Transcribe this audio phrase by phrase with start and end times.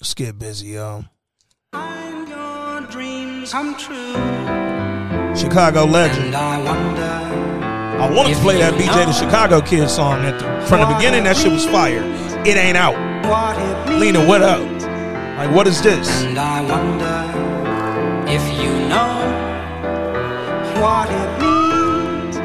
[0.00, 1.06] Let's get busy, y'all.
[1.72, 4.12] Find your dreams come true.
[5.34, 6.26] Chicago legend.
[6.26, 7.02] And I wonder
[8.02, 11.24] I wanted to play that BJ the Chicago Kid song at the from the beginning.
[11.24, 12.02] That shit was fire.
[12.44, 12.94] It ain't out.
[13.26, 13.56] what.
[13.98, 14.60] Lena, what up?
[15.38, 16.08] Like, what is this?
[16.24, 17.16] And I wonder
[18.30, 19.16] if you know
[20.82, 22.36] what it means.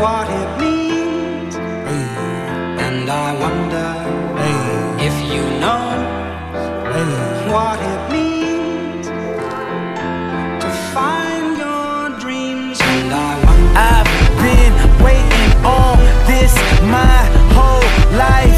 [0.00, 1.54] What it means.
[1.56, 3.92] Hey, And I wonder
[4.40, 5.93] hey, if you know.
[7.54, 9.06] What it means
[10.62, 12.80] to find your dreams.
[12.80, 13.32] And I.
[13.92, 14.74] I've been
[15.04, 16.52] waiting on this
[16.96, 17.20] my
[17.54, 18.53] whole life.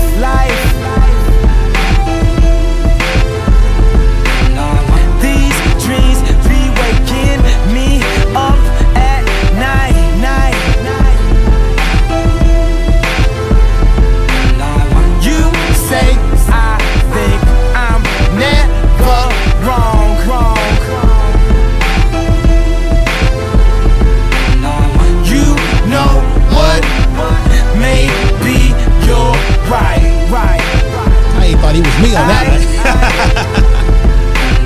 [31.77, 32.63] He was me on that one.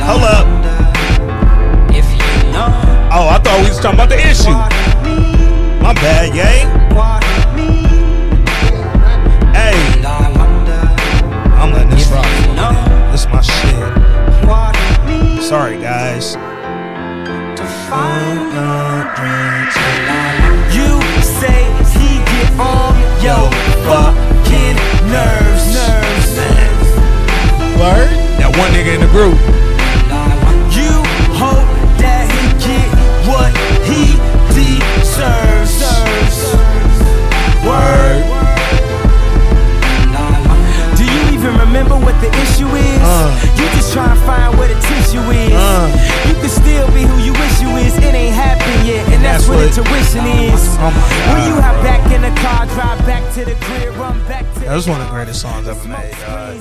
[0.07, 0.47] Hold up.
[1.91, 2.71] If you know
[3.13, 4.55] Oh, I thought we was talking about the issue.
[4.55, 4.71] what.
[5.83, 6.65] My bad, yay.
[6.95, 8.49] What it means.
[9.57, 9.75] Hey,
[10.07, 10.83] I wonder
[11.59, 12.27] I'm letting this if rock.
[12.47, 12.73] you know
[13.11, 13.91] This is my shit.
[14.47, 16.35] what it means Sorry, guys.
[17.59, 19.75] to find your dreams.
[19.75, 20.15] And I
[20.47, 21.59] wonder You say
[21.91, 23.51] he get on your
[23.91, 24.77] fucking
[25.11, 25.60] nerves, nerves, nerves.
[27.81, 28.13] Word?
[28.37, 29.33] That one nigga in the group.
[29.41, 30.93] and I wonder You
[31.33, 31.65] hope
[31.97, 32.89] that he get
[33.25, 33.49] what
[33.89, 34.13] he
[34.53, 35.81] deserves.
[37.65, 38.21] Word.
[40.97, 43.01] Do you even remember what the issue is?
[43.01, 43.33] Uh.
[43.57, 45.57] You just try to find where the tissue is.
[45.57, 45.89] Uh.
[46.29, 47.97] You can still be who you wish you is.
[47.97, 50.63] It ain't happened yet, and that's, That's what, what- the tuition is.
[50.85, 50.93] Oh
[51.33, 54.61] When you hop back in the car, drive back to the crib, run back to
[54.69, 56.61] That was one of the greatest songs ever made, dog.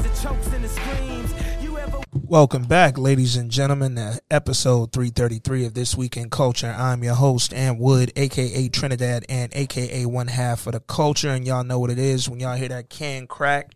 [2.11, 6.75] Welcome back, ladies and gentlemen, to episode 333 of This Week in Culture.
[6.75, 11.29] I'm your host, Ant Wood, aka Trinidad, and aka one half of the culture.
[11.29, 13.75] And y'all know what it is when y'all hear that can crack.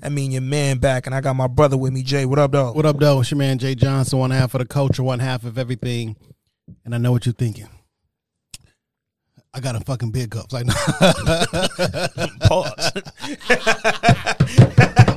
[0.00, 2.24] I mean, your man back, and I got my brother with me, Jay.
[2.24, 2.76] What up, dog?
[2.76, 3.18] What up, though?
[3.20, 6.14] It's your man Jay Johnson, one half of the culture, one half of everything.
[6.84, 7.68] And I know what you're thinking.
[9.52, 10.52] I got a fucking big cups.
[10.52, 10.68] Like,
[12.42, 12.92] Pause.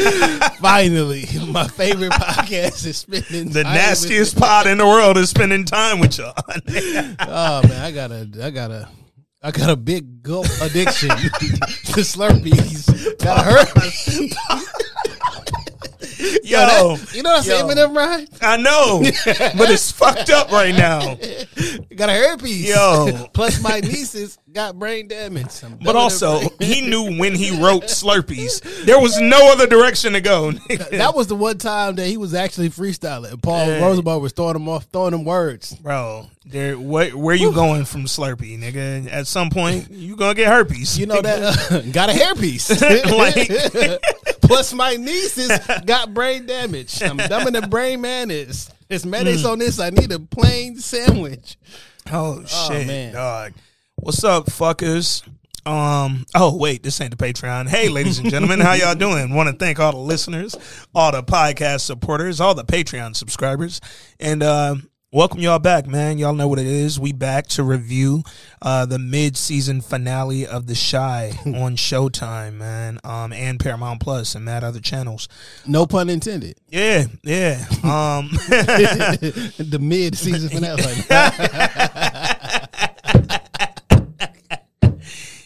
[0.60, 6.00] finally, my favorite podcast is spending the nastiest pod in the world is spending time
[6.00, 6.34] with y'all.
[7.20, 8.88] Oh man, I got a, I got a,
[9.42, 13.18] I got a big gulp addiction to Slurpees.
[13.18, 14.89] Got a hurt.
[16.44, 17.66] Yo, you know what I'm saying?
[17.66, 17.74] yo.
[17.74, 18.28] Eminem, right?
[18.42, 19.00] I know,
[19.56, 21.14] but it's fucked up right now.
[21.96, 22.68] Got a herpes.
[22.68, 23.28] Yo.
[23.32, 25.62] Plus, my nieces got brain damage.
[25.62, 30.20] I'm But also, he knew when he wrote Slurpees, there was no other direction to
[30.20, 30.52] go.
[30.52, 33.32] that was the one time that he was actually freestyling.
[33.32, 33.68] And Paul.
[33.80, 35.74] Rosenberg was throwing him off, throwing him words.
[35.74, 39.10] Bro, there, where, where you going from Slurpee, nigga?
[39.10, 40.98] At some point, you gonna get herpes.
[40.98, 42.70] You know that uh, got a hairpiece.
[43.10, 44.00] Like-
[44.50, 45.56] Plus, my nieces
[45.86, 47.00] got brain damage.
[47.02, 48.68] I'm dumb in the brain man is.
[48.88, 49.52] It's mayonnaise Mm.
[49.52, 49.78] on this.
[49.78, 51.56] I need a plain sandwich.
[52.12, 53.12] Oh shit, man.
[53.12, 53.52] dog.
[53.94, 55.22] What's up, fuckers?
[55.66, 56.26] Um.
[56.34, 57.68] Oh wait, this ain't the Patreon.
[57.68, 59.32] Hey, ladies and gentlemen, how y'all doing?
[59.34, 60.56] Want to thank all the listeners,
[60.94, 63.80] all the podcast supporters, all the Patreon subscribers,
[64.18, 64.74] and uh,
[65.12, 66.18] welcome y'all back, man.
[66.18, 67.00] Y'all know what it is.
[67.00, 68.22] We back to review
[68.62, 74.44] uh, the mid-season finale of The Chi on Showtime, man, um, and Paramount Plus and
[74.44, 75.28] mad other channels.
[75.66, 76.56] No pun intended.
[76.68, 77.64] Yeah, yeah.
[77.82, 78.30] Um.
[78.50, 80.82] the mid season finale.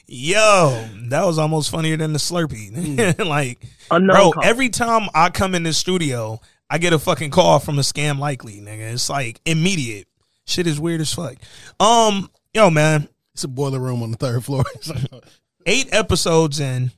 [0.07, 3.19] Yo, that was almost funnier than the Slurpee.
[3.27, 3.59] like,
[3.91, 4.45] Unknown bro, call.
[4.45, 6.41] every time I come in the studio,
[6.71, 8.93] I get a fucking call from a scam likely, nigga.
[8.93, 10.09] It's like immediate.
[10.47, 11.37] Shit is weird as fuck.
[11.81, 14.65] Um, yo, man, it's a boiler room on the third floor.
[15.67, 16.91] eight episodes in,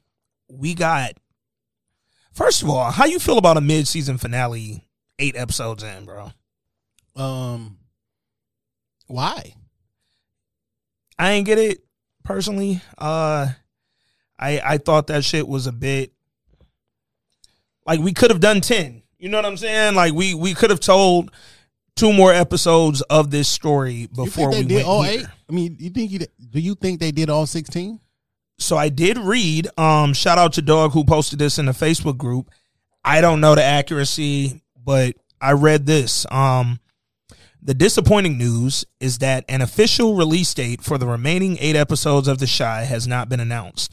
[0.48, 1.14] we got
[2.36, 4.86] First of all, how you feel about a mid-season finale,
[5.18, 6.32] eight episodes in, bro?
[7.16, 7.78] Um,
[9.06, 9.54] why?
[11.18, 11.78] I ain't get it
[12.24, 12.82] personally.
[12.98, 13.48] Uh,
[14.38, 16.12] I I thought that shit was a bit
[17.86, 19.02] like we could have done ten.
[19.18, 19.94] You know what I'm saying?
[19.94, 21.30] Like we we could have told
[21.94, 25.20] two more episodes of this story before we did went all here.
[25.20, 25.26] eight?
[25.48, 26.20] I mean, you think you
[26.50, 28.00] do you think they did all sixteen?
[28.58, 29.68] so I did read.
[29.78, 32.50] Um, shout out to Dog who posted this in the Facebook group.
[33.04, 36.26] I don't know the accuracy, but I read this.
[36.30, 36.80] Um,
[37.62, 42.38] the disappointing news is that an official release date for the remaining eight episodes of
[42.38, 43.92] The Chi has not been announced.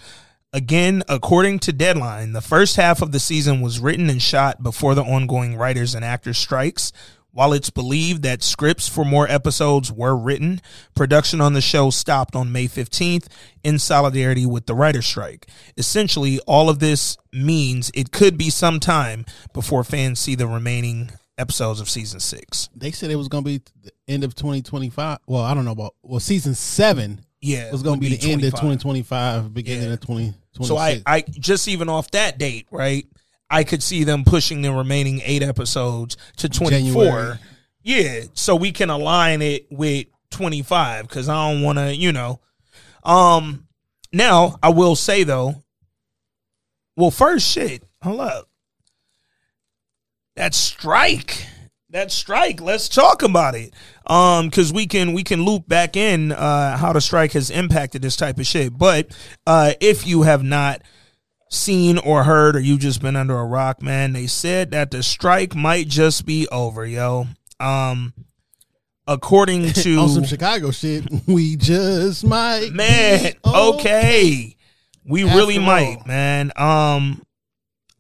[0.53, 4.93] Again, according to Deadline, the first half of the season was written and shot before
[4.93, 6.91] the ongoing writers and actors strikes.
[7.31, 10.61] While it's believed that scripts for more episodes were written,
[10.93, 13.25] production on the show stopped on May 15th
[13.63, 15.47] in solidarity with the writer's strike.
[15.75, 21.09] Essentially, all of this means it could be some time before fans see the remaining
[21.39, 22.69] episodes of season six.
[22.75, 25.17] They said it was going to be the end of twenty twenty five.
[25.25, 28.31] Well, I don't know about well, season seven Yeah, was going to would be the
[28.31, 29.93] end of twenty twenty five, beginning Yeah.
[29.93, 30.42] of twenty twenty six.
[30.61, 33.05] So I, I just even off that date, right?
[33.49, 37.03] I could see them pushing the remaining eight episodes to twenty four.
[37.03, 37.39] January.
[37.81, 42.11] Yeah, so we can align it with twenty five because I don't want to, you
[42.11, 42.39] know.
[43.03, 43.67] Um,
[44.11, 45.63] now I will say though.
[46.95, 48.49] Well, first shit, hold up.
[50.35, 51.45] That strike,
[51.89, 52.61] that strike.
[52.61, 53.73] Let's talk about it.
[54.05, 58.01] Um, because we can we can loop back in uh how the strike has impacted
[58.01, 58.77] this type of shit.
[58.77, 59.15] But
[59.47, 60.81] uh, if you have not
[61.49, 65.03] seen or heard or you just been under a rock, man, they said that the
[65.03, 67.27] strike might just be over, yo.
[67.59, 68.13] Um,
[69.07, 74.55] according to on some Chicago shit, we just might man okay
[75.05, 75.63] we After really all.
[75.65, 77.21] might man um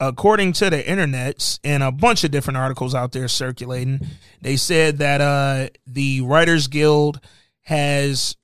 [0.07, 3.99] according to the internets and a bunch of different articles out there circulating
[4.41, 7.19] they said that uh the writers guild
[7.61, 8.35] has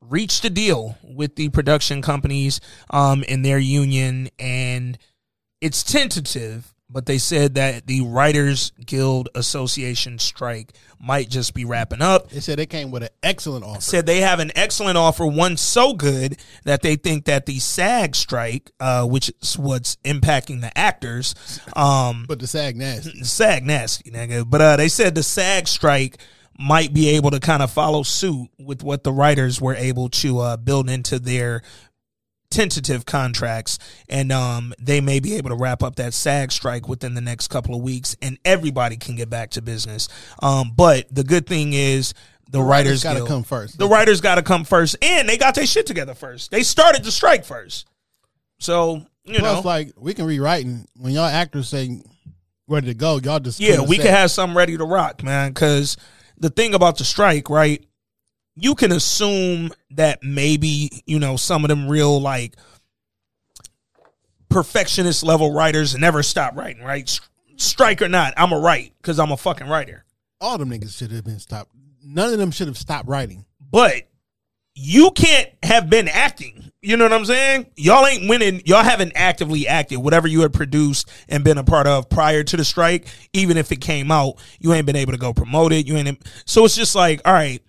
[0.00, 2.60] reached a deal with the production companies
[2.90, 4.98] um in their union and
[5.60, 12.00] it's tentative but they said that the writers guild association strike might just be wrapping
[12.00, 13.80] up They said they came with an excellent offer.
[13.80, 18.14] said they have an excellent offer, one so good that they think that the SAG
[18.14, 21.34] strike, uh, which is what's impacting the actors,
[21.76, 23.10] um, but the SAG nasty.
[23.24, 24.48] SAG nasty, nigga.
[24.48, 26.16] But uh, they said the SAG strike
[26.58, 30.38] might be able to kind of follow suit with what the writers were able to
[30.38, 31.62] uh, build into their
[32.54, 33.78] tentative contracts
[34.08, 37.48] and um they may be able to wrap up that SAG strike within the next
[37.48, 40.08] couple of weeks and everybody can get back to business.
[40.40, 42.14] Um but the good thing is
[42.50, 43.78] the, writers got to come first.
[43.78, 46.52] the writers got to come first, and they got their shit together first.
[46.52, 47.88] They started the strike first,
[48.60, 52.02] so you Plus, know, like we can rewrite and when y'all actors say
[52.68, 55.50] ready to go, y'all just yeah, we can have something ready to rock, man.
[55.50, 55.96] Because
[56.38, 57.84] the thing about the strike, right?
[58.56, 62.56] You can assume that maybe you know some of them real like
[64.48, 67.20] perfectionist level writers never stop writing, right?
[67.56, 70.04] Strike or not, I'm a write because I'm a fucking writer.
[70.40, 71.70] all them niggas should have been stopped.
[72.04, 73.44] None of them should have stopped writing.
[73.70, 74.02] but
[74.76, 76.72] you can't have been acting.
[76.82, 77.66] You know what I'm saying?
[77.76, 78.60] Y'all ain't winning.
[78.66, 79.98] Y'all haven't actively acted.
[79.98, 83.70] Whatever you had produced and been a part of prior to the strike, even if
[83.70, 85.86] it came out, you ain't been able to go promote it.
[85.86, 86.20] You ain't.
[86.44, 87.62] So it's just like, all right.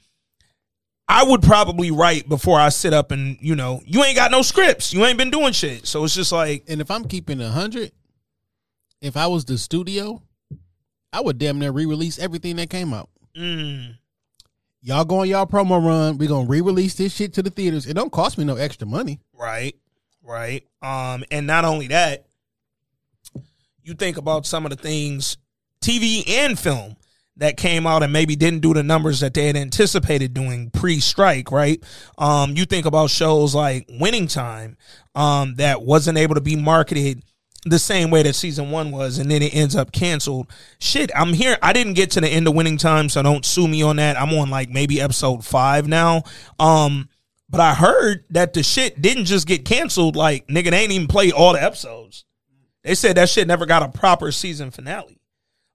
[1.07, 4.41] I would probably write before I sit up and you know you ain't got no
[4.41, 4.93] scripts.
[4.93, 5.85] You ain't been doing shit.
[5.85, 7.91] So it's just like And if I'm keeping a hundred,
[9.01, 10.21] if I was the studio,
[11.13, 13.09] I would damn near re-release everything that came out.
[13.38, 13.95] mm,
[14.81, 16.17] Y'all go on y'all promo run.
[16.17, 17.85] We gonna re-release this shit to the theaters.
[17.85, 19.19] It don't cost me no extra money.
[19.33, 19.75] Right,
[20.24, 20.63] right.
[20.81, 22.25] Um, and not only that,
[23.83, 25.38] you think about some of the things,
[25.81, 26.95] TV and film,
[27.37, 31.51] that came out and maybe didn't do the numbers that they had anticipated doing pre-strike,
[31.51, 31.83] right?
[32.17, 34.77] Um, you think about shows like Winning Time,
[35.15, 37.23] um, that wasn't able to be marketed
[37.65, 40.47] the same way that season one was, and then it ends up canceled.
[40.79, 41.57] Shit, I'm here.
[41.63, 44.19] I didn't get to the end of Winning Time, so don't sue me on that.
[44.21, 46.23] I'm on like maybe episode five now.
[46.59, 47.09] Um,
[47.49, 50.15] but I heard that the shit didn't just get canceled.
[50.15, 52.25] Like nigga, they ain't even played all the episodes.
[52.83, 55.19] They said that shit never got a proper season finale.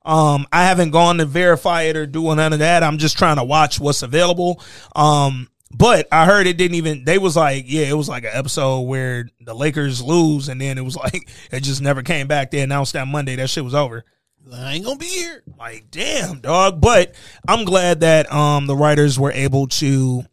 [0.02, 2.82] Um, I haven't gone to verify it or do none of that.
[2.82, 4.62] I'm just trying to watch what's available.
[4.96, 7.04] Um, but I heard it didn't even.
[7.04, 10.78] They was like, yeah, it was like an episode where the Lakers lose, and then
[10.78, 12.50] it was like it just never came back.
[12.50, 14.04] They announced that Monday that shit was over.
[14.52, 15.42] I ain't gonna be here.
[15.58, 16.80] Like, damn, dog.
[16.80, 17.14] But
[17.46, 20.24] I'm glad that um the writers were able to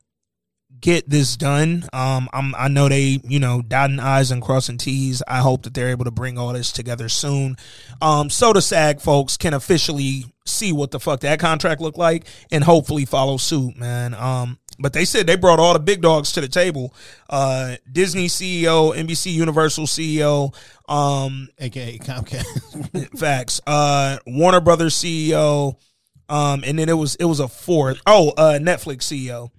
[0.79, 1.85] get this done.
[1.93, 5.23] Um, I'm, I know they, you know, dotting I's and crossing T's.
[5.27, 7.57] I hope that they're able to bring all this together soon.
[8.01, 12.25] Um, so the SAG folks can officially see what the fuck that contract looked like
[12.51, 14.13] and hopefully follow suit, man.
[14.13, 16.93] Um, but they said they brought all the big dogs to the table.
[17.29, 20.53] Uh, Disney CEO, NBC Universal CEO,
[20.87, 23.17] um, aka Comcast.
[23.19, 23.59] facts.
[23.65, 25.75] Uh, Warner Brothers CEO,
[26.29, 27.99] um, and then it was it was a fourth.
[28.05, 29.49] Oh, uh, Netflix CEO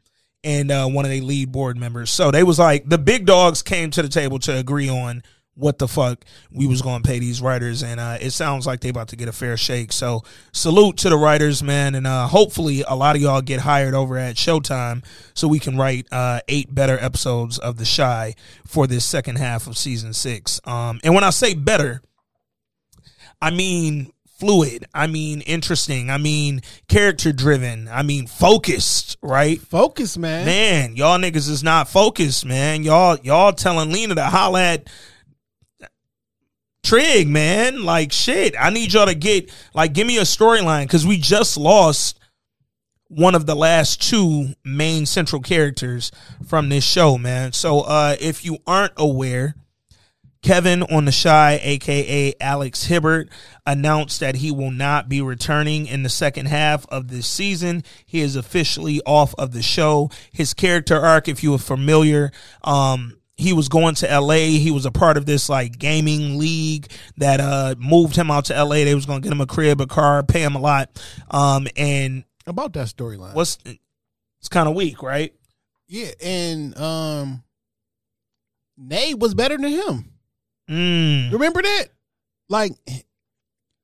[0.45, 2.11] and uh, one of their lead board members.
[2.11, 5.23] So they was like the big dogs came to the table to agree on
[5.59, 8.81] what the fuck we was going to pay these writers, and uh, it sounds like
[8.81, 9.93] they about to get a fair shake.
[9.93, 13.93] So salute to the writers, man, and uh, hopefully a lot of y'all get hired
[13.93, 15.05] over at Showtime
[15.35, 18.35] so we can write uh, eight better episodes of The Chi
[18.67, 20.61] for this second half of season six.
[20.65, 22.03] Um, and when I say better,
[23.43, 24.87] I mean fluid.
[24.95, 26.11] I mean interesting.
[26.11, 27.89] I mean character driven.
[27.89, 29.17] I mean focused.
[29.23, 29.61] Right.
[29.61, 30.47] Focus, man.
[30.47, 32.85] Man, y'all niggas is not focused, man.
[32.85, 34.89] Y'all y'all telling Lena to holla at
[36.85, 37.83] Trig, man.
[37.83, 38.55] Like shit.
[38.59, 42.19] I need y'all to get like give me a storyline because we just lost
[43.09, 46.13] one of the last two main central characters
[46.47, 47.53] from this show, man.
[47.53, 49.57] So uh if you aren't aware,
[50.49, 53.29] Kevin on the Chi, aka Alex Hibbert,
[53.67, 57.85] announced that he will not be returning in the second half of this season.
[58.07, 60.11] He is officially off of the show.
[60.33, 62.33] His character arc, if you are familiar,
[62.65, 64.57] um, he was going to LA.
[64.57, 68.55] He was a part of this like gaming league that uh moved him out to
[68.55, 68.85] LA.
[68.85, 70.89] They was gonna get him a crib, a car, pay him a lot.
[71.31, 73.35] Um and About that storyline.
[73.35, 75.35] what's it's kind of weak, right?
[75.89, 77.45] yeah, and um
[78.79, 80.15] Nate was better than him.
[80.69, 81.33] Mm.
[81.33, 81.87] Remember that?
[82.49, 82.73] Like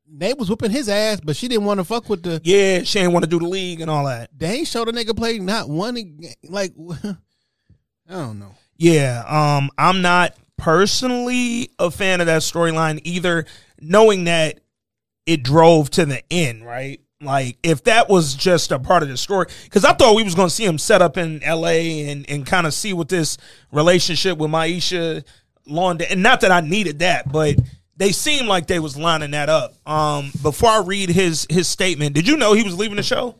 [0.06, 2.98] Nate was whooping his ass, but she didn't want to fuck with the Yeah, she
[3.00, 4.30] ain't want to do the league and all that.
[4.36, 5.96] they ain't show the nigga play not one
[6.48, 6.72] like
[7.04, 7.14] I
[8.08, 8.54] don't know.
[8.76, 13.46] Yeah, um, I'm not personally a fan of that storyline either,
[13.80, 14.60] knowing that
[15.26, 17.00] it drove to the end, right?
[17.20, 20.34] Like if that was just a part of the story, because I thought we was
[20.34, 22.10] gonna see him set up in L.A.
[22.10, 23.38] and and kind of see what this
[23.72, 25.24] relationship with Maisha
[25.68, 27.56] Londa, and not that I needed that, but
[27.96, 29.74] they seemed like they was lining that up.
[29.88, 33.36] Um, before I read his his statement, did you know he was leaving the show?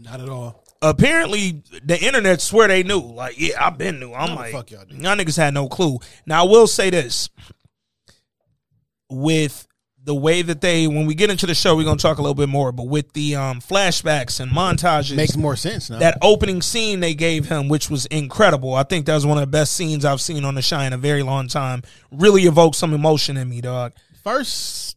[0.00, 0.62] Not at all.
[0.82, 3.00] apparently the internet swear they knew.
[3.00, 4.12] Like, yeah, I've been new.
[4.12, 5.98] I'm No, like, fuck y'all y'all niggas had no clue.
[6.26, 7.30] Now I will say this.
[9.10, 9.66] With
[10.04, 12.34] the way that they when we get into the show, we're gonna talk a little
[12.34, 15.98] bit more, but with the um flashbacks and montages Makes more sense now.
[15.98, 18.74] that opening scene they gave him, which was incredible.
[18.74, 20.92] I think that was one of the best scenes I've seen on the show in
[20.92, 21.82] a very long time.
[22.10, 23.92] Really evoked some emotion in me, dog.
[24.22, 24.96] First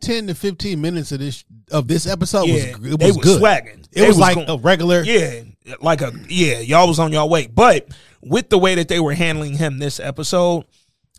[0.00, 3.38] Ten to fifteen minutes of this of this episode Yeah, was it was good.
[3.40, 3.80] swagging.
[3.80, 5.02] It They was, was like gon- a regular.
[5.02, 5.42] Yeah,
[5.80, 7.46] like a yeah, y'all was on your way.
[7.46, 7.88] But
[8.22, 10.64] with the way that they were handling him this episode,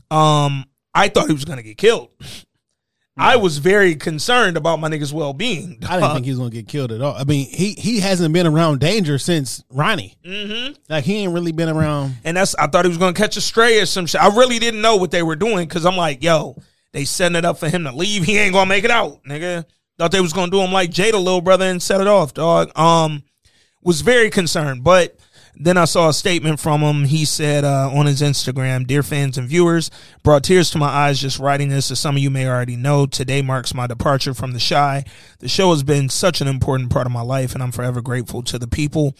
[0.09, 2.09] um, I thought he was gonna get killed.
[3.17, 5.77] I was very concerned about my nigga's well being.
[5.87, 7.13] I didn't think he was gonna get killed at all.
[7.15, 10.15] I mean, he he hasn't been around danger since Ronnie.
[10.25, 10.73] Mm-hmm.
[10.89, 12.15] Like he ain't really been around.
[12.23, 14.21] and that's I thought he was gonna catch a stray or some shit.
[14.21, 16.55] I really didn't know what they were doing because I'm like, yo,
[16.93, 18.23] they setting it up for him to leave.
[18.23, 19.65] He ain't gonna make it out, nigga.
[19.97, 22.77] Thought they was gonna do him like Jada, little brother, and set it off, dog.
[22.77, 23.23] Um,
[23.81, 25.17] was very concerned, but
[25.55, 27.05] then I saw a statement from him.
[27.05, 29.91] He said uh, on his Instagram, "Dear fans and viewers,
[30.23, 31.91] brought tears to my eyes just writing this.
[31.91, 35.03] As some of you may already know, today marks my departure from the Chi.
[35.39, 38.43] The show has been such an important part of my life, and I'm forever grateful
[38.43, 39.15] to the people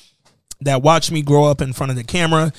[0.62, 2.52] that watched me grow up in front of the camera."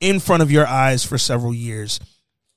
[0.00, 1.98] in front of your eyes for several years.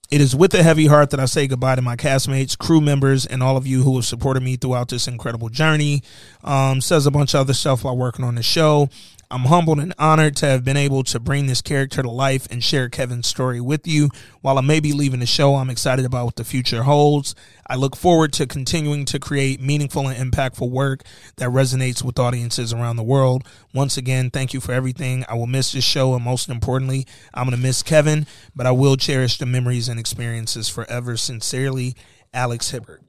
[0.09, 3.25] It is with a heavy heart that I say goodbye to my castmates, crew members,
[3.25, 6.01] and all of you who have supported me throughout this incredible journey.
[6.45, 8.89] Um, says a bunch of other stuff while working on the show.
[9.29, 12.63] I'm humbled and honored to have been able to bring this character to life and
[12.63, 14.09] share Kevin's story with you.
[14.39, 17.35] While I may be leaving the show, I'm excited about what the future holds.
[17.67, 21.03] I look forward to continuing to create meaningful and impactful work
[21.35, 23.43] that resonates with audiences around the world.
[23.73, 25.25] Once again, thank you for everything.
[25.27, 28.71] I will miss this show, and most importantly, I'm going to miss Kevin, but I
[28.71, 31.17] will cherish the memories and experiences forever.
[31.17, 31.95] Sincerely,
[32.33, 33.03] Alex Hibbert.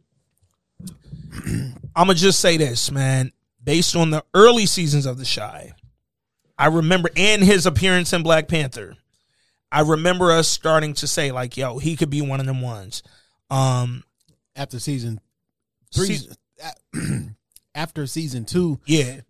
[1.94, 3.30] I'm going to just say this, man.
[3.62, 5.72] Based on the early seasons of The Chi,
[6.58, 8.96] I remember and his appearance in Black Panther.
[9.70, 13.02] I remember us starting to say like, "Yo, he could be one of them ones."
[13.50, 14.02] Um,
[14.56, 15.20] after season
[15.94, 16.30] three, Se-
[17.74, 19.20] after season two, yeah,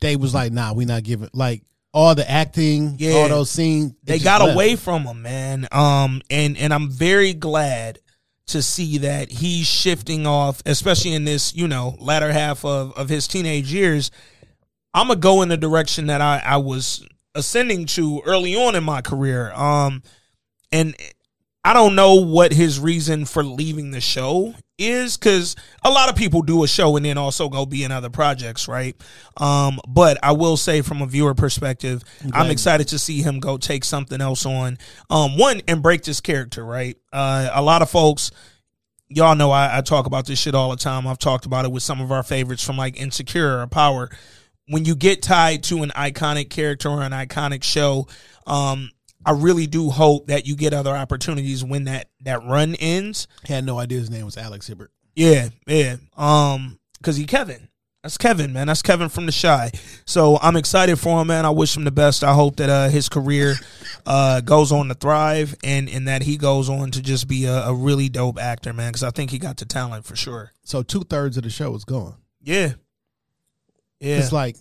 [0.00, 3.12] they was like, "Nah, we not giving like all the acting, Yeah.
[3.12, 4.54] all those scenes." they got left.
[4.54, 5.66] away from him, man.
[5.72, 8.00] Um, and and I'm very glad
[8.48, 13.08] to see that he's shifting off, especially in this, you know, latter half of of
[13.08, 14.10] his teenage years.
[14.98, 18.82] I'm gonna go in the direction that I I was ascending to early on in
[18.84, 19.52] my career.
[19.52, 20.02] Um,
[20.72, 20.96] and
[21.64, 26.16] I don't know what his reason for leaving the show is because a lot of
[26.16, 28.96] people do a show and then also go be in other projects, right?
[29.36, 32.02] Um, but I will say from a viewer perspective,
[32.32, 34.78] I'm excited to see him go take something else on.
[35.10, 36.96] Um, one and break this character, right?
[37.12, 38.30] Uh, a lot of folks,
[39.08, 41.06] y'all know I, I talk about this shit all the time.
[41.06, 44.10] I've talked about it with some of our favorites from like Insecure or Power.
[44.68, 48.06] When you get tied to an iconic character or an iconic show,
[48.46, 48.90] um,
[49.24, 53.26] I really do hope that you get other opportunities when that that run ends.
[53.44, 54.90] Had no idea his name was Alex Hibbert.
[55.14, 55.96] Yeah, yeah.
[56.16, 57.68] Um, cause he Kevin.
[58.02, 58.68] That's Kevin, man.
[58.68, 59.72] That's Kevin from the Chi.
[60.04, 61.44] So I'm excited for him, man.
[61.44, 62.22] I wish him the best.
[62.22, 63.56] I hope that uh, his career
[64.06, 67.64] uh, goes on to thrive and and that he goes on to just be a,
[67.64, 68.90] a really dope actor, man.
[68.90, 70.52] Because I think he got the talent for sure.
[70.62, 72.14] So two thirds of the show is gone.
[72.40, 72.74] Yeah,
[74.00, 74.56] yeah, It's like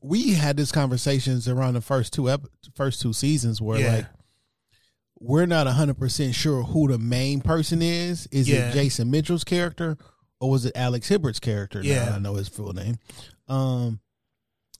[0.00, 3.92] we had these conversations around the first two ep- first two seasons where Yeah.
[3.96, 4.06] like
[5.18, 8.26] we're not hundred percent sure who the main person is.
[8.30, 8.68] Is Yeah.
[8.68, 9.96] it Jason Mitchell's character
[10.40, 11.82] or was it Alex Hibbert's character?
[11.82, 12.14] Now Yeah.
[12.14, 12.96] I know his full name.
[13.48, 14.00] Um,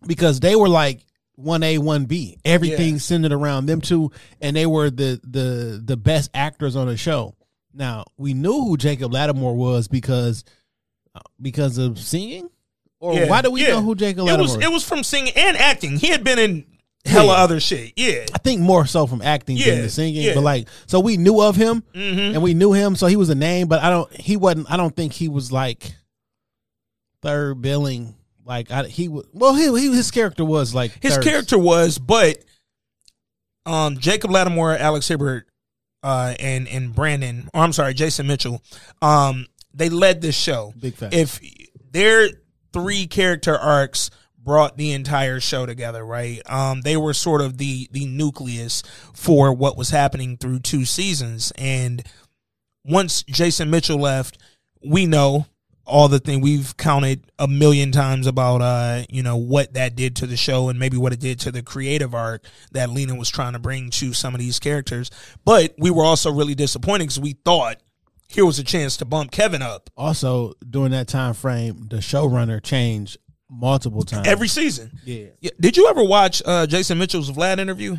[0.07, 1.01] because they were like
[1.37, 2.39] one A, one B.
[2.45, 2.99] Everything Yeah.
[2.99, 7.35] centered around them two, and they were the the the best actors on the show.
[7.73, 10.45] Now we knew who Jacob Latimore was because
[11.41, 12.49] because of singing,
[13.05, 13.69] or Yeah, why do we yeah.
[13.73, 14.39] know who Jacob it Latimore?
[14.41, 15.97] was it was from singing and acting.
[15.99, 16.65] He had been in
[17.05, 17.43] hella Yeah.
[17.45, 17.93] other shit.
[17.97, 20.35] Yeah, I think more so from acting Yeah, than the singing, yeah.
[20.35, 22.35] but like so we knew of him Mhm.
[22.35, 24.71] and we knew him, so he was a name, but I don't he wasn't.
[24.71, 25.95] I don't think he was like
[27.23, 28.15] third billing.
[28.47, 31.25] Like I, he was well, he, he his character was like his third.
[31.25, 32.39] character was, but
[33.67, 35.45] um, Jacob Latimore, Alex Hibbert,
[36.03, 38.63] uh, and and Brandon, or I'm sorry, Jason Mitchell,
[39.01, 40.75] um, they led this show.
[40.79, 41.15] Big fact.
[41.15, 41.41] If
[41.91, 42.29] their
[42.75, 46.43] three character arcs brought the entire show together, right?
[46.51, 48.83] Um, they were sort of the the nucleus
[49.15, 52.03] for what was happening through two seasons, and
[52.85, 54.37] once Jason Mitchell left,
[54.85, 55.47] we know
[55.87, 60.17] all the thing we've counted a million times about uh you know what that did
[60.17, 63.29] to the show and maybe what it did to the creative arc that Lena was
[63.29, 65.11] trying to bring to some of these characters
[65.45, 67.83] but we were also really disappointed because we thought
[68.35, 72.63] here was a chance to bump Kevin up also during that time frame, the showrunner
[72.63, 73.19] changed
[73.51, 74.27] multiple times.
[74.27, 77.97] every season yeah, Yeah, did you ever watch uh Jason Mitchell's Vlad interview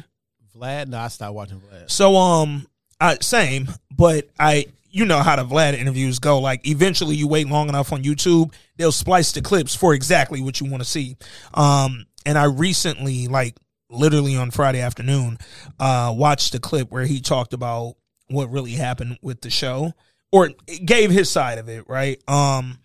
[0.55, 0.87] Vlad.
[0.87, 1.89] No, I stopped watching Vlad.
[1.89, 2.67] So um,
[2.99, 6.39] I same, but I you know how the Vlad interviews go.
[6.39, 10.59] Like eventually, you wait long enough on YouTube, they'll splice the clips for exactly what
[10.61, 11.17] you want to see.
[11.53, 13.55] Um, and I recently, like
[13.89, 15.37] literally on Friday afternoon,
[15.79, 17.95] uh, watched the clip where he talked about
[18.27, 19.93] what really happened with the show,
[20.35, 20.49] or
[20.83, 21.87] gave his side of it.
[21.87, 22.21] Right.
[22.27, 22.79] Um,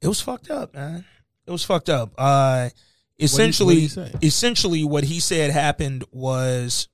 [0.00, 1.04] it was fucked up, man.
[1.44, 2.12] It was fucked up.
[2.16, 2.68] Uh,
[3.18, 4.12] essentially, he say?
[4.22, 6.88] essentially, what he said happened was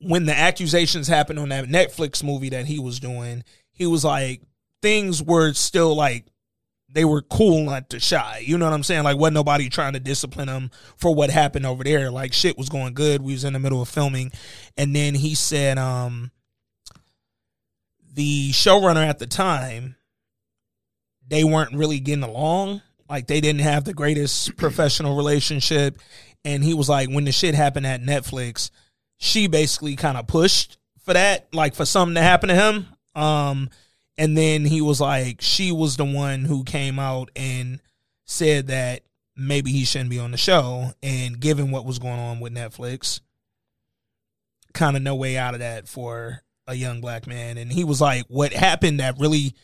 [0.00, 4.42] when the accusations happened on that Netflix movie that he was doing, he was like,
[4.82, 6.24] things were still like
[6.92, 8.42] they were cool not to shy.
[8.44, 9.04] You know what I'm saying?
[9.04, 12.10] Like wasn't nobody trying to discipline him for what happened over there.
[12.10, 13.22] Like shit was going good.
[13.22, 14.32] We was in the middle of filming.
[14.76, 16.32] And then he said, um
[18.12, 19.96] the showrunner at the time,
[21.28, 22.82] they weren't really getting along.
[23.08, 25.98] Like they didn't have the greatest professional relationship.
[26.44, 28.70] And he was like, when the shit happened at Netflix,
[29.18, 32.86] she basically kind of pushed for that, like for something to happen to him.
[33.14, 33.70] Um,
[34.16, 37.80] and then he was like, she was the one who came out and
[38.26, 39.02] said that
[39.36, 40.92] maybe he shouldn't be on the show.
[41.02, 43.20] And given what was going on with Netflix,
[44.72, 47.58] kind of no way out of that for a young black man.
[47.58, 49.54] And he was like, what happened that really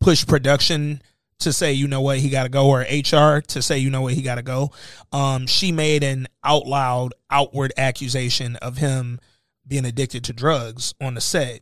[0.00, 1.00] pushed production
[1.38, 4.02] to say, you know what, he got to go, or HR to say, you know
[4.02, 4.72] what, he got to go.
[5.12, 9.20] Um, she made an out loud, outward accusation of him
[9.66, 11.60] being addicted to drugs on the set.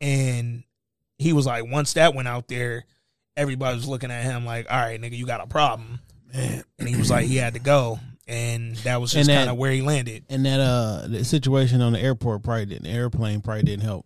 [0.00, 0.64] And
[1.18, 2.84] he was like, once that went out there,
[3.36, 6.00] everybody was looking at him like, all right, nigga, you got a problem.
[6.32, 7.98] And he was like, he had to go.
[8.26, 10.24] And that was just kind of where he landed.
[10.28, 12.84] And that uh, the situation on the airport probably didn't.
[12.84, 14.04] The airplane probably didn't help.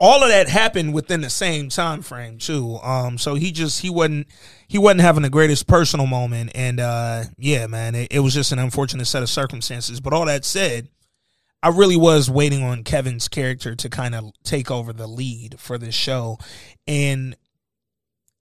[0.00, 2.78] All of that happened within the same time frame too.
[2.82, 4.28] Um, so he just he wasn't
[4.68, 8.52] he wasn't having the greatest personal moment, and uh, yeah, man, it, it was just
[8.52, 10.00] an unfortunate set of circumstances.
[10.00, 10.88] But all that said,
[11.62, 15.78] I really was waiting on Kevin's character to kind of take over the lead for
[15.78, 16.38] this show,
[16.86, 17.36] and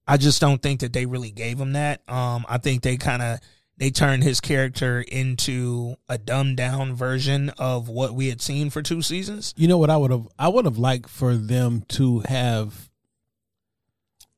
[0.08, 2.02] I just don't think that they really gave him that.
[2.08, 3.40] Um, I think they kind of
[3.78, 8.82] they turned his character into a dumbed down version of what we had seen for
[8.82, 9.54] two seasons.
[9.56, 12.90] You know what I would have I would have liked for them to have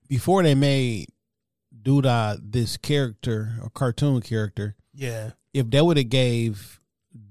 [0.07, 1.07] before they made
[1.81, 6.79] Douda this character a cartoon character, Yeah, if they would have gave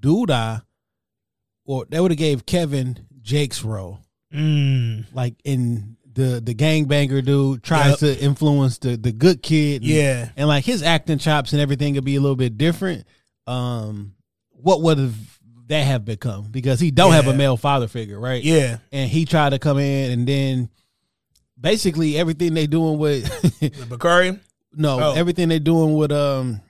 [0.01, 0.62] Douda
[1.66, 4.01] or they would have gave Kevin Jake's role.
[4.33, 9.83] mm, Like in the the gangbanger dude tries to influence the the good kid.
[9.83, 13.07] and- yeah, and like his acting chops and everything could be a little bit different.
[13.46, 14.14] Um,
[14.50, 15.14] what would have
[15.68, 16.48] that have become?
[16.50, 18.42] Because he don't have a male father figure, right?
[18.42, 18.78] yeah.
[18.92, 20.68] And he tried to come in, and then
[21.61, 23.24] basically everything they doing with
[23.62, 24.38] With Bakari,
[24.74, 25.12] no, Oh.
[25.14, 26.61] everything they doing with um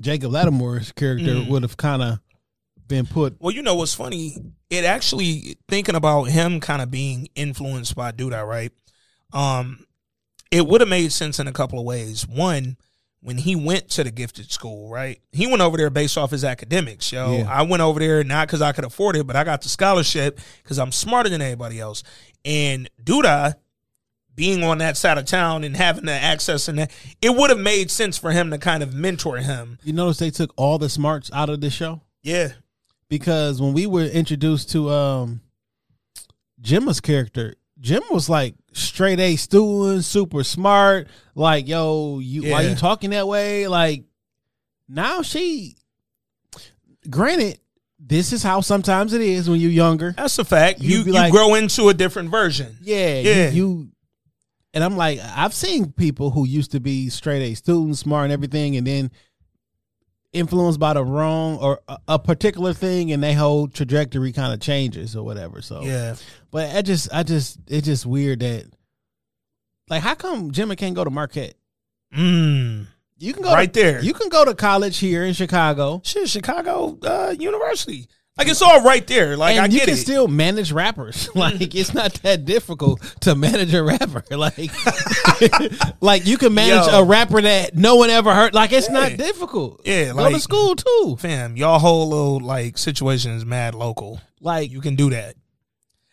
[0.00, 1.48] Jacob Latimore's character Mm.
[1.48, 2.18] would have kind of
[2.88, 3.36] been put.
[3.40, 4.36] Well, you know what's funny?
[4.70, 8.72] It actually thinking about him kind of being influenced by Douda, right?
[9.32, 9.86] Um,
[10.50, 12.26] it would have made sense in a couple of ways.
[12.26, 12.76] One,
[13.20, 15.18] when he went to the gifted school, right?
[15.32, 17.38] He went over there based off his academics, yo.
[17.38, 17.50] Yeah.
[17.50, 20.38] I went over there not because I could afford it, but I got the scholarship
[20.62, 22.02] because I'm smarter than anybody else.
[22.44, 23.54] And Douda,
[24.34, 26.90] being on that side of town and having the access and that,
[27.22, 29.78] it would have made sense for him to kind of mentor him.
[29.82, 32.52] You notice they took all the smarts out of the show Yeah.
[33.18, 35.40] Because when we were introduced to um
[36.60, 41.06] Jemma's character, Jim was like straight A student, super smart.
[41.36, 42.70] Like, yo, you why Yeah.
[42.70, 43.68] you talking that way?
[43.68, 44.02] Like,
[44.88, 45.76] now she.
[47.08, 47.60] Granted,
[48.00, 50.12] this is how sometimes it is when you're younger.
[50.16, 50.80] That's a fact.
[50.80, 52.78] You you like- grow into a different version.
[52.82, 53.50] Yeah, Yeah.
[53.50, 53.88] You, you.
[54.72, 58.32] And I'm like, I've seen people who used to be straight A students, smart and
[58.32, 59.12] everything, and then
[60.34, 64.60] influenced by the wrong or a, a particular thing, and their whole trajectory kind of
[64.60, 65.62] changes or whatever.
[65.62, 66.16] So Yeah.
[66.50, 68.66] But I just, I just, it's just weird that,
[69.88, 71.54] like, how come Jimmy can't go to Marquette?
[72.14, 72.86] Mm.
[73.18, 74.02] You can go Right to, there.
[74.02, 78.08] You can go to college here in Chicago, Shit, Chicago uh, University.
[78.36, 79.36] Like it's all right there.
[79.36, 79.98] Like and I you get can it.
[79.98, 81.28] still manage rappers.
[81.36, 84.24] like it's not that difficult to manage a rapper.
[84.36, 84.70] Like,
[86.00, 87.00] like you can manage Yo.
[87.00, 88.52] a rapper that no one ever heard.
[88.52, 89.82] Like it's not difficult.
[89.84, 91.16] Yeah, go to school too.
[91.20, 94.20] Fam, y'all whole little like situation is mad local.
[94.40, 95.36] Like You can do that.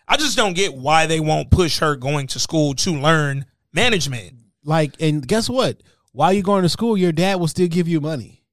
[0.07, 4.34] I just don't get why they won't push her going to school to learn management.
[4.63, 5.81] like, and guess what?
[6.12, 8.43] While you're going to school, your dad will still give you money.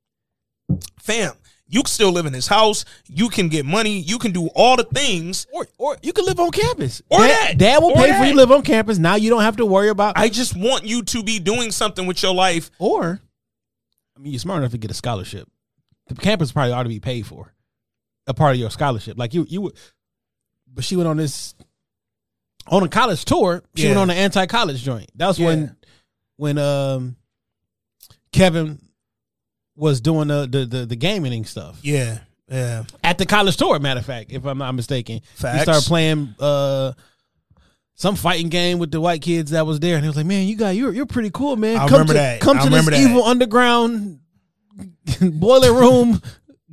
[1.01, 1.33] Fam,
[1.69, 2.85] you can still live in his house.
[3.07, 3.99] You can get money.
[3.99, 5.47] You can do all the things.
[5.53, 7.03] Or, or you can live on campus.
[7.11, 7.59] Or dad, that.
[7.59, 8.99] Dad will pay for you to live on campus.
[8.99, 10.17] Now you don't have to worry about.
[10.17, 12.71] I just want you to be doing something with your life.
[12.79, 13.21] Or,
[14.17, 15.47] I mean, you're smart enough to get a scholarship.
[16.07, 17.53] The campus probably ought to be paid for,
[18.27, 19.19] a part of your scholarship.
[19.19, 19.75] Like you, you would.
[20.73, 21.55] But she went on this,
[22.67, 23.63] on a college tour.
[23.75, 25.11] She went on an anti-college joint.
[25.17, 25.47] That was Yeah.
[25.47, 25.77] when,
[26.37, 27.17] when um,
[28.33, 28.81] Kevin
[29.79, 32.19] was doing the the the, the gaming stuff Yeah,
[32.51, 32.85] yeah.
[33.05, 33.79] at the college tour.
[33.79, 35.57] Matter of fact, if I'm not mistaken, Facts.
[35.57, 36.93] he started playing uh
[37.95, 40.47] some fighting game with the white kids that was there, and he was like, "Man,
[40.47, 41.77] you got you're you're pretty cool, man.
[41.77, 42.41] I come remember to, that.
[42.41, 43.01] Come I to this that.
[43.01, 44.21] evil underground
[45.21, 46.21] boiler room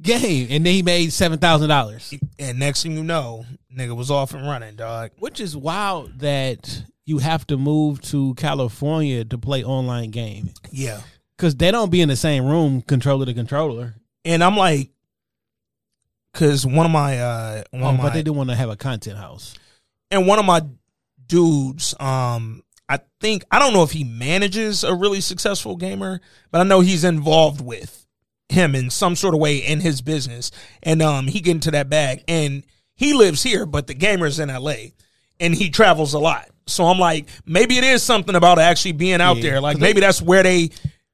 [0.02, 4.12] game." And then he made seven thousand dollars, And next thing you know, nigga was
[4.12, 5.12] off and running, dog.
[5.18, 11.02] which is wild that you have to move to California to play online game Yeah.
[11.38, 13.96] Because they don't be in the same room, controller to controller.
[14.24, 14.90] And I'm like,
[16.34, 18.70] because one of my, uh, one Oh, of my, but they do want to have
[18.70, 19.54] a content house.
[20.12, 20.62] and one of my
[21.28, 26.22] dudes, um, I think I don't know if he manages a really successful gamer,
[26.52, 28.06] but I know he's involved with
[28.50, 30.52] him in some sort of way in his business,
[30.84, 32.64] and um, he get into that bag, and
[32.96, 34.94] he lives here, but the gamer's in L.A.
[35.40, 36.48] and he travels a lot.
[36.68, 39.44] So I'm like, maybe it is something about actually being out Yeah.
[39.44, 39.62] there.
[39.62, 40.70] Like maybe they- that's where they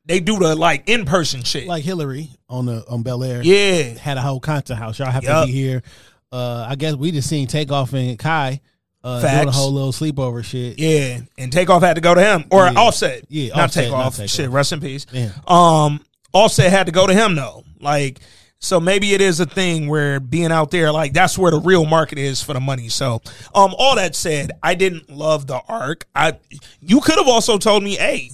[0.06, 1.68] they do the like in person shit.
[1.68, 3.42] Like Hilary on the on Bel Air.
[3.44, 5.00] yeah, had a whole content house.
[5.00, 5.46] Y'all have Yup.
[5.46, 5.84] to be here.
[6.32, 8.62] Uh, I guess we just seen Takeoff and Kai
[9.04, 10.80] uh, doing a whole little sleepover shit.
[10.80, 12.74] Yeah, and Takeoff had to go to him or Yeah.
[12.80, 13.26] Offset.
[13.30, 14.20] Yeah, not Offset, Takeoff.
[14.20, 14.30] not.
[14.30, 15.06] Shit, rest in peace.
[15.12, 15.32] Yeah.
[15.48, 17.64] Um, Offset had to go to him though.
[17.80, 18.20] Like,
[18.60, 21.86] so maybe it is a thing where being out there, like that's where the real
[21.86, 22.90] market is for the money.
[22.90, 23.22] So,
[23.56, 26.06] um, all that said, I didn't love the arc.
[26.16, 26.38] I,
[26.80, 28.30] you could have also told me, hey,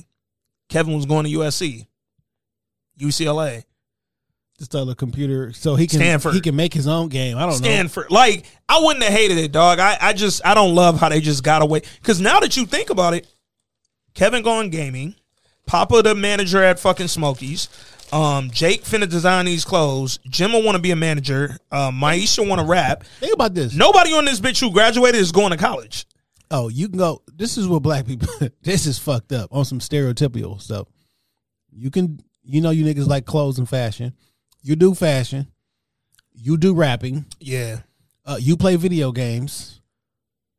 [0.69, 1.87] Kevin was going to USC,
[2.99, 3.63] UCLA.
[4.59, 6.33] Just a computer, so he can Stanford.
[6.33, 7.37] he can make his own game.
[7.37, 7.55] I don't know.
[7.57, 8.09] Stanford.
[8.09, 9.77] Like, I wouldn't have hated it, dog.
[9.77, 11.83] I, I just I don't love how they just got away.
[12.01, 13.27] Because now that you think about it,
[14.15, 15.13] Kevin going gaming,
[15.67, 17.69] Papa the manager at fucking Smokies,
[18.11, 22.47] um, Jake finna design these clothes, Jim will want to be a manager, uh, Maisha
[22.47, 23.03] want to rap.
[23.19, 23.75] Think about this.
[23.75, 26.07] Nobody on this bitch who graduated is going to college.
[26.49, 27.21] Oh, you can go.
[27.35, 28.27] This is what black people.
[28.61, 30.87] this is fucked up on some stereotypical stuff.
[31.71, 34.13] You can, you know, you niggas like clothes and fashion.
[34.61, 35.47] You do fashion.
[36.33, 37.25] You do rapping.
[37.39, 37.79] Yeah.
[38.25, 39.81] Uh, you play video games.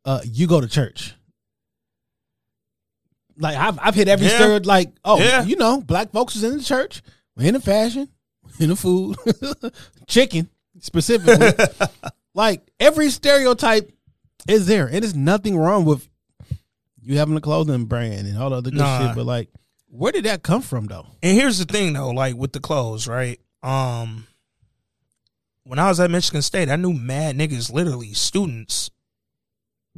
[0.05, 1.14] Uh, you go to church.
[3.38, 4.59] Like I've I've hit every Yeah.
[4.64, 5.44] Like oh, Yeah.
[5.44, 7.03] you know, black folks is in the church.
[7.37, 8.09] We're in the fashion,
[8.59, 9.16] in the food,
[10.09, 10.48] chicken
[10.81, 11.53] specifically.
[12.35, 13.92] like every stereotype
[14.48, 16.08] is there, and it's nothing wrong with
[17.00, 19.06] you having a clothing brand and all the other good Nah.
[19.08, 19.16] shit.
[19.16, 19.48] But like,
[19.88, 21.06] where did that come from though?
[21.22, 23.38] And here's the thing though, like with the clothes, right?
[23.62, 24.26] Um
[25.64, 28.90] when I was at Michigan State, I knew mad niggas, literally students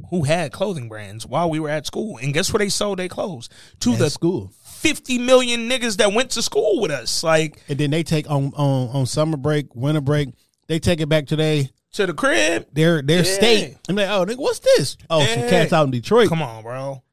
[0.09, 2.17] who had clothing brands while we were at school.
[2.17, 3.47] And guess where they sold their clothes?
[3.81, 4.51] To At the school.
[4.65, 7.23] 50 million niggas that went to school with us.
[7.23, 10.29] Like And then they take on on on summer break, winter break.
[10.67, 12.67] They take it back to they to the crib.
[12.73, 13.33] their their Yeah.
[13.35, 13.77] state.
[13.89, 14.97] I'm like, oh, nigga, what's this?
[15.09, 16.29] Oh, some cats out in Detroit.
[16.29, 17.03] Come on, bro.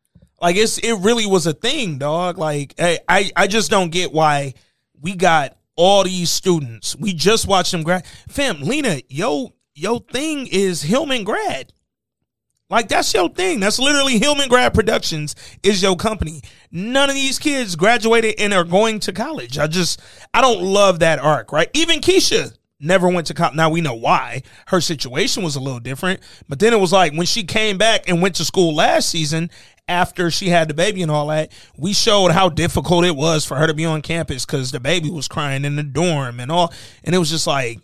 [0.41, 2.39] Like it's it really was a thing, dog.
[2.39, 4.55] Like I I, I just don't get why
[5.01, 6.97] we got all these students.
[6.97, 8.07] We just watched them grad.
[8.29, 11.73] Fam, Lena, yo, yo thing is Hillman grad.
[12.71, 13.61] Like that's your thing.
[13.61, 16.43] That's literally Hillman Grad Productions is your company.
[16.71, 19.57] None of these kids graduated and are going to college.
[19.59, 20.03] I just
[20.35, 21.71] I don't love that arc, right?
[21.73, 23.55] Even Keisha never went to college.
[23.57, 24.43] Now we know why.
[24.69, 28.09] Her situation was a little different, but then it was like when she came back
[28.09, 29.51] and went to school last season
[29.89, 33.57] after she had the baby and all that, we showed how difficult it was for
[33.57, 36.73] her to be on campus cuz the baby was crying in the dorm and all
[37.05, 37.81] and it was just like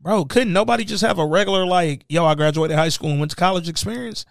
[0.00, 3.30] Bro, couldn't nobody just have a regular like, yo, I graduated high school and went
[3.30, 4.26] to college experience?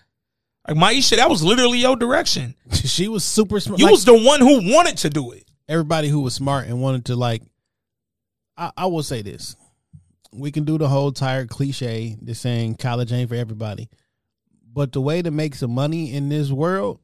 [0.68, 2.54] Like Maisha, that was literally your direction.
[2.74, 3.80] she was super smart.
[3.80, 5.46] You Like, was the one who wanted to do it.
[5.68, 7.42] everybody who was smart and wanted to like.
[8.56, 9.56] I, I will say this:
[10.34, 13.90] we can do the whole tired cliche, the saying college ain't for everybody,
[14.72, 17.00] but the way to make some money in this world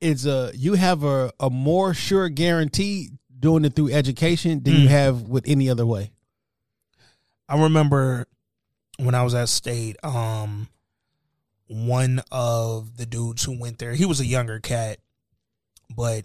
[0.00, 4.86] is a you have a a more sure guarantee doing it through education than you
[4.88, 4.90] Mm.
[4.90, 6.10] have with any other way.
[7.48, 8.26] I remember
[8.98, 10.68] when I was at state, um,
[11.66, 14.98] one of the dudes who went there, he was a younger cat,
[15.94, 16.24] but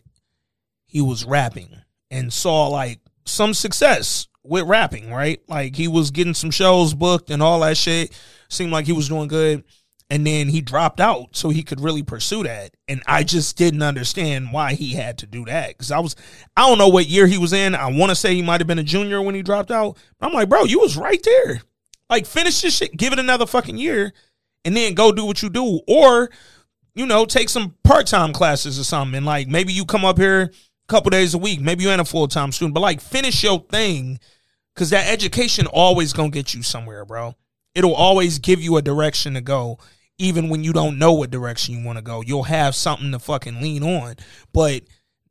[0.86, 5.42] he was rapping and saw like some success with rapping, right?
[5.48, 8.18] Like he was getting some shows booked and all that shit.
[8.50, 9.64] Seemed like he was doing good.
[10.12, 12.72] And then he dropped out so he could really pursue that.
[12.88, 15.78] And I just didn't understand why he had to do that.
[15.78, 16.16] Cause I was,
[16.58, 17.76] I don't know what year he was in.
[17.76, 19.98] I want to say he might have been a junior when he dropped out.
[20.20, 21.62] I'm like, bro, you was right there.
[22.10, 24.14] Like, finish this shit, give it another fucking year,
[24.66, 25.80] and then go do what you do.
[25.88, 26.32] Or,
[26.96, 29.16] you know, take some part time classes or something.
[29.16, 30.52] And like, maybe you come up here
[30.90, 31.62] couple days a week.
[31.62, 34.20] Maybe you ain't a full time student, but like, finish your thing.
[34.76, 37.36] Cause that education always gonna get you somewhere, bro.
[37.76, 39.78] It'll always give you a direction to go
[40.20, 42.22] even when you don't know what direction you want to go.
[42.22, 44.16] You'll have something to fucking lean on.
[44.54, 44.84] But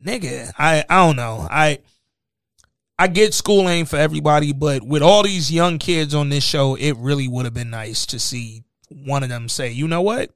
[0.04, 1.46] nigga, I I don't know.
[1.48, 1.78] I
[2.98, 6.74] I get school ain't for everybody, but with all these young kids on this show,
[6.74, 10.30] it really would have been nice to see one of them say, "You know what?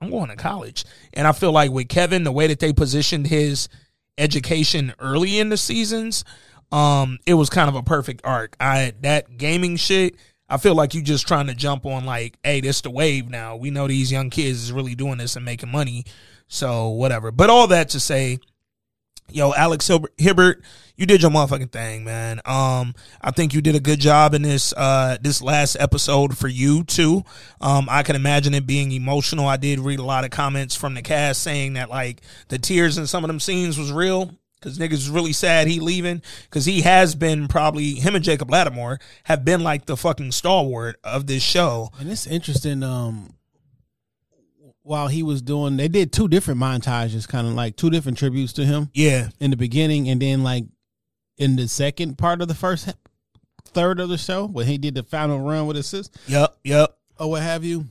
[0.00, 3.26] I'm going to college." And I feel like with Kevin, the way that they positioned
[3.26, 3.68] his
[4.18, 6.24] education early in the seasons,
[6.72, 8.56] um, it was kind of a perfect arc.
[8.60, 10.16] I that gaming shit,
[10.48, 13.56] I feel like you just trying to jump on like, hey, this the wave now.
[13.56, 16.04] We know these young kids is really doing this and making money.
[16.46, 17.30] So whatever.
[17.30, 18.38] But all that to say,
[19.30, 20.62] yo, Alex Hibbert,
[20.96, 22.40] you did your motherfucking thing, man.
[22.44, 26.48] Um, I think you did a good job in this uh this last episode for
[26.48, 27.24] you too.
[27.60, 29.46] Um, I can imagine it being emotional.
[29.46, 32.98] I did read a lot of comments from the cast saying that like the tears
[32.98, 34.34] in some of them scenes was real.
[34.60, 36.20] Cause niggas really sad he leaving.
[36.50, 40.98] Cause he has been probably him and Jacob Latimore have been like the fucking stalwart
[41.04, 41.90] of this show.
[42.00, 42.82] And it's interesting.
[42.82, 43.37] Um,
[44.88, 48.54] while he was doing, they did two different montages, kind of like two different tributes
[48.54, 49.28] to him Yeah.
[49.38, 50.64] in the beginning, and then like
[51.36, 52.88] in the second part of the first
[53.66, 56.56] third of the show when he did the final run with his sis Yep.
[56.64, 56.96] Yep.
[57.20, 57.84] or what have you.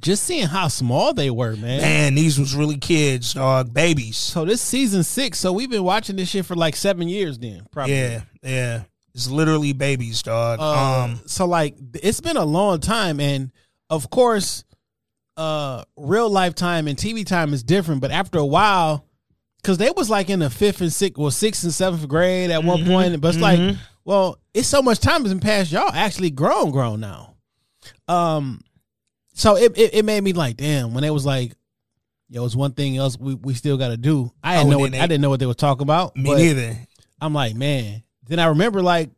[0.00, 1.80] Just seeing how small they were, man.
[1.80, 4.16] Man, these was really kids, dog, babies.
[4.16, 5.38] So this season six.
[5.38, 7.38] So we've been watching this shit for like seven years.
[7.38, 7.94] Then probably.
[7.96, 8.82] Yeah, yeah.
[9.14, 10.60] It's literally babies, dog.
[10.60, 13.50] Uh, um, so like it's been a long time, and
[13.90, 14.62] of course,
[15.38, 18.00] uh, real life time and TV time is different.
[18.00, 19.06] But after a while,
[19.62, 22.64] because they was like in the fifth and sixth, well, sixth and seventh grade at
[22.64, 23.76] one Mhm, point, but it's like, mhm.
[24.04, 25.70] Well, it's so much time has been passed.
[25.70, 27.34] Y'all actually grown, grown now.
[28.08, 28.62] Um,
[29.34, 30.94] so it, it it made me like, damn.
[30.94, 31.52] When it was like,
[32.30, 34.32] yo, it's one thing else we, we still got to do.
[34.42, 36.16] I didn't Oh, know what then I they- didn't know what they were talking about.
[36.16, 36.76] Me neither.
[37.20, 38.02] I'm like, man.
[38.26, 39.10] Then I remember like,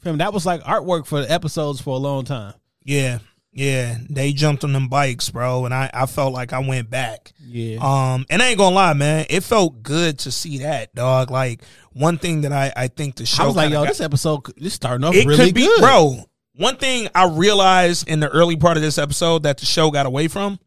[0.00, 2.54] fam, that was like artwork for the episodes for a long time.
[2.84, 3.18] Yeah,
[3.54, 3.96] yeah.
[4.10, 7.32] They jumped on them bikes, bro, and I I felt like I went back.
[7.46, 7.78] Yeah.
[7.80, 11.30] Um, and I ain't gonna lie, man, it felt good to see that, dog.
[11.30, 11.62] Like
[11.92, 14.40] one thing that I I think the show I was like, yo, got- this episode
[14.56, 16.24] this starting off it really could be, good, bro.
[16.56, 20.06] One thing I realized in the early part of this episode that the show got
[20.06, 20.60] away from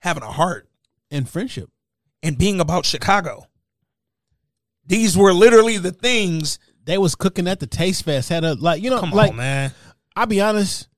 [0.00, 0.68] having a heart
[1.10, 1.70] And friendship.
[2.22, 3.46] and being about Chicago.
[4.86, 6.58] These were literally the things.
[6.84, 8.28] They was cooking at the Taste Fest.
[8.28, 9.72] Had a like, you know, Come like on, man.
[10.14, 10.88] I'll be honest.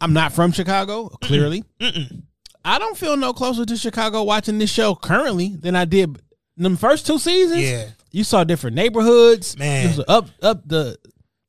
[0.00, 1.64] I'm not from Chicago, clearly.
[1.80, 2.22] Mm-mm.
[2.64, 6.20] I don't feel no closer to Chicago watching this show currently than I did
[6.56, 7.62] them first two seasons.
[7.62, 9.56] Yeah, You saw different neighborhoods.
[9.58, 9.86] Man.
[9.86, 10.98] It was up up the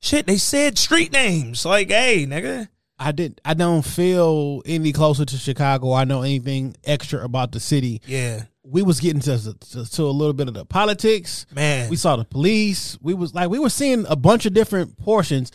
[0.00, 0.26] shit.
[0.26, 1.64] They said street names.
[1.64, 2.68] Like, hey, nigga.
[2.98, 5.92] I did I don't feel any closer to Chicago.
[5.92, 8.02] I know anything extra about the city.
[8.06, 11.46] Yeah, We was getting to, to, to a little bit of the politics.
[11.54, 11.88] man.
[11.90, 12.96] We saw the police.
[13.00, 15.50] We was like we were seeing a bunch of different portions.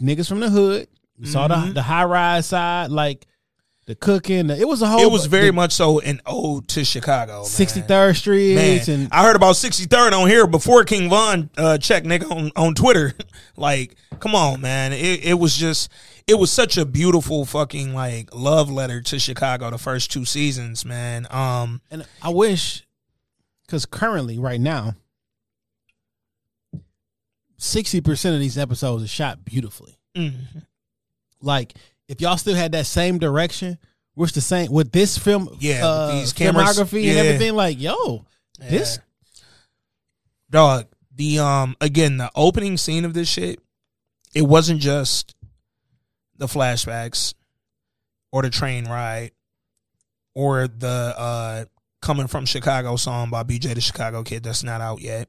[0.00, 0.88] Niggas from the hood.
[1.18, 1.68] We saw Mm-hmm.
[1.68, 3.26] the the high rise side, like
[3.86, 4.48] the cooking.
[4.48, 5.00] The, it was a whole.
[5.00, 7.42] it was very the much so an ode to Chicago.
[7.42, 12.06] 63rd Street Man, and I heard about 63rd on here before King Von uh, checked
[12.06, 13.14] nigga on, on Twitter.
[13.56, 14.92] like, come on, man.
[14.92, 15.90] It, it was just,
[16.26, 20.84] it was such a beautiful fucking like love letter to Chicago the first two seasons,
[20.84, 21.26] man.
[21.30, 22.86] Um, and I wish
[23.66, 24.94] because currently right now,
[27.56, 29.98] sixty percent of these episodes are shot beautifully.
[30.16, 30.34] mm,
[31.40, 31.74] Like
[32.08, 33.78] if y'all still had that same direction,
[34.14, 37.10] which the same with this film, Yeah, uh, these cameras, cinematography yeah.
[37.10, 37.54] and everything.
[37.54, 38.24] Like yo,
[38.58, 38.98] this
[40.50, 43.60] dog, the um again, the opening scene of this shit,
[44.34, 45.34] it wasn't just
[46.36, 47.34] the flashbacks
[48.32, 49.32] or the train ride
[50.34, 51.64] or the uh
[52.00, 55.28] coming from Chicago song by BJ the Chicago Kid that's not out yet.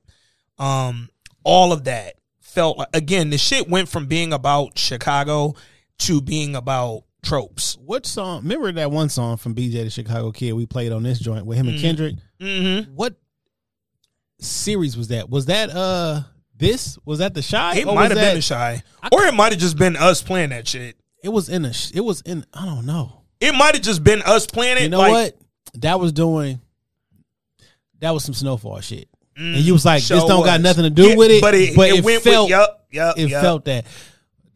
[0.58, 1.10] Um
[1.44, 5.56] all of that felt like again, the shit went from being about Chicago
[6.00, 7.78] to being about tropes.
[7.84, 8.44] what song?
[8.44, 11.58] Remember that one song from BJ the Chicago Kid we played on this joint with
[11.58, 11.82] him and Mhm.
[11.82, 12.16] Kendrick.
[12.40, 12.94] Mm-hmm.
[12.96, 13.16] What
[14.40, 15.30] series was that?
[15.30, 16.22] Was that uh
[16.56, 16.98] this?
[17.06, 17.78] Was that the Chi?
[17.80, 18.82] It might have that- been the Chi.
[19.12, 20.96] Or it might have just been us playing that shit.
[21.24, 21.74] It was in a.
[21.94, 22.46] It was in.
[22.54, 23.24] I don't know.
[23.42, 24.84] It might have just been us playing it.
[24.84, 25.38] You know like, what?
[25.82, 26.62] That was doing.
[28.00, 31.10] That was some snowfall shit, and you was like, "This don't got nothing to do
[31.10, 32.46] Yeah, with it." But it, it, went felt.
[32.46, 33.42] with yup, yup, it yup.
[33.42, 33.86] felt that.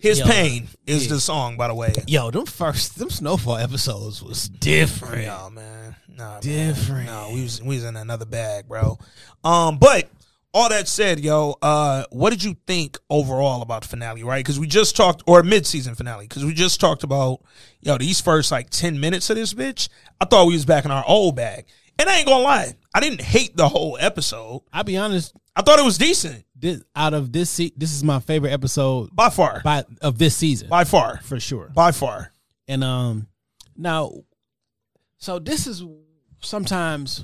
[0.04, 0.26] His Yo.
[0.26, 1.14] pain is Yeah.
[1.14, 1.94] the song, by the way.
[2.08, 5.28] Yo, them first them snowfall episodes was different.
[5.28, 6.42] No man, no man.
[6.42, 7.06] Different.
[7.06, 9.00] No, we was we was in another bag, bro.
[9.46, 10.10] Um, but
[10.54, 14.24] all that said, yo, uh, what did you think overall about the finale?
[14.24, 17.40] Right, because we just talked, or mid season finale, because we just talked about,
[17.80, 19.88] yo, these first like ten minutes of this bitch.
[20.20, 21.66] I thought we was back in our old bag,
[21.98, 24.62] and I ain't gonna lie, I didn't hate the whole episode.
[24.72, 25.34] I'll be honest.
[25.56, 29.10] I thought it was decent This out of this, se- this is my favorite episode
[29.16, 31.70] by far, by of this season by far, for sure.
[31.74, 32.32] by far.
[32.68, 33.28] And um,
[33.76, 34.12] now,
[35.18, 35.84] so this is
[36.42, 37.24] sometimes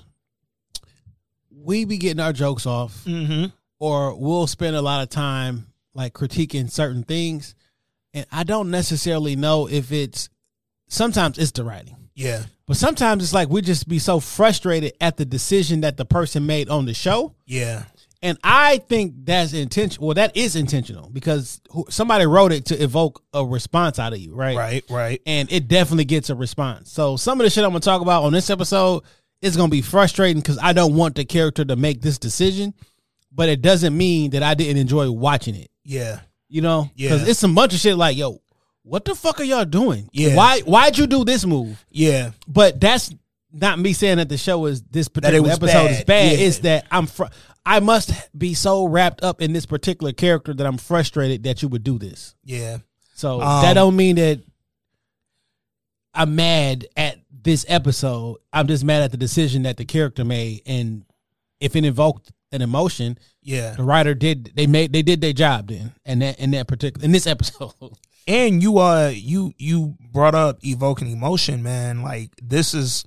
[1.52, 3.46] we be getting our jokes off, Mm-hmm.
[3.80, 7.56] or we'll spend a lot of time like critiquing certain things,
[8.14, 10.30] and I don't necessarily know if it's.
[10.92, 15.18] Sometimes it's the writing, Yeah, but sometimes it's like we just be so frustrated at
[15.18, 17.34] the decision that the person made on the show.
[17.46, 17.84] yeah,
[18.22, 20.08] And I think that's intentional.
[20.08, 24.36] Well, that is intentional because somebody wrote it to evoke a response out of you,
[24.36, 24.58] right?
[24.58, 25.22] right, right.
[25.26, 26.92] And it definitely gets a response.
[26.92, 29.04] So some of the shit I'm gonna talk about on this episode
[29.42, 32.74] is gonna be frustrating because I don't want the character to make this decision,
[33.32, 35.72] but it doesn't mean that I didn't enjoy watching it.
[35.86, 36.90] Yeah, You know?
[36.96, 37.12] Yeah.
[37.12, 38.42] Because it's a bunch of shit like, yo,
[38.90, 40.10] what the fuck are y'all doing?
[40.12, 40.36] Yeah.
[40.36, 41.86] Why why'd you do this move?
[41.90, 43.14] yeah, But that's
[43.52, 46.06] not me saying that the show is this particular episode is bad.
[46.08, 46.40] bad.
[46.40, 46.46] Yeah.
[46.46, 47.26] It's that I'm fr-
[47.66, 51.68] I must be so wrapped up in this particular character that I'm frustrated that you
[51.70, 52.36] would do this.
[52.44, 52.78] yeah.
[53.16, 54.40] So Um, that don't mean that
[56.14, 58.38] I'm mad at this episode.
[58.54, 61.04] I'm just mad at the decision that the character made, and
[61.60, 63.76] if it invoked an emotion, Yeah.
[63.76, 64.52] the writer did.
[64.56, 67.74] They made they did their job then, and that in that particular in this episode.
[68.30, 72.04] And you uh you you brought up evoking emotion, man.
[72.04, 73.04] Like this is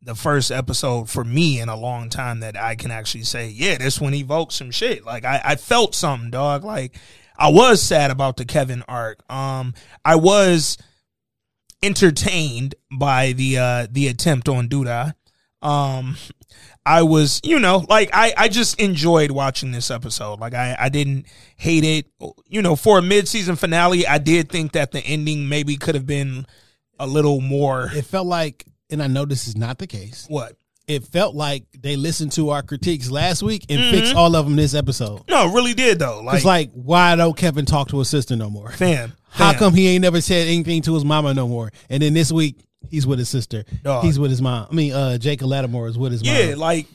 [0.00, 3.76] the first episode for me in a long time that I can actually say, yeah,
[3.76, 5.04] this one evoked some shit.
[5.04, 6.62] Like I, I felt something, dog.
[6.62, 6.96] Like
[7.36, 9.20] I was sad about the Kevin arc.
[9.28, 9.74] Um
[10.04, 10.78] I was
[11.82, 15.14] entertained by the uh the attempt on Douda.
[15.62, 16.16] Um,
[16.84, 20.38] I was, you know, like I, I just enjoyed watching this episode.
[20.38, 21.26] Like I, I didn't
[21.56, 22.06] hate it.
[22.46, 26.06] You know, for a mid-season finale, I did think that the ending maybe could have
[26.06, 26.46] been
[26.98, 27.90] a little more.
[27.92, 30.26] It felt like, and I know this is not the case.
[30.28, 30.56] What?
[30.86, 34.54] It felt like they listened to our critiques last week and fixed all of them
[34.54, 35.22] this episode.
[35.28, 36.22] No, really did though.
[36.22, 38.70] Like, it's like, why don't Kevin talk to his sister no more?
[38.70, 39.12] fam.
[39.28, 39.58] How fam.
[39.58, 41.72] come he ain't never said anything to his mama no more?
[41.90, 43.64] And then this week he's with his sister.
[43.82, 44.04] Dog.
[44.04, 44.68] He's with his mom.
[44.70, 46.48] I mean, uh, Jacob Latimore is with his Yeah, mom.
[46.50, 46.86] Yeah, like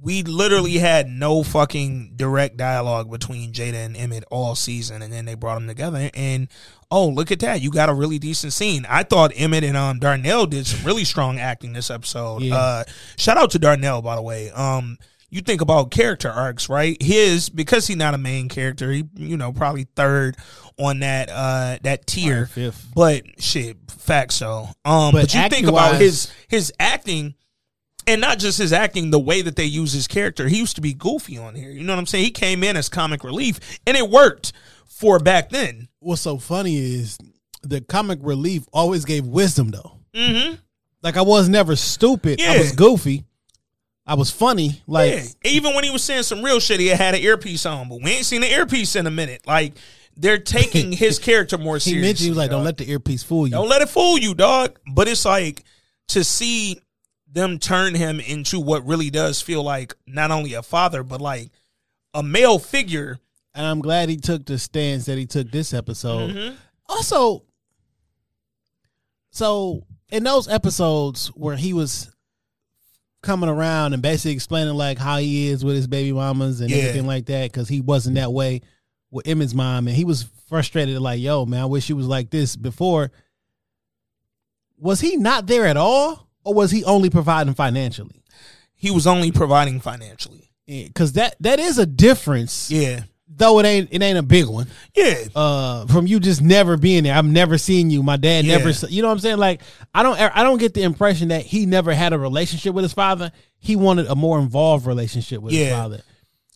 [0.00, 5.24] we literally had no fucking direct dialogue between Jada and Emmett all season, and then
[5.24, 6.10] they brought them together.
[6.14, 6.48] And
[6.90, 7.60] oh, look at that!
[7.62, 8.86] You got a really decent scene.
[8.88, 12.42] I thought Emmett and um Darnell did some really strong acting this episode.
[12.42, 12.56] Yeah.
[12.56, 12.84] Uh,
[13.16, 14.50] shout out to Darnell, by the way.
[14.52, 14.98] Um,
[15.30, 17.00] you think about character arcs, right?
[17.02, 20.36] His because he's not a main character, he you know probably third
[20.78, 22.46] on that uh that tier.
[22.46, 22.86] fifth.
[22.94, 24.68] But shit, facts so.
[24.84, 27.34] Um, But but, you think about his his acting
[28.06, 30.48] and not just his acting, the way that they use his character.
[30.48, 31.70] He used to be goofy on here.
[31.70, 32.24] You know what I'm saying?
[32.24, 34.52] He came in as comic relief, and it worked
[34.86, 35.88] for back then.
[36.00, 37.18] What's so funny is
[37.62, 39.98] the comic relief always gave wisdom though.
[40.14, 40.54] Mm-hmm.
[41.02, 42.40] Like I was never stupid.
[42.40, 42.52] Yeah.
[42.52, 43.24] I was goofy.
[44.08, 44.82] I was funny.
[44.86, 45.24] Like yeah.
[45.44, 48.12] Even when he was saying some real shit, he had an earpiece on, but we
[48.12, 49.46] ain't seen the earpiece in a minute.
[49.46, 49.74] Like
[50.16, 52.08] they're taking his character more he seriously.
[52.08, 52.58] mentioned, he was like, dog.
[52.58, 54.78] "Don't let the earpiece fool you." Don't let it fool you, dog.
[54.90, 55.62] But it's like
[56.08, 56.80] to see
[57.30, 61.50] them turn him into what really does feel like not only a father, but like
[62.14, 63.18] a male figure.
[63.54, 66.30] and I'm glad he took the stance that he took this episode.
[66.30, 66.54] Mm-hmm.
[66.88, 67.44] Also,
[69.30, 72.10] so in those episodes where he was
[73.22, 76.76] coming around and basically explaining like how he is with his baby mamas and Yeah.
[76.78, 78.60] everything like that, because he wasn't that way
[79.10, 82.30] with Emmett's mom, and he was frustrated, like, "Yo, man, I wish he was like
[82.30, 83.10] this before."
[84.78, 88.22] Was he not there at all, or was he only providing financially?
[88.74, 90.50] He was only providing financially.
[90.66, 93.04] Because that that is a difference, Yeah.
[93.38, 94.66] Though it ain't it ain't a big one.
[94.94, 95.14] Yeah.
[95.34, 97.14] uh from you just never being there.
[97.14, 98.02] I've never seen you.
[98.02, 98.68] My dad never Yeah.
[98.70, 99.38] s- you know what I'm saying?
[99.38, 99.62] Like
[99.94, 102.92] I don't I don't get the impression that he never had a relationship with his
[102.92, 103.32] father.
[103.58, 105.76] He wanted a more involved relationship with his Yeah.
[105.80, 106.02] father.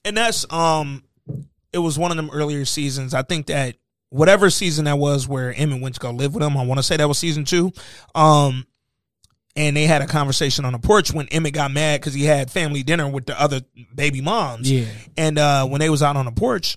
[0.05, 1.03] and that's um
[1.72, 3.76] it was one of them earlier seasons i think that
[4.11, 6.83] whatever season that was where emmett went to go live with him i want to
[6.83, 7.72] say that was season two
[8.14, 8.66] um
[9.55, 12.50] and they had a conversation on the porch when emmett got mad because he had
[12.50, 13.61] family dinner with the other
[13.94, 14.70] baby moms.
[14.70, 14.86] Yeah.
[15.16, 16.76] and uh when they was out on the porch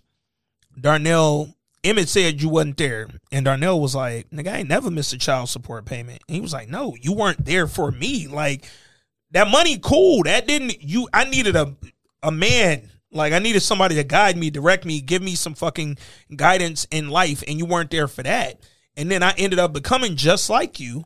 [0.79, 1.53] darnell
[1.83, 3.07] emmett said you wasn't there.
[3.31, 6.21] And darnell was like nigga i ain't never missed a child support payment.
[6.27, 8.27] And he was like no you weren't there for me.
[8.27, 8.65] Like
[9.31, 10.23] that money cool.
[10.23, 11.75] That didn't you i needed a
[12.23, 12.89] a man.
[13.11, 15.97] Like i needed somebody to guide me direct me give me some fucking
[16.35, 17.43] guidance in life.
[17.47, 18.59] And you weren't there for that.
[18.97, 21.05] And then i ended up becoming just like you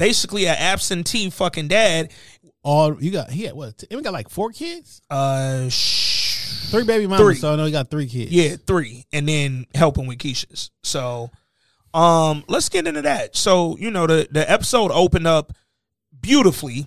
[0.00, 2.10] basically an absentee fucking dad
[2.64, 5.00] All you got he had what he got like four kids?
[5.10, 7.34] uh sh- Three baby mamas, Three.
[7.36, 8.32] so I know he got three kids.
[8.32, 11.30] yeah three and then helping with keisha's so
[11.94, 15.52] um let's get into that so you know the the episode opened up
[16.20, 16.86] beautifully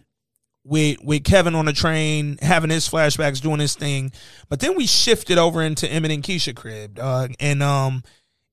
[0.66, 4.12] with with Kevin on the train having his flashbacks doing his thing
[4.50, 8.02] but then we shifted over into Emmett and Keisha crib dog and um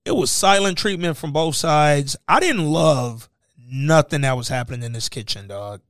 [0.04, 3.28] it was silent treatment from both sides I didn't love
[3.70, 5.80] nothing that was happening in this kitchen dog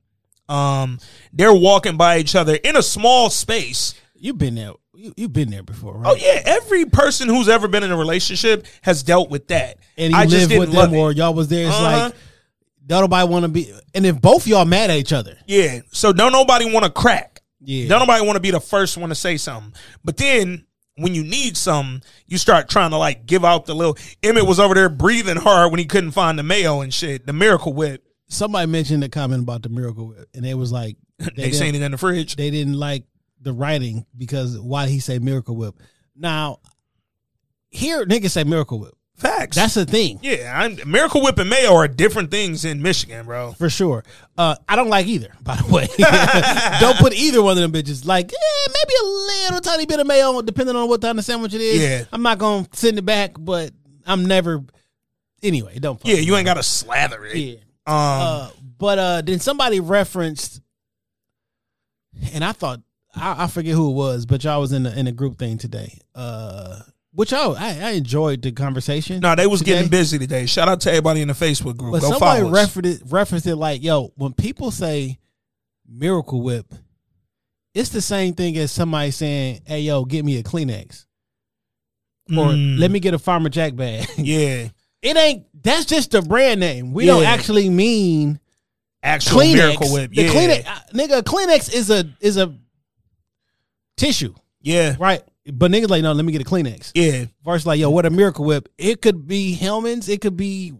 [0.49, 0.99] um
[1.33, 4.73] they're walking by each other in a small space You've been there.
[4.93, 6.11] You, you've been there before, right?
[6.11, 9.79] Oh yeah, every person who's ever been in a relationship has dealt with that.
[9.97, 11.65] And I lived with them or y'all was there.
[11.65, 12.03] It's Uh-huh.
[12.05, 12.13] like
[12.85, 15.39] don't nobody want to be and if both y'all mad at each other.
[15.47, 17.41] Yeah, so don't nobody want to crack.
[17.61, 17.87] Yeah.
[17.87, 19.73] Don't nobody want to be the first one to say something.
[20.03, 23.97] But then when you need something, you start trying to like give out the little.
[24.23, 27.25] Emmett was over there breathing hard when he couldn't find the mayo and shit.
[27.25, 28.03] The Miracle Whip.
[28.27, 31.75] Somebody mentioned a comment about the miracle whip, and it was like They, didn't- seen
[31.75, 32.35] it in the fridge.
[32.37, 33.03] they didn't like
[33.41, 35.75] the writing because why he say miracle whip.
[36.15, 36.59] Now,
[37.69, 38.93] here niggas say miracle whip.
[39.21, 39.55] Facts.
[39.55, 40.51] That's the thing yeah.
[40.55, 43.51] I'm, Miracle Whip and mayo are different things in Michigan, bro.
[43.53, 44.03] for sure.
[44.35, 45.31] Uh, I don't like either.
[45.41, 45.87] By the way,
[46.79, 48.05] don't put either one of them bitches.
[48.05, 51.53] Like, eh, maybe a little tiny bit of mayo, depending on what kind of sandwich
[51.53, 51.81] it is.
[51.81, 52.05] Yeah.
[52.11, 53.71] I'm not gonna send it back, but
[54.05, 54.63] I'm never.
[55.43, 55.99] Anyway, don't.
[55.99, 57.35] fuck Yeah, you ain't got to slather it.
[57.35, 57.55] Yeah.
[57.85, 57.95] Um.
[57.95, 58.49] Uh,
[58.79, 60.61] but uh, then somebody referenced,
[62.33, 62.81] and I thought
[63.15, 65.57] I, I forget who it was, but y'all was in the in a group thing
[65.57, 65.99] today.
[66.15, 66.79] Uh,
[67.13, 69.19] which I I, I enjoyed the conversation.
[69.19, 69.73] no, they was today.
[69.73, 70.45] getting busy today.
[70.45, 71.91] Shout out to everybody in the Facebook group.
[71.93, 75.19] But Go somebody follow referenced it, referenced it like, yo, when people say
[75.87, 76.73] Miracle Whip,
[77.73, 81.05] it's the same thing as somebody saying, "Hey, yo, get me a Kleenex,"
[82.29, 82.79] or Mm.
[82.79, 84.69] "Let me get a Farmer Jack bag." Yeah.
[85.01, 85.45] it ain't.
[85.63, 86.93] That's just the brand name.
[86.93, 88.39] We don't actually mean
[89.03, 89.55] actual Kleenex.
[89.55, 90.11] Miracle Whip.
[90.11, 92.53] The Yeah, Kleenex, uh, nigga, Kleenex is a is a
[93.97, 95.21] tissue, yeah, right?
[95.51, 96.91] But niggas like, no, let me get a Kleenex.
[96.93, 97.25] yeah.
[97.43, 98.69] Versus like, yo, what a Miracle Whip.
[98.77, 100.07] It could be Hellmann's.
[100.09, 100.73] It could be.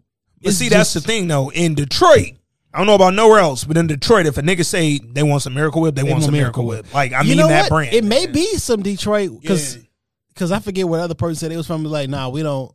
[0.43, 1.51] But see, that's the thing though.
[1.51, 2.33] In Detroit,
[2.73, 5.41] I don't know about nowhere else, but in Detroit, if a nigga say they want
[5.41, 6.93] some Miracle Whip, they, want want some Miracle Miracle Whip.
[6.93, 7.69] Like I you mean know that what?
[7.69, 7.93] brand.
[7.93, 9.81] It may be some Detroit because Yeah.
[10.29, 11.83] because I forget what other person said it was from.
[11.83, 12.71] Like, nah, we don't.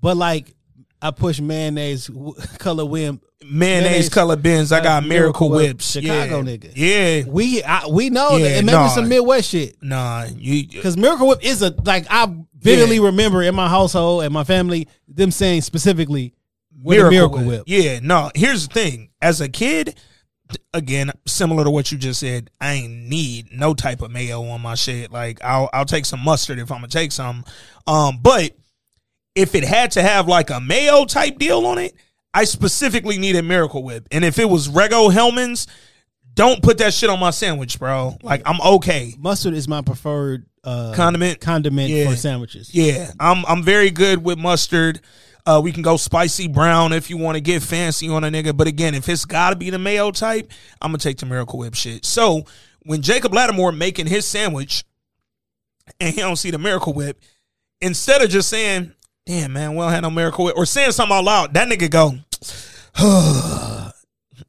[0.00, 0.54] But like,
[1.00, 3.20] I push mayonnaise w- color whim.
[3.42, 4.72] mayonnaise mayonnaise, colored bins.
[4.72, 5.90] I got Miracle Miracle Whip, Whips.
[5.92, 6.56] Chicago yeah.
[6.56, 6.72] nigga.
[6.74, 8.88] Yeah, We I, we know Yeah, that, and maybe nah.
[8.88, 9.76] some Midwest shit.
[9.82, 10.26] nah.
[10.36, 12.26] You Because Miracle Whip is a like I
[12.58, 16.34] vividly remember in my household and my family them saying specifically
[16.84, 17.64] a Miracle Whip.
[17.66, 18.30] Yeah, no.
[18.34, 19.10] Here's the thing.
[19.22, 19.98] As a kid,
[20.74, 24.60] again, similar to what you just said, I ain't need no type of mayo on
[24.60, 25.10] my shit.
[25.12, 27.44] Like I'll I'll take some mustard if I'm gonna take some.
[27.86, 28.52] Um, but
[29.38, 31.94] if it had to have like a mayo type deal on it,
[32.34, 34.08] I specifically needed Miracle Whip.
[34.10, 35.66] And if it was Rego Hellmann's,
[36.34, 38.16] don't put that shit on my sandwich, bro.
[38.22, 39.14] Like I'm okay.
[39.18, 41.40] Mustard is my preferred uh, Condiment?
[41.40, 42.10] condiment Yeah.
[42.10, 42.74] for sandwiches.
[42.74, 45.00] Yeah, I'm I'm very good with mustard.
[45.46, 48.54] Uh, we can go spicy brown if you want to get fancy on a nigga.
[48.54, 51.58] But again, if it's got to be the mayo type, I'm gonna take the Miracle
[51.60, 52.04] Whip shit.
[52.04, 52.44] So
[52.82, 54.84] when Jacob Latimore making his sandwich,
[56.00, 57.18] and he don't see the Miracle Whip,
[57.80, 58.92] instead of just saying,
[59.28, 61.90] "Damn man, we don't have no Miracle Whip," or saying something out loud, that nigga
[61.90, 62.14] go,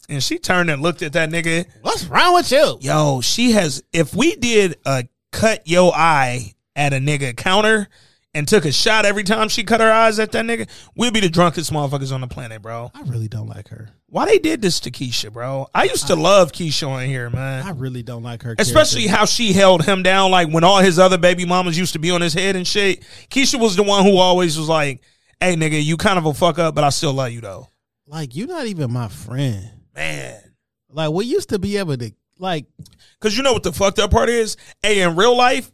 [0.09, 1.65] and she turned and looked at that nigga.
[1.81, 2.77] What's wrong with you?
[2.79, 3.83] Yo, she has.
[3.91, 5.03] If we did a
[5.33, 7.89] cut yo eye at a nigga counter
[8.33, 11.19] and took a shot every time she cut her eyes at that nigga, we'd be
[11.19, 12.91] the drunkest motherfuckers on the planet, bro.
[12.93, 13.89] I really don't like her.
[14.07, 15.67] Why they did this to Keisha, bro?
[15.73, 17.65] I used to love Keisha on here, man.
[17.65, 18.55] I really don't like her.
[18.57, 19.17] Especially character.
[19.17, 22.11] how she held him down, like when all his other baby mamas used to be
[22.11, 23.01] on his head and shit.
[23.29, 25.01] Keisha was the one who always was like,
[25.39, 27.67] "Hey, nigga, you kind of a fuck up, but I still love you though."
[28.09, 29.69] like you're not even my friend.
[29.95, 30.41] Man,
[30.89, 32.65] Like we used to be able to like
[33.19, 34.55] Cause you know what the fucked up part is?
[34.81, 35.71] Hey, in real life,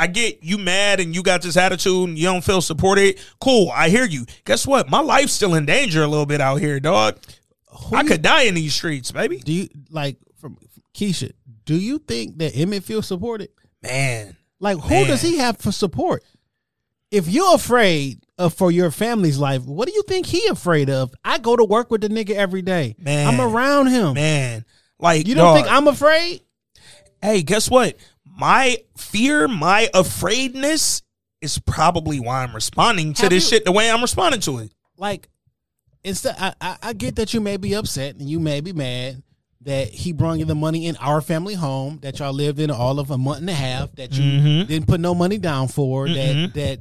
[0.00, 3.20] I get you mad and you got this attitude and you don't feel supported.
[3.40, 4.24] Cool, I hear you.
[4.46, 4.88] Guess what?
[4.88, 7.18] My life's still in danger a little bit out here, dog.
[7.68, 9.38] who I you- could die in these streets, baby.
[9.38, 10.56] do you like from
[10.94, 11.32] Keisha?
[11.66, 13.50] Do you think that Emmett feels supported?
[13.82, 15.06] Man, Like who Man.
[15.06, 16.24] does he have for support?
[17.10, 21.12] If you're afraid of for your family's life, what do you think he afraid of?
[21.24, 22.94] I go to work with the nigga every day.
[22.98, 23.26] Man.
[23.26, 24.14] I'm around him.
[24.14, 24.64] man,
[24.98, 26.40] like You don't dog, think I'm afraid?
[27.22, 27.96] Hey, guess what?
[28.40, 31.02] My fear, my afraidness
[31.42, 34.58] is probably why I'm responding to Have this you- shit the way I'm responding to
[34.58, 34.72] it.
[34.96, 35.28] Like
[36.02, 39.22] instead I, I, I get that you may be upset and you may be mad
[39.62, 42.98] that he brought you the money in our family home that y'all lived in all
[42.98, 44.66] of a month and a half that you Mhm.
[44.68, 46.80] didn't put no money down for that that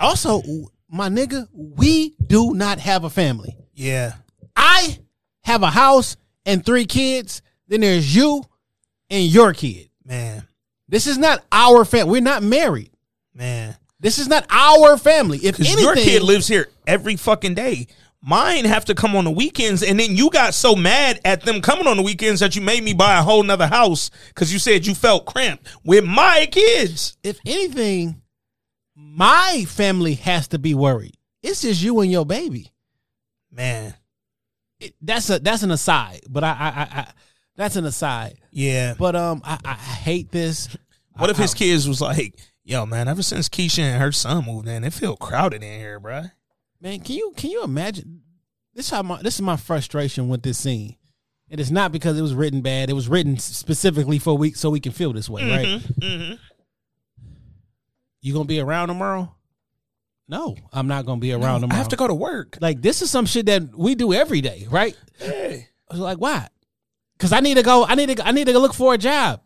[0.00, 0.42] also
[0.90, 4.14] my nigga we do not have a family Yeah,
[4.56, 4.98] I
[5.42, 7.42] have a house and three kids.
[7.68, 8.42] Then there's you
[9.10, 9.87] and your kid.
[10.08, 10.42] Man,
[10.88, 12.10] This is not our family.
[12.12, 12.90] We're not married.
[13.34, 13.76] man.
[14.00, 15.38] This is not our family.
[15.38, 17.88] If anything, your kid lives here every fucking day.
[18.22, 21.60] Mine have to come on the weekends, and then you got so mad at them
[21.60, 24.58] coming on the weekends that you made me buy a whole nother house because you
[24.60, 27.16] said you felt cramped with my kids.
[27.24, 28.22] if anything,
[28.94, 31.14] my family has to be worried.
[31.42, 32.72] It's just you and your baby.
[33.50, 33.94] Man,
[34.80, 37.06] It- that's a that's an aside, but I I, I, I
[37.58, 38.38] that's an aside.
[38.50, 38.94] yeah.
[38.98, 40.74] But um, I, I hate this.
[41.18, 44.46] What if I- his kids was like, "Yo, man, ever since Keisha and her son
[44.46, 46.32] moved in, it feel crowded in here, bruh.
[46.80, 48.22] Man, can you can you imagine?
[48.74, 50.96] This is how my this is my frustration with this scene.
[51.50, 52.88] And It is not because it was written bad.
[52.90, 55.66] It was written specifically for we so we can feel this way, right?
[55.66, 56.34] Mm-hmm.
[58.20, 59.34] You gonna be around tomorrow?
[60.28, 61.74] No, I'm not gonna be around I tomorrow.
[61.74, 62.58] I have to go to work.
[62.60, 64.96] Like this is some shit that we do every day, right?
[65.18, 65.68] Hey.
[65.90, 66.48] I was like, why?
[67.18, 67.84] Because I need to go.
[67.84, 68.26] I need to.
[68.26, 69.40] I need to look for a job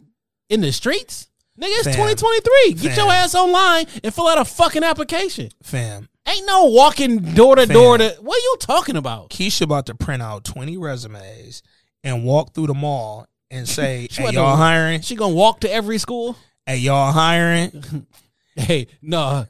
[0.51, 1.29] in the streets.
[1.59, 1.95] Nigga, it's Fam.
[1.95, 2.73] 2023.
[2.75, 3.05] Get Fam.
[3.07, 5.51] your ass online and fill out a fucking application.
[5.63, 8.17] Fam, Ain't no walking door to door to.
[8.21, 9.31] What are you talking about?
[9.31, 11.63] Keisha about to print out 20 resumes
[12.05, 15.01] and walk through the mall and say, She hey, y'all to- hiring?
[15.03, 16.37] She gonna walk to every school?
[16.67, 18.07] Hey, y'all hiring?
[18.55, 19.47] Hey, no.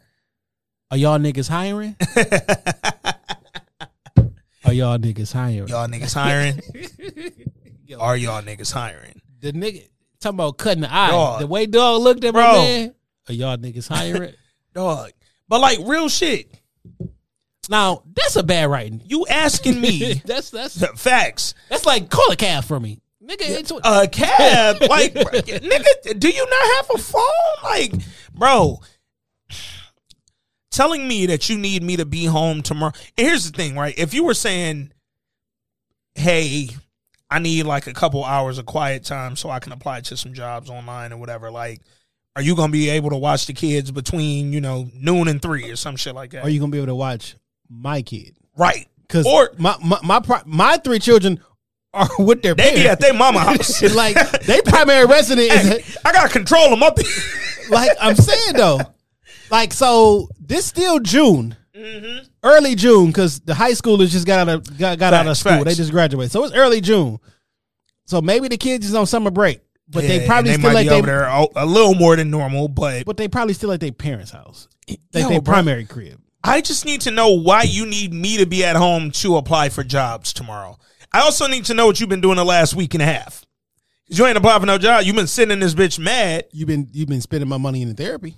[0.93, 1.97] Are y'all niggas hiring?
[4.65, 5.67] Are y'all niggas hiring?
[5.67, 6.61] Y'all niggas hiring?
[7.99, 9.21] Are y'all niggas hiring?
[9.41, 9.89] The nigga
[10.21, 11.11] talking about cutting the eye.
[11.11, 11.41] Dog.
[11.41, 12.95] The way dog looked at my man.
[13.29, 14.35] Are y'all niggas hiring?
[14.75, 15.11] Dog.
[15.49, 16.51] But like real shit,
[17.69, 19.03] now that's a bad writing.
[19.05, 21.55] you asking me that's that's facts.
[21.69, 23.37] that's like call a cab for me, nigga.
[23.43, 27.23] It's, A cab, like bro, nigga, do you not have a phone?
[27.63, 27.93] Like,
[28.35, 28.81] bro,
[30.71, 32.93] telling me that you need me to be home tomorrow.
[33.19, 33.95] And here's the thing, right?
[33.99, 34.93] If you were saying,
[36.15, 36.71] "Hey,
[37.33, 40.35] I need like a couple hours of quiet time so I can apply to some
[40.35, 41.51] jobs online or whatever.
[41.51, 41.81] Like,
[42.37, 45.71] are you gonna be able to watch the kids between you know noon and three
[45.71, 46.45] or some shit like that?
[46.45, 47.37] Are you gonna be able to watch
[47.69, 48.37] my kid?
[48.57, 48.87] right?
[49.03, 51.41] Because Or- my my my, pri- my three children
[51.95, 53.05] are with their They be at parents.
[53.05, 53.95] their mama house.
[53.95, 56.99] like they primary resident Hey, is I gotta control them up.
[57.71, 58.81] like I'm saying though.
[59.51, 62.27] Like so, this still June, Mm-hmm.
[62.45, 65.41] early June, because the high schoolers just got out of got, got out of Facts,
[65.41, 65.65] school.
[65.65, 67.19] They just graduated, so it's early June.
[68.07, 70.75] So maybe the kids is on summer break, but Yeah, they probably they still might
[70.75, 73.55] like be they, over there a, a little more than normal, but but they probably
[73.55, 76.21] still at their parents' house, like their primary crib.
[76.45, 79.69] I just need to know why you need me to be at home to apply
[79.69, 80.79] for jobs tomorrow.
[81.13, 83.45] I also need to know what you've been doing the last week and a half.
[84.09, 85.05] 'Cause you ain't applying for no job.
[85.05, 86.45] You've been sitting in this bitch mad.
[86.53, 88.37] You've been you've been spending my money in therapy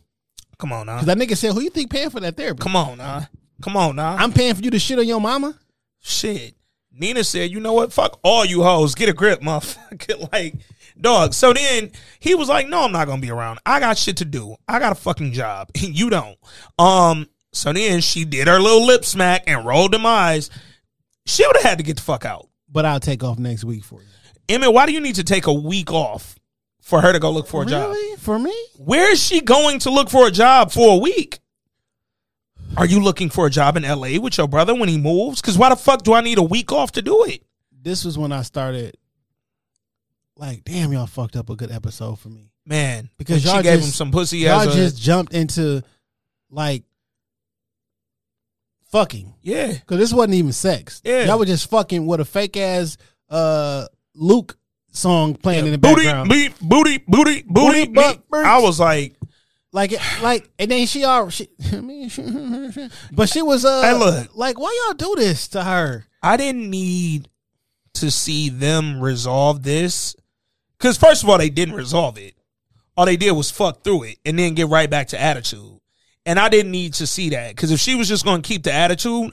[0.59, 1.01] Come on now.
[1.01, 3.29] because that nigga said, "Who you think paying for that therapy?" Come on now.
[3.63, 4.17] Come on now.
[4.17, 5.59] I'm paying for you to shit on your mama.
[6.01, 6.55] Shit.
[6.97, 7.93] Nina said, you know what?
[7.93, 8.95] Fuck all you hoes.
[8.95, 10.31] Get a grip, motherfucker.
[10.33, 10.55] like,
[11.01, 11.35] dog.
[11.35, 11.91] So then
[12.21, 13.59] he was like, no, I'm not going to be around.
[13.67, 14.57] I got shit to do.
[14.69, 15.71] I got a fucking job.
[15.75, 16.39] And you don't.
[16.79, 17.29] Um.
[17.53, 20.51] So then she did her little lip smack and rolled them eyes.
[21.25, 22.49] She would have had to get the fuck out.
[22.69, 24.09] But I'll take off next week for you.
[24.49, 26.37] Emmett, why do you need to take a week off
[26.85, 27.91] for her to go look for a job?
[27.91, 28.17] Really?
[28.19, 28.55] For me?
[28.77, 31.41] Where is she going to look for a job for a week?
[32.77, 35.41] Are you looking for a job in LA with your brother when he moves?
[35.41, 37.43] Because why the fuck do I need a week off to do it?
[37.73, 38.97] This was when I started.
[40.37, 42.51] Like, damn, y'all fucked up a good episode for me.
[42.67, 45.83] Man, Because y'all gave just- him some pussy Y'all a just jumped into
[46.51, 46.83] like
[48.91, 49.73] fucking yeah.
[49.73, 51.01] because this wasn't even sex.
[51.05, 51.25] Yeah.
[51.25, 52.97] y'all were just fucking with a fake ass
[53.31, 54.57] uh Luke
[54.95, 56.29] song playing in the Booty, background.
[56.31, 59.15] booty, booty, booty, Booty, butt, I was like,
[59.73, 59.93] Like,
[60.23, 62.23] like, and then she all, she, I mean, she-
[63.13, 64.31] but she was uh, Hey, look.
[64.37, 66.07] like, why y'all do this to her?
[66.23, 67.29] I didn't need
[67.95, 70.17] to see them resolve this.
[70.79, 72.35] Because, first of all, they didn't resolve it.
[72.97, 75.79] All they did was fuck through it and then get right back to attitude.
[76.27, 77.55] And I didn't need to see that.
[77.55, 79.33] Because if she was just going to keep the attitude,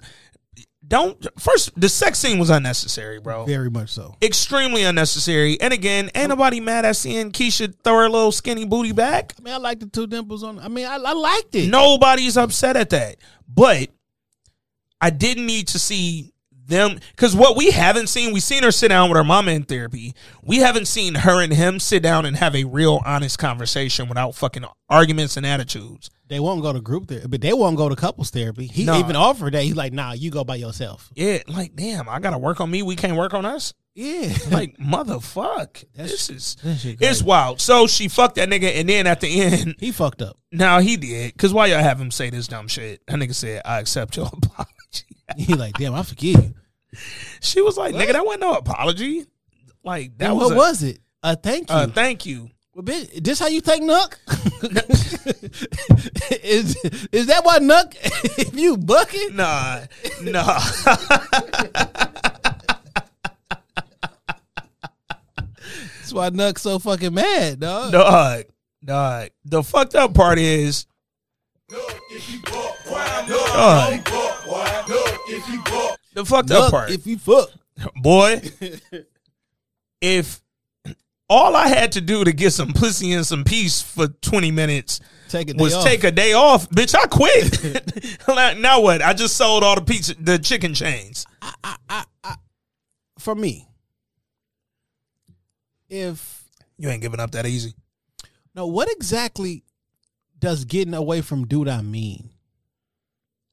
[0.91, 1.25] don't.
[1.39, 3.45] First, the sex scene was unnecessary, bro.
[3.45, 4.15] Very much so.
[4.21, 5.59] Extremely unnecessary.
[5.61, 9.33] And again, ain't nobody mad at seeing Keisha throw her little skinny booty back.
[9.39, 10.59] I mean, I like the two dimples on.
[10.59, 11.69] I mean, I, I liked it.
[11.69, 13.15] Nobody's upset at that.
[13.47, 13.89] But
[14.99, 16.30] I didn't need to see
[16.71, 19.63] them because what we haven't seen, we seen her sit down with her mama in
[19.63, 20.15] therapy.
[20.43, 24.33] We haven't seen her and him sit down and have a real honest conversation without
[24.33, 26.09] fucking arguments and attitudes.
[26.27, 28.65] They won't go to group therapy, but they won't go to couples therapy.
[28.65, 28.97] He Nah.
[28.99, 29.63] even offered that.
[29.63, 31.09] He's like, nah, you go by yourself.
[31.13, 32.81] Yeah, like damn, I gotta work on me.
[32.81, 33.73] We can't work on us.
[33.93, 34.33] Yeah.
[34.49, 37.59] Like motherfuck, this is it's wild.
[37.59, 40.37] So she fucked that nigga, and then at the end, he fucked up.
[40.51, 41.37] now he did.
[41.37, 43.01] Cause why y'all have him say this dumb shit?
[43.07, 44.67] That nigga said, "I accept your apology."
[45.37, 46.53] He like, damn, I forgive you.
[47.41, 49.25] She was like, "Nigga, that wasn't no apology.
[49.83, 50.99] Like that Then was what a, was it?
[51.23, 51.75] Uh, thank you.
[51.75, 54.17] uh, thank you." well, bitch, this how you take Nuck?
[56.43, 56.75] is
[57.11, 57.95] is that why Nuck?
[58.37, 59.81] if you bucket, Nah,
[60.21, 60.59] nah.
[65.99, 67.91] that's why Nuck so fucking mad, dog.
[67.91, 68.43] dog,
[68.83, 69.29] dog.
[69.45, 70.85] The fucked up part is,
[73.27, 74.01] dog.
[76.13, 77.49] The fucked up part, if you fuck,
[77.95, 78.41] boy.
[80.01, 80.41] if
[81.29, 84.99] all I had to do to get some pussy and some peace for twenty minutes
[85.29, 85.85] take was off.
[85.85, 88.17] take a day off, bitch, I quit.
[88.27, 89.01] Like, now what?
[89.01, 91.25] I just sold all the pizza, the chicken chains.
[93.19, 93.67] for me.
[95.89, 96.45] If
[96.77, 97.73] You ain't giving up that easy.
[98.55, 99.63] no, what exactly
[100.39, 102.29] does getting away from dude I mean?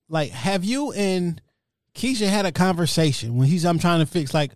[0.09, 1.40] Like, have you and
[1.99, 4.32] Keisha had a conversation when he's I'm trying to fix?
[4.32, 4.53] Like,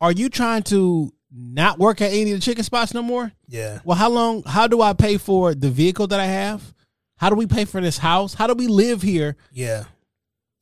[0.00, 3.32] are you trying to not work at any of the chicken spots no more?
[3.48, 3.78] Yeah.
[3.84, 4.42] Well, how long?
[4.42, 6.74] How do I pay for the vehicle that I have?
[7.16, 8.34] How do we pay for this house?
[8.34, 9.36] How do we live here?
[9.52, 9.84] Yeah.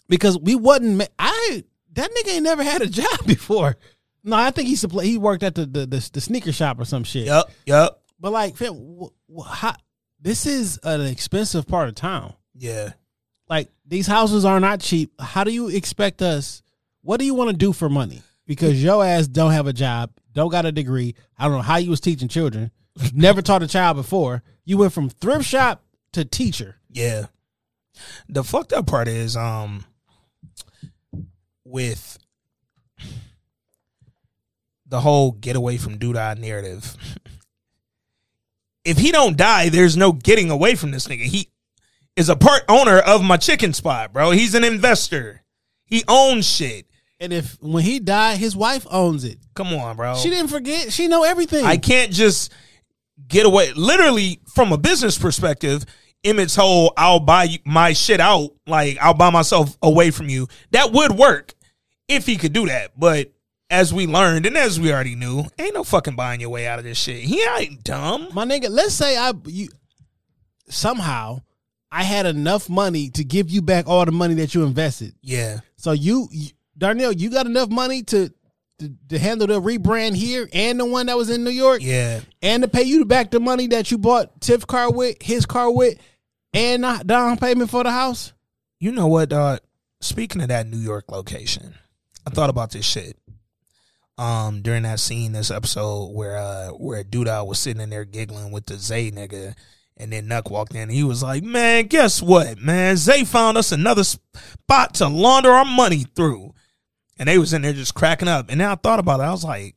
[0.08, 1.08] Because we wasn't.
[1.18, 1.64] I
[1.94, 3.76] that nigga ain't never had a job before.
[4.24, 7.04] No, I think he's he worked at the the, the, the sneaker shop or some
[7.04, 7.26] shit.
[7.26, 7.50] Yep.
[7.66, 8.00] Yep.
[8.20, 9.74] But like, fam, wh- wh- how,
[10.20, 12.34] this is an expensive part of town.
[12.54, 12.92] Yeah.
[13.48, 15.12] Like these houses are not cheap.
[15.20, 16.62] How do you expect us?
[17.02, 18.22] What do you want to do for money?
[18.46, 21.14] Because your ass don't have a job, don't got a degree.
[21.38, 22.70] I don't know how you was teaching children.
[23.14, 24.42] Never taught a child before.
[24.64, 26.76] You went from thrift shop to teacher.
[26.90, 27.26] Yeah.
[28.28, 29.84] The fucked up part is um
[31.64, 32.18] with
[34.86, 36.96] the whole get away from Douda narrative.
[38.84, 41.24] if he don't die, there's no getting away from this nigga.
[41.24, 41.50] He
[42.18, 44.32] is a part owner of my chicken spot, bro.
[44.32, 45.44] He's an investor.
[45.84, 46.86] He owns shit.
[47.20, 49.38] And if when he died, his wife owns it.
[49.54, 50.16] Come on, bro.
[50.16, 50.92] She didn't forget.
[50.92, 51.64] She know everything.
[51.64, 52.52] I can't just
[53.28, 53.72] get away.
[53.72, 55.86] Literally, from a business perspective,
[56.24, 60.48] Emmett's whole "I'll buy my shit out," like I'll buy myself away from you.
[60.72, 61.54] That would work
[62.08, 62.98] if he could do that.
[62.98, 63.32] But
[63.70, 66.80] as we learned, and as we already knew, ain't no fucking buying your way out
[66.80, 67.22] of this shit.
[67.22, 68.28] He ain't dumb.
[68.32, 69.68] My nigga, let's say I you
[70.68, 71.42] somehow
[71.90, 75.14] I had enough money to give you back all the money that you invested.
[75.22, 78.32] Yeah, So you, you Darnell, you got enough money to,
[78.78, 82.20] to to handle the rebrand here and the one that was in New York, yeah.
[82.42, 85.70] and to pay you back the money that you bought Tiff car with, his car
[85.72, 85.98] with,
[86.52, 88.32] and the down payment for the house.
[88.78, 89.60] You know what, dog?
[90.00, 91.74] Speaking of that New York location,
[92.24, 93.16] I thought about this shit.
[94.16, 98.52] Um, during that scene, this episode where uh where Douda was sitting in there giggling
[98.52, 99.54] with the Zay nigga,
[99.98, 102.96] and then Nuck walked in and he was like, Man, guess what, man?
[102.96, 106.54] Zay found us another spot to launder our money through.
[107.18, 108.46] And they was in there just cracking up.
[108.48, 109.24] And then I thought about it.
[109.24, 109.74] I was like,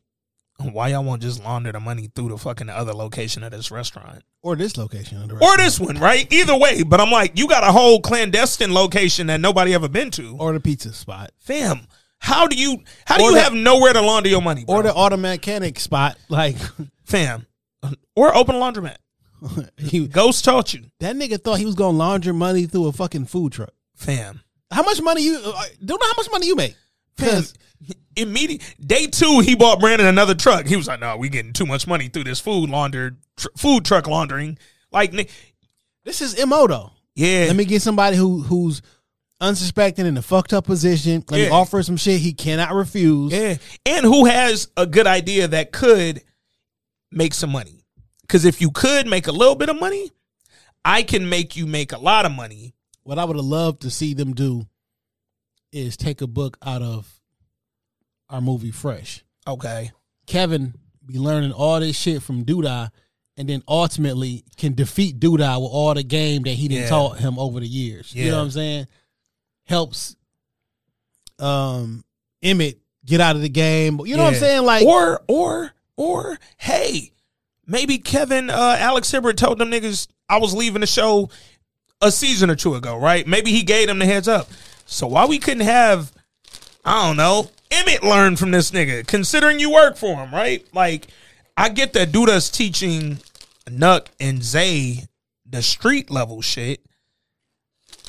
[0.59, 4.21] why y'all won't just launder the money through the fucking other location of this restaurant?
[4.43, 5.31] Or this location.
[5.41, 6.31] Or this one, right?
[6.31, 6.83] Either way.
[6.83, 10.37] But I'm like, you got a whole clandestine location that nobody ever been to.
[10.39, 11.31] or the pizza spot.
[11.39, 11.87] Fam,
[12.19, 14.75] how do you how do Or you the- have nowhere to launder your money, bro?
[14.75, 16.15] Or the auto mechanic spot.
[16.29, 16.57] Like
[17.05, 17.47] fam.
[18.15, 18.97] Or open a laundromat.
[19.77, 20.83] he, Ghost taught you.
[20.99, 23.73] that nigga thought he was gonna launder money through a fucking food truck.
[23.95, 24.41] Fam.
[24.71, 26.75] How much money you uh, don't know how much money you make?
[27.17, 27.27] Fam.
[27.27, 27.53] Because
[28.15, 30.65] Immediate day two, he bought Brandon another truck.
[30.65, 33.85] He was like, "No, we getting too much money through this food laundered tr- food
[33.85, 34.57] truck laundering."
[34.91, 35.13] Like,
[36.03, 36.91] this is mo though.
[37.15, 38.81] yeah, Let me get somebody who who's
[39.39, 41.23] unsuspecting in a fucked up position.
[41.29, 43.31] Let me offer some shit he cannot refuse.
[43.31, 43.55] Yeah.
[43.85, 46.21] And who has a good idea that could
[47.11, 47.80] make some money.
[48.31, 50.09] Because if you could make a little bit of money,
[50.85, 52.73] I can make you make a lot of money.
[53.03, 54.67] What I would have loved to see them do
[55.73, 57.19] is take a book out of
[58.29, 59.25] our movie Fresh.
[59.45, 59.91] Okay.
[60.27, 60.75] Kevin
[61.05, 62.91] be learning all this shit from Douda
[63.35, 66.87] and then ultimately can defeat Douda with all the game that he done Yeah.
[66.87, 68.15] taught him over the years.
[68.15, 68.87] You know what I'm saying?
[69.65, 70.15] Helps
[71.37, 72.05] um
[72.41, 73.99] Emmett get out of the game.
[74.05, 74.63] You know what I'm saying?
[74.63, 77.11] Like or, or, or, hey,
[77.71, 81.29] maybe Kevin, uh, Alex Hibbert told them niggas I was leaving the show
[82.01, 83.25] a season or two ago, right?
[83.25, 84.49] Maybe he gave them the heads up.
[84.85, 86.11] So why we couldn't have,
[86.83, 90.65] I don't know, Emmett learn from this nigga, considering you work for him, right?
[90.73, 91.07] Like,
[91.55, 93.19] I get that Douda's teaching
[93.67, 95.05] Nuck and Zay
[95.45, 96.81] the street level shit.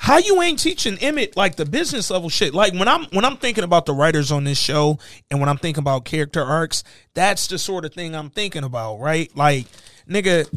[0.03, 2.53] How you ain't teaching Emmett like the business level shit?
[2.53, 4.99] Like when I'm when I'm thinking about the writers on this show
[5.31, 6.83] and when I'm thinking about character arcs,
[7.15, 9.31] that's the sort of thing I'm thinking about, right?
[9.37, 9.67] Like,
[10.11, 10.49] nigga,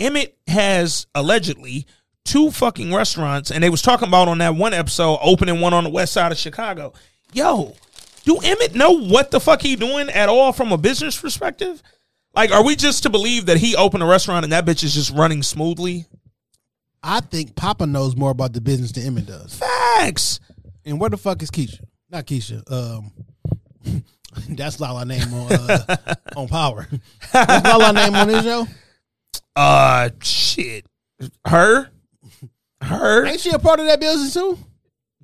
[0.00, 1.86] Emmett has allegedly
[2.24, 5.84] two fucking restaurants, and they was talking about on that one episode opening one on
[5.84, 6.92] the west side of Chicago.
[7.32, 7.76] Yo,
[8.24, 11.84] do Emmett know what the fuck he doing at all from a business perspective?
[12.34, 14.92] Like, are we just to believe that he opened a restaurant and that bitch is
[14.92, 16.06] just running smoothly?
[17.08, 19.54] I think Papa knows more about the business than Emmett does.
[19.54, 20.40] Facts.
[20.84, 21.84] And where the fuck is Keisha?
[22.10, 22.68] Not Keisha.
[22.70, 23.12] Um,
[24.50, 25.96] that's Lala name on uh,
[26.36, 26.88] on Power.
[27.32, 28.66] That's Lala name on this show.
[29.54, 30.84] Uh, shit.
[31.46, 31.90] Her,
[32.82, 33.24] her.
[33.24, 34.58] Ain't she a part of that business too?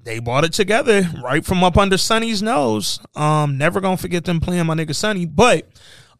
[0.04, 3.00] they bought it together right from up under Sonny's nose.
[3.14, 5.26] Um, never gonna forget them playing my nigga Sonny.
[5.26, 5.68] But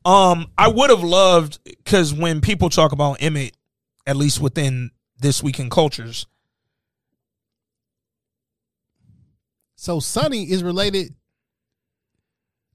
[0.04, 3.56] um, I would have loved because when people talk about Emmett,
[4.06, 4.90] at least within
[5.22, 6.26] this week in cultures,
[9.76, 11.12] So Sonny is related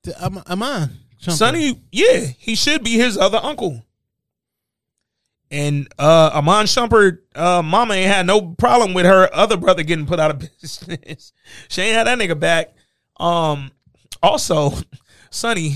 [0.03, 0.89] to Am- Iman.
[1.21, 1.37] Shumpert.
[1.37, 3.81] Sonny, yeah, he should be his other uncle.
[5.49, 10.05] And uh Iman Shumpert, uh, mama ain't had no problem with her other brother getting
[10.05, 11.31] put out of business.
[11.69, 12.75] she ain't had that nigga back.
[13.17, 13.71] Um
[14.21, 14.73] also,
[15.29, 15.75] Sonny,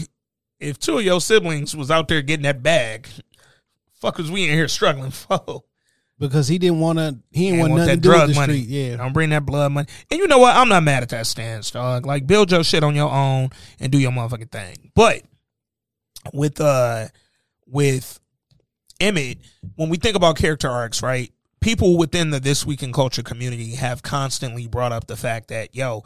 [0.59, 3.07] if two of your siblings was out there getting that bag,
[3.93, 5.63] fuck was we in here struggling for?
[6.21, 7.17] Because he didn't want to.
[7.31, 8.61] He didn't want want nothing to do with the money.
[8.61, 8.69] street.
[8.69, 9.87] Yeah, Don't bring that blood money.
[10.09, 10.55] And you know what?
[10.55, 12.05] I'm not mad at that stance, dog.
[12.05, 13.49] Like build your shit on your own
[13.79, 14.91] and do your motherfucking thing.
[14.93, 15.23] But
[16.31, 17.07] with uh
[17.65, 18.19] with
[18.99, 19.39] Emmett,
[19.75, 21.33] when we think about character arcs, right?
[21.59, 25.75] People within the This Week in Culture community have constantly brought up the fact that,
[25.75, 26.03] yo,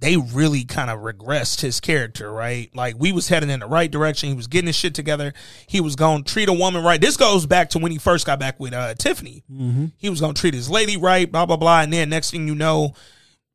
[0.00, 2.74] they really kind of regressed his character, right?
[2.74, 4.30] Like we was heading in the right direction.
[4.30, 5.34] He was getting his shit together.
[5.66, 7.00] He was going to treat a woman right.
[7.00, 9.44] This goes back to when he first got back with uh, Tiffany.
[9.98, 11.82] He was going to treat his lady right, blah, blah, blah.
[11.82, 12.94] And then next thing you know,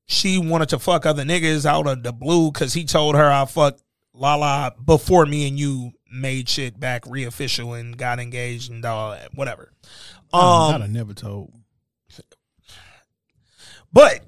[0.06, 3.46] she wanted to fuck other niggas out of the blue because he told her I
[3.46, 3.82] fucked
[4.14, 9.34] Lala before me and you made shit back re-official and got engaged and all that,
[9.34, 9.72] whatever.
[10.32, 11.52] I'd Um, have never told.
[13.92, 14.24] but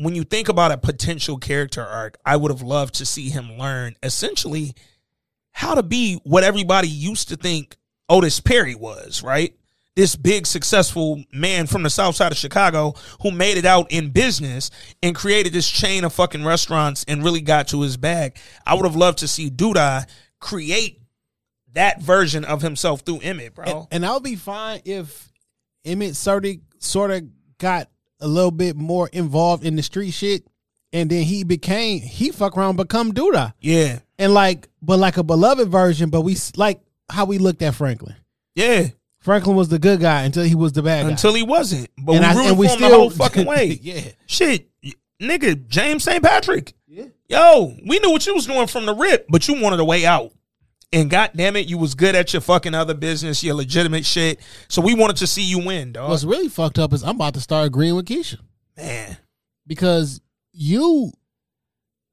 [0.00, 3.58] when you think about a potential character arc, I would have loved to see him
[3.58, 4.74] learn essentially
[5.52, 7.76] how to be what everybody used to think
[8.08, 9.54] Otis Perry was, right?
[9.96, 14.10] This big successful man from the south side of Chicago who made it out in
[14.10, 14.70] business
[15.02, 18.36] and created this chain of fucking restaurants and really got to his bag.
[18.64, 21.02] I would have loved to see Douda create
[21.74, 23.64] that version of himself through Emmett, bro.
[23.64, 25.30] And, and I'll be fine if
[25.84, 27.24] Emmett sort of sort of
[27.58, 27.90] got
[28.20, 30.46] a little bit more involved in the street shit,
[30.92, 34.00] and then he became he fuck around become Douda, yeah.
[34.18, 37.74] and like but like a beloved version, but we s- like how we looked at
[37.74, 38.16] Franklin.
[38.54, 38.88] Yeah.
[39.20, 41.10] Franklin was the good guy until he was the bad guy.
[41.10, 41.88] Until he wasn't.
[41.98, 43.66] But And we I- and we him the still- whole fucking way.
[43.82, 44.00] Yeah.
[44.26, 44.68] Shit.
[45.20, 46.22] Nigga, James St.
[46.22, 46.72] Patrick.
[46.88, 47.04] Yeah.
[47.28, 50.06] Yo, we knew what you was doing from the rip, but you wanted a way
[50.06, 50.32] out.
[50.92, 54.40] And god damn it, you was good at your fucking other business, your legitimate shit.
[54.68, 56.10] So we wanted to see you win, dog.
[56.10, 58.38] What's really fucked up is I'm about to start agreeing with Keisha
[58.76, 59.16] Man.
[59.66, 60.20] because
[60.52, 61.12] you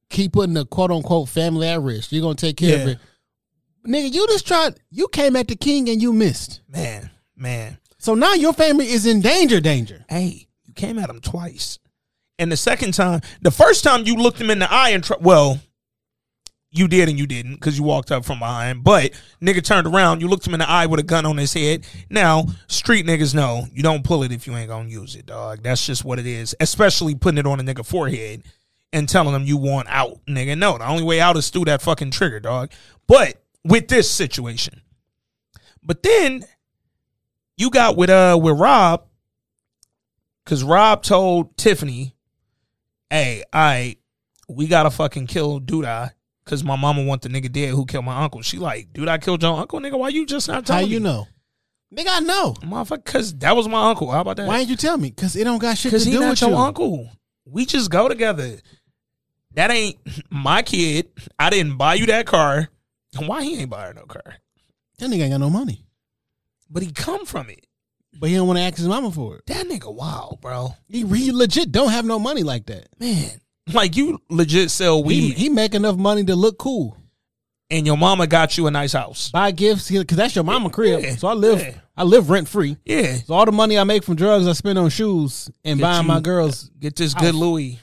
[0.09, 2.11] keep putting the quote unquote family at risk.
[2.11, 2.99] You're gonna take care of it,
[3.87, 4.13] nigga.
[4.13, 4.79] You just tried.
[4.91, 6.61] You came at the king and you missed.
[6.69, 7.09] Man.
[7.35, 7.79] Man.
[7.97, 9.59] So now your family is in danger.
[9.59, 10.05] Danger.
[10.07, 11.79] Hey, you came at him twice.
[12.39, 15.13] And the second time, the first time you looked him in the eye and tr-
[15.19, 15.59] well,
[16.77, 18.83] you did and you didn't because you walked up from behind.
[18.83, 19.11] But
[19.41, 21.85] nigga turned around, you looked him in the eye with a gun on his head.
[22.09, 25.63] Now, street niggas know you don't pull it if you ain't gonna use it, dog.
[25.63, 26.55] That's just what it is.
[26.59, 28.43] Especially putting it on a nigga forehead
[28.93, 30.57] and telling him you want out, nigga.
[30.57, 32.71] No, the only way out is through that fucking trigger, dog.
[33.07, 34.81] But with this situation,
[35.83, 36.45] but then
[37.57, 39.05] you got with uh with Rob,
[40.43, 42.15] because Rob told Tiffany,
[43.09, 43.97] "Hey, I,
[44.47, 46.11] we gotta fucking kill Douda."
[46.47, 48.41] Cause my mama want the nigga dead who killed my uncle.
[48.41, 49.99] She like, dude, I killed your uncle, nigga.
[49.99, 50.81] Why you just not tell me?
[50.83, 51.03] How you me?
[51.03, 51.27] know?
[51.93, 52.53] Nigga, I know.
[52.63, 53.03] motherfucker?
[53.05, 54.09] Cause that was my uncle.
[54.11, 54.47] How about that?
[54.47, 55.09] Why didn't you tell me?
[55.09, 56.55] Because it don't got shit to Cause he do not with your you.
[56.55, 57.09] uncle.
[57.45, 58.57] We just go together.
[59.55, 59.97] That ain't
[60.29, 61.09] my kid.
[61.37, 62.69] I didn't buy you that car.
[63.17, 64.35] Why he ain't buy her no car?
[64.99, 65.85] That nigga ain't got no money,
[66.69, 67.65] But he come from it.
[68.19, 69.45] but he don't want to ask his mama for it.
[69.47, 70.75] That nigga wild, bro.
[70.87, 72.87] He, he legit don't have no money like that.
[72.99, 73.41] Man.
[73.73, 76.97] Like you legit sell He, weed he make enough money to look cool.
[77.69, 79.29] and your mama got you a nice house.
[79.31, 81.01] Buy gifts because that's your mama crib.
[81.03, 81.73] Yeah, So I live yeah.
[81.97, 82.77] I live rent free.
[82.85, 83.15] Yeah.
[83.25, 86.03] So all the money I make from drugs I spend on shoes and Get buying
[86.03, 86.69] you- my girls.
[86.79, 87.21] Get this house.
[87.23, 87.79] good Louis.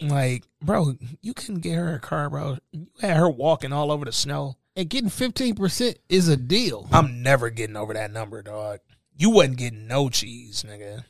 [0.00, 2.58] Like, bro, you couldn't get her a car, bro.
[2.72, 4.56] You had her walking all over the snow.
[4.74, 6.88] And getting fifteen percent is a deal.
[6.90, 8.80] I'm never getting over that number, dog.
[9.16, 11.04] You wasn't getting no cheese, nigga.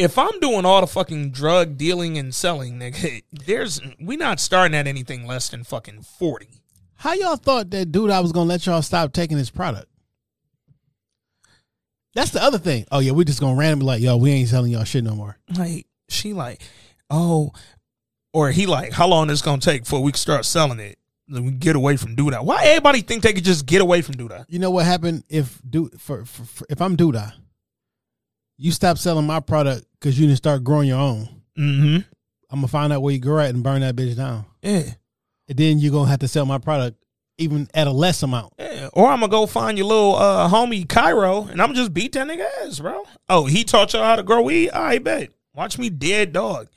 [0.00, 4.74] If I'm doing all the fucking drug dealing and selling, nigga, there's we not starting
[4.74, 6.62] at anything less than fucking forty.
[6.94, 9.88] How y'all thought that dude I was gonna let y'all stop taking his product?
[12.14, 12.86] That's the other thing.
[12.90, 15.36] Oh yeah, we just gonna randomly like, yo, we ain't selling y'all shit no more.
[15.56, 16.62] Like she like,
[17.10, 17.52] oh,
[18.32, 20.98] or he like, how long this gonna take before we can start selling it?
[21.28, 22.42] Then we get away from Douda.
[22.42, 24.46] Why everybody think they could just get away from Douda?
[24.48, 27.34] You know what happened if do for, for, for if I'm Douda,
[28.60, 31.28] you stop selling my product because you didn't start growing your own.
[31.58, 31.96] Mm-hmm.
[32.50, 34.44] I'm gonna find out where you grow at and burn that bitch down.
[34.62, 34.82] Yeah.
[35.48, 37.02] And then you're gonna have to sell my product
[37.38, 38.52] even at a less amount.
[38.58, 38.90] Yeah.
[38.92, 42.28] Or I'm gonna go find your little uh, homie Cairo and I'm just beat that
[42.28, 43.04] nigga ass, bro.
[43.30, 44.70] Oh, he taught y'all how to grow weed?
[44.72, 45.30] I bet.
[45.54, 46.68] Watch me dead dog.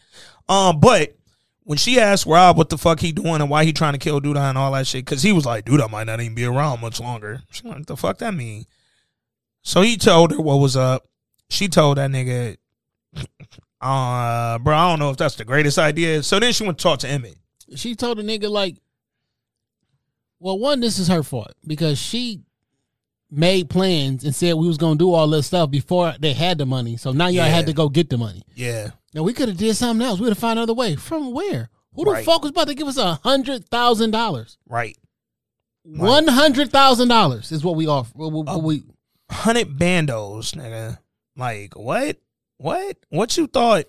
[0.48, 1.18] Um, but
[1.64, 4.22] when she asked Rob what the fuck he doing and why he trying to kill
[4.22, 6.80] Douda and all that shit, because he was like, Douda might not even be around
[6.80, 7.42] much longer.
[7.52, 8.66] She like, what the fuck that mean?
[9.64, 11.08] So he told her what was up.
[11.54, 12.58] She told that nigga,
[13.82, 16.24] uh, bro, I don't know if that's the greatest idea.
[16.24, 17.36] So then she went to talk to Emmett.
[17.76, 18.78] She told the nigga like,
[20.39, 22.41] well, one, this is her fault because she
[23.32, 26.66] made plans and said we was gonna do all this stuff before they had the
[26.66, 26.97] money.
[26.97, 27.47] So now y'all Yeah.
[27.47, 28.43] had to go get the money.
[28.56, 28.91] Yeah.
[29.14, 30.20] Now we could have did something else.
[30.20, 30.95] We'd have found another way.
[30.95, 31.70] From where?
[31.93, 32.26] Who the Right.
[32.26, 34.58] fuck was about to give us a hundred thousand dollars?
[34.68, 34.97] Right.
[35.84, 38.12] One hundred thousand dollars is what we offer.
[38.16, 38.84] What, what- what we
[39.32, 40.99] hundred bandos, nigga.
[41.36, 42.18] Like what?
[42.58, 42.98] What?
[43.10, 43.86] What you thought?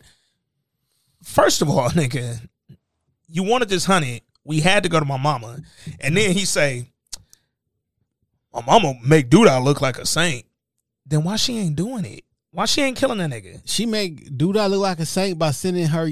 [1.23, 2.41] First of all, nigga,
[3.29, 4.23] you wanted this honey.
[4.45, 5.59] We had to go to my mama,
[6.01, 6.87] and then he say,
[8.53, 10.45] "My mama make Douda look like a saint."
[11.07, 12.25] Then why she ain't doing it?
[12.51, 13.61] Why she ain't killing that nigga?
[13.65, 16.09] she make Douda look like a saint by sending her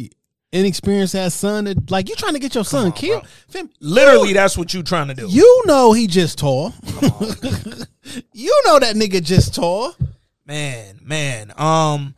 [0.51, 1.66] inexperienced ass son.
[1.66, 3.26] To, like you trying to get your son on, killed?
[3.49, 5.26] Fam, Literally, you- that's what you trying to do.
[5.28, 6.72] You know he just tall.
[8.33, 9.95] you know that nigga just tall.
[10.53, 11.53] Man, man.
[11.57, 12.14] Um,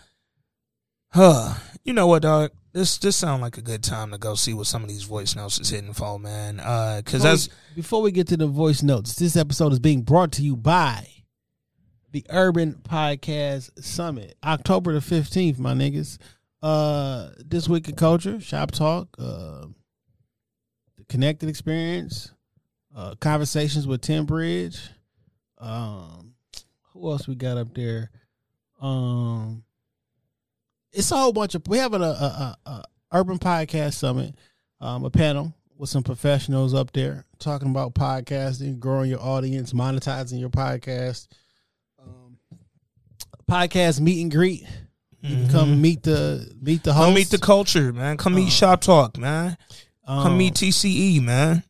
[1.12, 1.54] huh.
[1.84, 2.50] You know what, dog?
[2.72, 5.36] This this sound like a good time to go see what some of these voice
[5.36, 6.58] notes is hitting for, man.
[6.58, 10.32] Uh, cause that's before we get to the voice notes, this episode is being brought
[10.32, 11.06] to you by
[12.10, 16.18] the Urban Podcast Summit, October the fifteenth, my niggas.
[16.60, 19.66] uh, this week in culture, shop talk, uh,
[20.98, 22.32] the connected experience,
[22.96, 24.90] uh, conversations with Tim Bridge.
[25.58, 26.34] Um,
[26.92, 28.10] who else we got up there?
[28.84, 29.64] Um,
[30.92, 31.66] it's a whole bunch of.
[31.66, 34.34] We have a, a, a, a urban podcast summit,
[34.80, 40.38] um, a panel with some professionals up there talking about podcasting, growing your audience, monetizing
[40.38, 41.28] your podcast.
[41.98, 42.36] Um,
[43.50, 44.64] podcast meet and greet.
[45.22, 47.00] You can come meet the meet the host.
[47.00, 47.06] Mm-hmm.
[47.06, 48.16] Come meet the culture, man.
[48.18, 49.56] Come meet Shop Talk, man.
[50.06, 51.64] Come Um, meet TCE, man.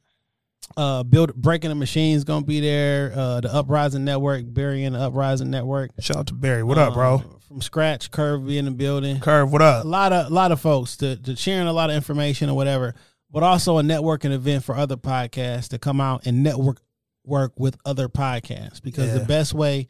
[0.76, 5.00] Uh build breaking the machines gonna be there uh the uprising network barry and the
[5.00, 6.62] uprising network Shout out to Barry.
[6.62, 7.14] What up, bro?
[7.14, 9.84] Um, from scratch curve be in the building Curve, what up?
[9.84, 12.56] a lot of a lot of folks to, to sharing a lot of information or
[12.56, 12.94] whatever
[13.30, 16.80] but also a networking event for other podcasts to come out and network
[17.24, 19.88] work with other podcasts because the best way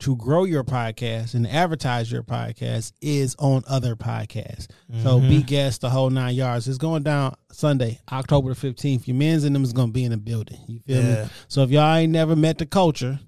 [0.00, 4.66] to grow your podcast and advertise your podcast is on other podcasts.
[5.02, 5.28] So Mm-hmm.
[5.28, 6.66] be guest the whole nine yards.
[6.68, 9.06] It's going down Sunday, October the fifteenth.
[9.06, 10.58] Your men's in them is gonna be in the building.
[10.66, 11.24] You feel Yeah.
[11.24, 11.30] me?
[11.48, 13.20] So if y'all ain't never met the culture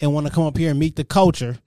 [0.00, 1.58] and want to come up here and meet the culture,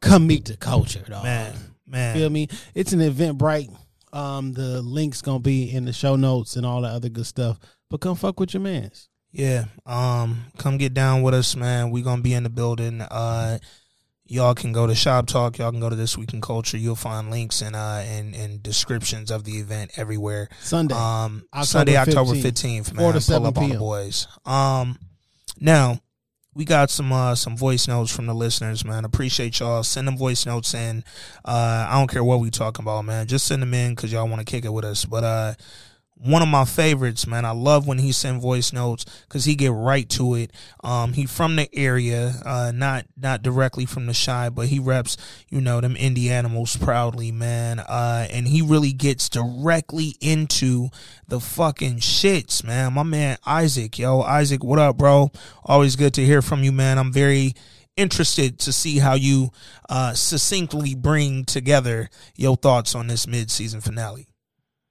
[0.00, 1.24] come meet the culture, dog.
[1.24, 1.54] Man,
[1.86, 2.16] man.
[2.16, 2.48] Feel me?
[2.74, 3.74] It's an Eventbrite.
[4.12, 7.58] Um, the link's gonna be in the show notes and all that other good stuff.
[7.88, 9.08] But come fuck with your mans.
[9.30, 9.64] Yeah.
[9.86, 11.90] Um, come get down with us, man.
[11.90, 13.00] We gonna be in the building.
[13.00, 13.58] Uh
[14.32, 16.78] y'all can go to Shop Talk, y'all can go to This Week in Culture.
[16.78, 20.48] You'll find links and uh and, and descriptions of the event everywhere.
[20.60, 20.94] Sunday.
[20.94, 23.06] Um October Sunday, October 15th, fifteenth, 4 man.
[23.08, 23.78] to Pull 7 up on the p.m..
[23.78, 24.26] boys.
[24.46, 24.98] Um
[25.60, 26.00] now
[26.54, 29.04] we got some uh some voice notes from the listeners, man.
[29.04, 29.82] Appreciate y'all.
[29.82, 31.04] Send them voice notes in.
[31.44, 33.26] Uh I don't care what we talking about, man.
[33.26, 35.04] Just send them in because y'all want to kick it with us.
[35.04, 35.54] But uh
[36.24, 37.44] one of my favorites, man.
[37.44, 40.52] I love when he send voice notes because he get right to it.
[40.84, 45.16] Um, he from the area, uh, not not directly from the Chi, but he reps,
[45.50, 47.80] you know, them indie animals proudly, man.
[47.80, 50.88] Uh, and he really gets directly into
[51.26, 52.92] the fucking shits, man.
[52.92, 55.32] My man Isaac, yo, Isaac, what up, bro?
[55.64, 56.98] Always good to hear from you, man.
[56.98, 57.54] I'm very
[57.96, 59.50] interested to see how you
[59.88, 64.28] uh, succinctly bring together your thoughts on this mid season finale.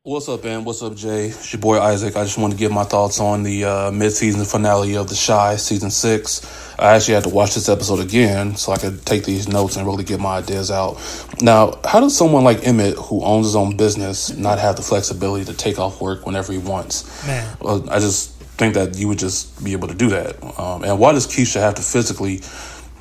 [0.03, 0.63] What's up, man?
[0.63, 1.27] What's up, Jay?
[1.27, 2.15] It's your boy Isaac.
[2.15, 5.57] I just want to give my thoughts on the uh, mid-season finale of The Chi,
[5.57, 6.41] season six.
[6.79, 9.85] I actually had to watch this episode again so I could take these notes and
[9.85, 10.97] really get my ideas out.
[11.39, 15.45] Now, how does someone like Emmett, who owns his own business, not have the flexibility
[15.45, 17.23] to take off work whenever he wants?
[17.27, 17.57] Man.
[17.61, 20.43] Well, I just think that you would just be able to do that.
[20.59, 22.37] Um, and why does Keisha have to physically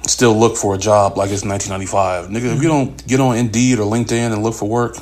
[0.07, 2.27] still look for a job like it's 1995?
[2.27, 4.97] Nigga, if you don't get on Indeed or LinkedIn and look for work,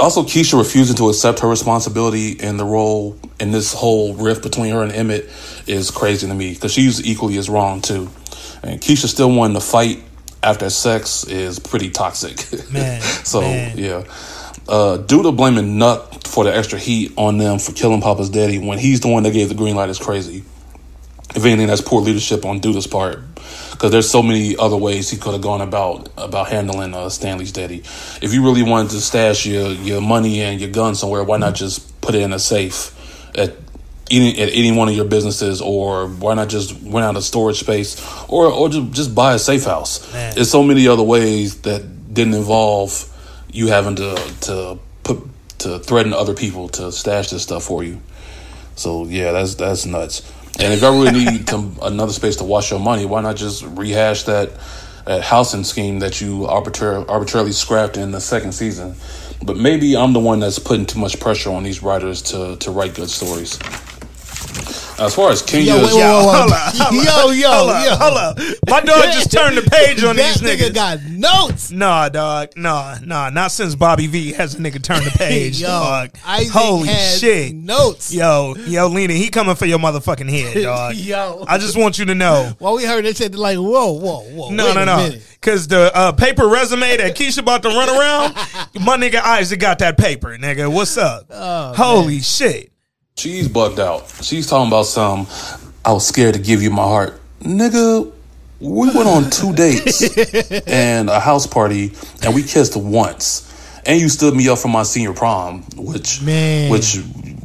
[0.00, 4.72] also, Keisha refusing to accept her responsibility in the role in this whole rift between
[4.72, 5.30] her and Emmett
[5.66, 8.10] is crazy to me because she's equally as wrong too.
[8.62, 10.02] And Keisha still wanting to fight
[10.42, 12.36] after sex is pretty toxic.
[12.72, 13.78] Man, so man.
[13.78, 14.04] yeah,
[14.68, 18.78] uh, Douda blaming Nuk for the extra heat on them for killing Papa's daddy when
[18.78, 20.44] he's the one that gave the green light is crazy.
[21.34, 23.20] If anything, that's poor leadership on Douda's part
[23.74, 27.52] because there's so many other ways he could have gone about about handling uh, Stanley's
[27.52, 27.78] daddy.
[28.22, 31.54] If you really wanted to stash your your money and your gun somewhere, why not
[31.54, 32.92] just put it in a safe
[33.36, 33.56] at
[34.10, 37.60] any at any one of your businesses, or why not just rent out a storage
[37.60, 40.12] space, or or just just buy a safe house?
[40.12, 40.34] Man.
[40.34, 43.10] There's so many other ways that didn't involve
[43.52, 45.18] you having to to put
[45.58, 48.00] to threaten other people to stash this stuff for you.
[48.76, 50.22] So yeah, that's that's nuts.
[50.60, 51.50] And if y'all really need
[51.82, 54.50] another space to wash your money, why not just rehash that,
[55.04, 58.94] that housing scheme that you arbitrar- arbitrarily scrapped in the second season?
[59.44, 62.70] But maybe I'm the one that's putting too much pressure on these writers to to
[62.70, 63.58] write good stories.
[64.96, 66.80] As far as Kenya, Yo, wait, wait, wait, wait.
[66.80, 67.96] Up, yo, up, yo, hold yo.
[67.96, 68.38] hold up.
[68.68, 70.70] My dog just turned the page on that these niggas.
[70.70, 71.70] nigga got notes.
[71.72, 72.50] Nah, dog.
[72.56, 73.28] Nah, nah.
[73.30, 76.10] Not since Bobby V has a nigga turned the page, Yo, dog.
[76.24, 77.54] Isaac Holy shit.
[77.54, 78.14] notes.
[78.14, 80.94] Yo, yo, Lena, he coming for your motherfucking head, dog.
[80.94, 81.44] Yo.
[81.48, 82.52] I just want you to know.
[82.60, 84.50] Well, we heard they said like, whoa, whoa, whoa.
[84.50, 84.96] No, wait no, no.
[84.98, 85.22] minute.
[85.40, 88.34] Because the uh, paper resume that Keisha about to run around,
[88.84, 90.72] my nigga Isaac got that paper, nigga.
[90.72, 91.26] What's up?
[91.30, 92.70] Oh, Holy shit.
[93.16, 94.08] She's bugged out.
[94.22, 95.26] She's talking about some.
[95.84, 98.10] I was scared to give you my heart, nigga.
[98.60, 100.02] We went on two dates
[100.66, 101.92] and a house party,
[102.22, 103.50] and we kissed once.
[103.86, 106.70] And you stood me up for my senior prom, which Man.
[106.70, 106.96] which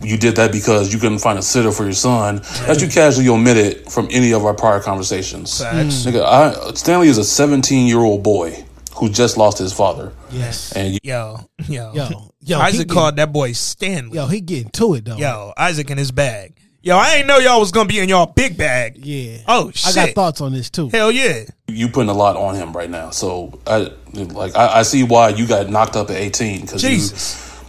[0.01, 2.37] you did that because you couldn't find a sitter for your son.
[2.65, 5.59] That you casually omitted from any of our prior conversations.
[5.61, 6.05] Facts.
[6.05, 8.63] Nigga, I, Stanley is a 17 year old boy
[8.99, 10.71] who just lost his father, Yes.
[10.73, 11.93] and you, Yo, yo.
[11.93, 14.15] Yo, yo, Isaac getting- called that boy Stanley.
[14.17, 15.15] Yo, he getting to it though.
[15.17, 16.55] Yo, Isaac in his bag.
[16.81, 18.97] Yo, I ain't know y'all was gonna be in y'all big bag.
[19.05, 19.39] Yeah.
[19.47, 19.97] Oh shit.
[19.97, 20.87] I got thoughts on this too.
[20.89, 21.43] Hell yeah.
[21.67, 25.29] You putting a lot on him right now, so I like I, I see why
[25.29, 26.83] you got knocked up at eighteen because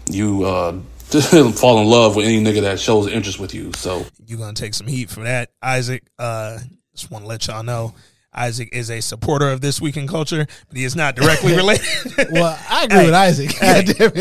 [0.08, 0.72] you you uh,
[1.52, 3.72] fall in love with any nigga that shows interest with you.
[3.74, 5.50] So You're gonna take some heat for that.
[5.60, 6.58] Isaac, uh,
[6.94, 7.94] just wanna let y'all know.
[8.32, 11.86] Isaac is a supporter of this week in culture, but he is not directly related.
[12.30, 13.50] Well, I agree Hey, with Isaac.
[13.54, 14.16] hey, God damn it.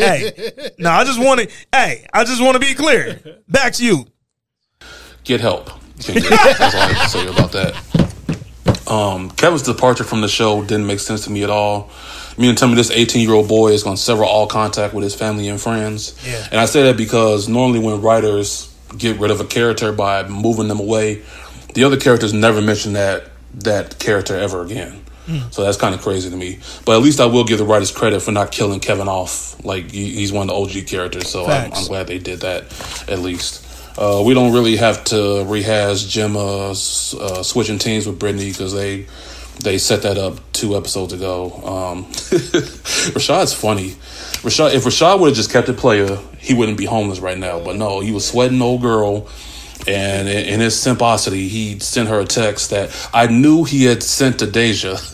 [0.56, 1.50] hey, no, I just want to.
[1.72, 3.20] Hey, I just want to be clear.
[3.48, 4.06] Back to you.
[5.24, 5.70] get help.
[5.98, 8.90] That's all I have to say about that.
[8.90, 11.92] Um, Kevin's departure from the show didn't make sense to me at all.
[12.38, 14.48] You mean to tell me this 18 year old boy is going to sever all
[14.48, 16.16] contact with his family and friends?
[16.26, 16.48] Yeah.
[16.52, 20.68] And I say that because normally when writers get rid of a character by moving
[20.68, 21.22] them away,
[21.76, 23.30] the other characters never mention that
[23.64, 25.02] that character ever again.
[25.52, 26.58] So that's kind of crazy to me.
[26.86, 29.64] But at least I will give the writers credit for not killing Kevin off.
[29.64, 32.64] Like he's one of the OG characters, so I'm, I'm glad they did that
[33.08, 33.66] at least.
[33.98, 36.72] Uh, we don't really have to rehash Jemma
[37.20, 39.06] uh, switching teams with Brittany because they
[39.62, 41.52] they set that up two episodes ago.
[41.54, 42.06] Um,
[43.14, 43.90] Rashad's funny.
[44.42, 47.60] Rashad, if Rashad would have just kept it player, he wouldn't be homeless right now.
[47.64, 49.28] But no, he was sweating old girl,
[49.88, 54.40] and in, his simposity, he sent her a text that I knew he had sent
[54.40, 54.92] to Deja.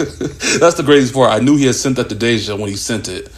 [0.60, 1.32] That's the greatest part.
[1.32, 3.32] I knew he had sent that to Deja when he sent it.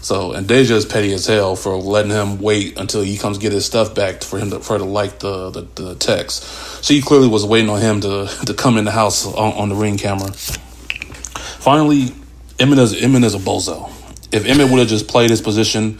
[0.00, 3.52] So, and Deja is petty as hell for letting him wait until he comes get
[3.52, 6.84] his stuff back for him to, for her to like the, the, the text.
[6.84, 9.74] She clearly was waiting on him to, to come in the house on, on the
[9.74, 10.32] ring camera.
[10.32, 12.14] Finally,
[12.60, 13.90] Emmett is, Emmett is a bozo.
[14.30, 15.98] If Emmett would have just played his position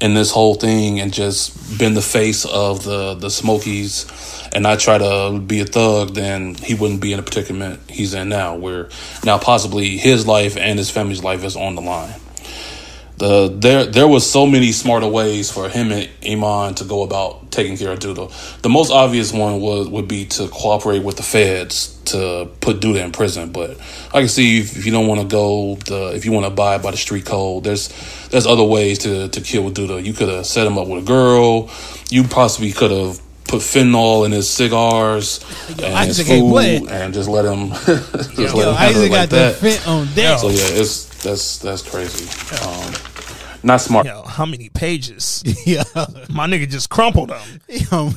[0.00, 4.06] in this whole thing and just been the face of the, the Smokies
[4.52, 8.14] and I try to be a thug, then he wouldn't be in the predicament he's
[8.14, 8.88] in now, where
[9.24, 12.20] now possibly his life and his family's life is on the line
[13.20, 17.52] the there there was so many smarter ways for him and Iman to go about
[17.52, 18.30] taking care of Douda.
[18.62, 23.04] The most obvious one was would be to cooperate with the feds to put Douda
[23.04, 23.52] in prison.
[23.52, 23.78] But
[24.14, 26.52] I can see if, if you don't want to go the if you want to
[26.52, 27.88] abide by the street code, there's
[28.30, 30.02] there's other ways to to kill Douda.
[30.02, 31.70] You could have set him up with a girl.
[32.08, 37.28] You possibly could have put fentanyl in his cigars and his Isaac food and just
[37.28, 37.68] let him
[38.34, 39.54] just let Yo, him handle Isaac it like got the that.
[39.56, 40.38] fit on deck.
[40.38, 42.24] So yeah, it's that's that's crazy.
[42.64, 42.94] Um,
[43.62, 44.06] not smart.
[44.06, 45.42] Yo, how many pages?
[45.66, 45.84] Yeah.
[46.30, 47.60] My nigga just crumpled them.
[47.68, 48.10] Yo,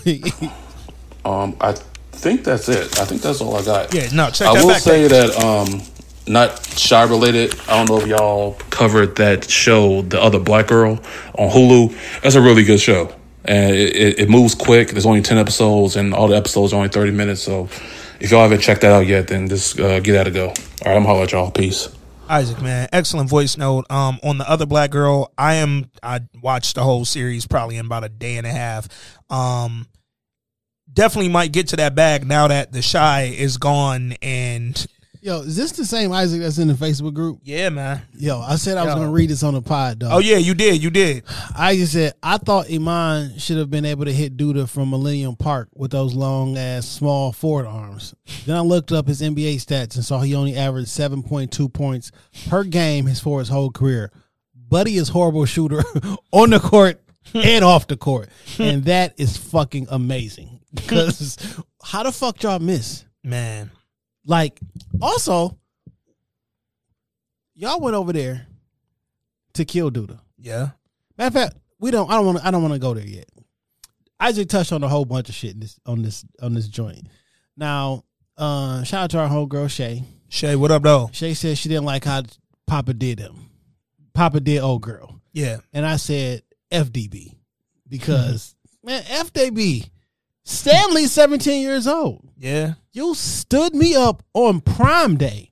[1.26, 1.74] Um, I
[2.12, 3.00] think that's it.
[3.00, 3.94] I think that's all I got.
[3.94, 5.12] Yeah, no, check I that will back say page.
[5.12, 5.82] that um,
[6.28, 6.50] not
[6.90, 7.54] Chi related.
[7.68, 11.00] I don't know if y'all covered that show, the other black girl
[11.38, 12.22] on Hulu.
[12.22, 13.14] That's a really good show,
[13.46, 14.90] and it, it, it moves quick.
[14.90, 17.42] There's only ten episodes, and all the episodes are only thirty minutes.
[17.42, 17.68] So
[18.20, 20.34] if y'all haven't checked that out yet, then just uh, get at it.
[20.34, 20.48] Go.
[20.48, 20.54] All
[20.86, 21.52] right, I'm holler at y'all.
[21.52, 21.90] Peace.
[22.34, 23.86] Isaac, man, excellent voice note.
[23.92, 25.92] Um, on the other black girl, I am.
[26.02, 28.88] I watched the whole series probably in about a day and a half.
[29.30, 29.88] Um,
[30.92, 34.16] definitely might get to that bag now that the Chi is gone.
[34.24, 34.84] And
[35.24, 37.40] Yo, is this the same Isaac that's in the Facebook group?
[37.44, 38.02] yeah, man.
[38.18, 39.00] Yo, I said I was Yo.
[39.00, 40.10] gonna read this on the pod, dog.
[40.12, 41.24] Oh yeah, you did, you did.
[41.58, 45.38] I just said I thought Iman should have been able to hit Douda from Millennium
[45.38, 48.14] Park with those long ass small forward arms.
[48.46, 51.70] Then I looked up his NBA stats and saw he only averaged seven point two
[51.70, 52.12] points
[52.50, 54.12] per game his for his whole career.
[54.54, 55.86] Buddy is horrible shooter
[56.34, 57.02] on the court
[57.34, 58.28] and off the court,
[58.60, 60.60] and that is fucking amazing.
[60.74, 63.06] Because how the fuck y'all miss?
[63.24, 63.72] Man,
[64.26, 64.60] Like,
[65.02, 65.58] also,
[67.56, 68.48] y'all went over there
[69.54, 70.20] to kill Douda.
[70.38, 70.70] yeah,
[71.18, 72.10] Matter of fact, we don't.
[72.10, 72.46] I don't want.
[72.46, 73.30] I don't want to go there yet.
[74.20, 77.08] Isaac touched on a whole bunch of shit in this on this on this joint.
[77.58, 78.04] Now,
[78.38, 80.04] uh, shout out to our whole girl Shay.
[80.30, 81.10] Shay, what up, though?
[81.14, 82.24] Shay said she didn't like how
[82.66, 83.50] Papa did him.
[84.14, 87.36] Papa did old girl, Yeah, and I said FDB
[87.88, 89.90] because man, FDB.
[90.46, 92.28] Stanley's seventeen years old.
[92.38, 95.52] yeah, You stood me up on Prime Day.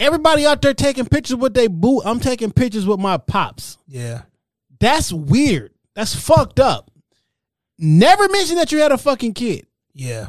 [0.00, 2.00] Everybody out there taking pictures with their boo.
[2.04, 3.78] I'm taking pictures with my pops.
[3.86, 4.22] yeah.
[4.80, 5.72] That's weird.
[5.96, 6.88] That's fucked up.
[7.78, 10.28] Never mention that you had a fucking kid Yeah,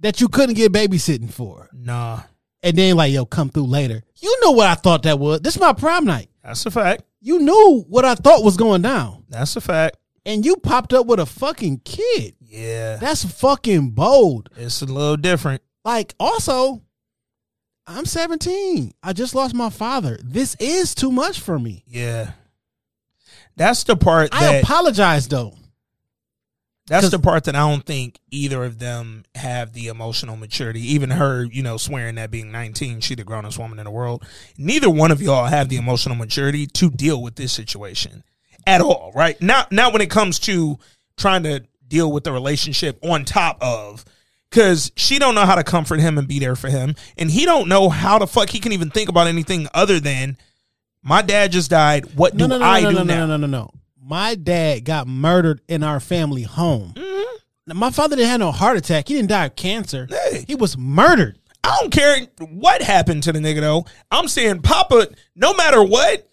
[0.00, 1.68] that you couldn't get babysitting for.
[1.74, 2.22] nah,
[2.62, 4.02] And then like, yo, come through later.
[4.16, 5.40] You know what I thought that was.
[5.42, 6.30] This is my prime night.
[6.42, 7.02] that's a fact.
[7.20, 9.24] You knew what I thought was going down.
[9.28, 9.98] That's a fact.
[10.24, 12.34] And you popped up with a fucking kid.
[12.56, 14.48] Yeah, That's fucking bold.
[14.56, 15.62] it's a little different.
[15.84, 16.82] Like, also,
[17.86, 18.92] I'm 17.
[19.02, 20.18] I just lost my father.
[20.24, 21.84] This is too much for me.
[21.86, 22.32] Yeah,
[23.56, 25.54] that's the part I that apologize though.
[26.88, 30.80] That's the part that I don't think either of them have the emotional maturity.
[30.94, 34.24] Even her, you know, swearing that being 19, she the grownest woman in the world.
[34.56, 38.22] Neither one of y'all have the emotional maturity to deal with this situation
[38.68, 39.40] at all, right?
[39.42, 40.78] Not not when it comes to
[41.16, 44.04] trying to deal with the relationship on top of
[44.50, 47.44] because she don't know how to comfort him and be there for him and he
[47.44, 50.36] don't know how the fuck he can even think about anything other than
[51.02, 53.36] my dad just died what No, do no, no, i no, do no, now no,
[53.36, 53.70] no, no, no.
[54.08, 56.92] My dad got murdered in our family home.
[56.94, 57.36] Mm-hmm.
[57.66, 59.08] Now, My father didn't have no heart attack.
[59.08, 60.06] He didn't die of cancer.
[60.08, 60.44] Hey.
[60.46, 61.38] He was murdered.
[61.64, 63.84] I don't care what happened to the nigga though.
[64.12, 66.28] I'm saying, Papa, no matter what,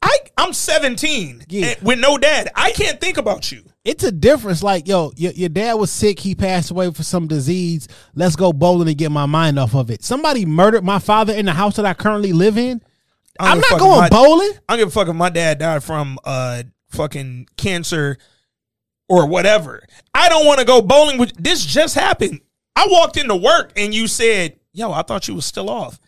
[0.00, 1.74] I I'm 17 Yeah.
[1.82, 2.50] with no dad.
[2.54, 3.64] I can't think about you.
[3.88, 4.62] It's a difference.
[4.62, 6.20] Like, yo, your, your dad was sick.
[6.20, 7.88] He passed away for some disease.
[8.14, 10.04] Let's go bowling and get my mind off of it.
[10.04, 12.82] Somebody murdered my father in the house that I currently live in.
[13.40, 14.50] I'm not going my- bowling.
[14.68, 18.18] I don't give a fuck if my dad died from uh fucking cancer
[19.08, 19.82] or whatever.
[20.12, 22.42] I don't want to go bowling with this just happened.
[22.76, 25.98] I walked into work and you said, Yo, I thought you was still off.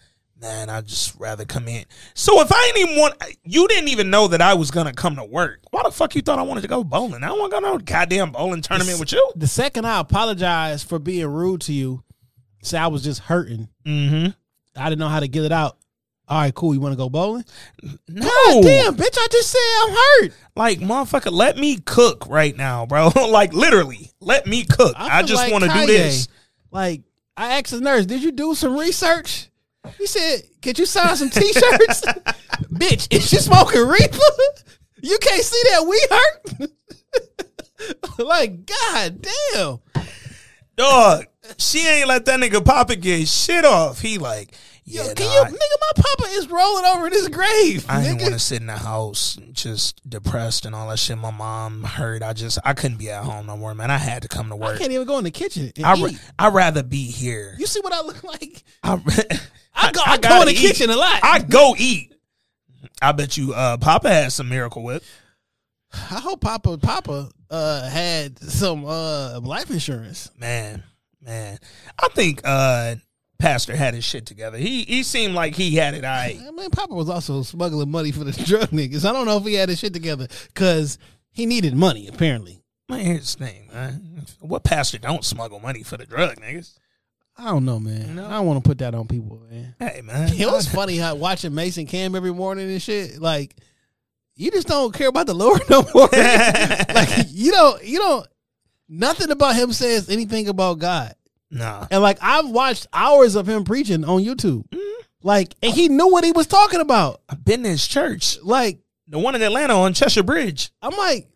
[0.41, 1.85] Man, I'd just rather come in.
[2.15, 3.15] So if I didn't even want
[3.45, 5.61] you didn't even know that I was gonna come to work.
[5.71, 7.23] Why the fuck you thought I wanted to go bowling?
[7.23, 9.33] I don't want to go to no goddamn bowling tournament with you.
[9.37, 12.03] The second I apologized for being rude to you,
[12.63, 13.69] say I was just hurting.
[13.85, 14.31] Mm-hmm.
[14.77, 15.77] I didn't know how to get it out.
[16.27, 16.73] All right, cool.
[16.73, 17.45] You want to go bowling?
[18.09, 18.23] No.
[18.23, 19.19] God damn, bitch!
[19.19, 20.33] I just said I'm hurt.
[20.57, 23.09] Like motherfucker, let me cook right now, bro.
[23.29, 24.95] like literally, let me cook.
[24.97, 26.29] I, feel just like want to do this.
[26.71, 27.03] Like
[27.37, 29.50] I asked the nurse, "Did you do some research?"
[29.99, 32.03] He said, "Could you sign some T-shirts?"
[32.73, 34.19] Bitch, is she smoking reefer?
[35.03, 36.71] You can't see that we hurt.
[38.19, 39.79] like, god damn.
[40.77, 41.25] Dog,
[41.57, 44.03] she ain't let that nigga Papa get shit off.
[44.03, 44.55] He like,
[44.91, 45.55] yeah, Yo, can nah, you, I- nigga?
[45.97, 47.85] My papa is rolling over in his grave.
[47.89, 51.19] I didn't want to sit in the house just depressed and all that shit.
[51.19, 52.23] My mom heard.
[52.23, 53.91] I just I couldn't be at home no more, man.
[53.91, 54.77] I had to come to work.
[54.77, 56.03] I can't even go in the kitchen I eat.
[56.03, 57.55] ra- I'd rather be here.
[57.59, 58.63] You see what I look like?
[58.83, 58.93] I,
[59.75, 60.59] I go, I, go in the eat.
[60.59, 61.21] kitchen a lot.
[61.23, 62.15] I go eat.
[63.03, 65.03] I bet you uh Papa had some miracle whip.
[65.93, 70.31] I hope Papa Papa uh had some uh life insurance.
[70.39, 70.85] Man,
[71.21, 71.59] man.
[71.99, 72.95] I think uh
[73.41, 74.59] Pastor had his shit together.
[74.59, 76.39] He he seemed like he had it all right.
[76.47, 79.09] I mean, Papa was also smuggling money for the drug niggas.
[79.09, 80.99] I don't know if he had his shit together because
[81.31, 82.63] he needed money apparently.
[82.89, 84.25] Man, here's the thing, man.
[84.41, 86.77] What pastor don't smuggle money for the drug niggas?
[87.39, 88.17] I don't know, man.
[88.17, 88.27] No.
[88.27, 89.75] I don't want to put that on people, man.
[89.79, 90.31] Hey, man.
[90.39, 93.19] It was funny how watching Mason Cam every morning and shit.
[93.19, 93.57] Like,
[94.35, 96.09] you just don't care about the Lord no more.
[96.13, 98.27] like, you don't, you don't.
[98.89, 101.15] Nothing about him says anything about God.
[101.51, 101.87] Nah.
[101.91, 104.65] And like, I've watched hours of him preaching on YouTube.
[105.23, 107.21] Like, and he knew what he was talking about.
[107.29, 108.39] I've been in his church.
[108.43, 108.79] Like,
[109.09, 110.71] The one in Atlanta on Cheshire Bridge.
[110.81, 111.29] I'm like,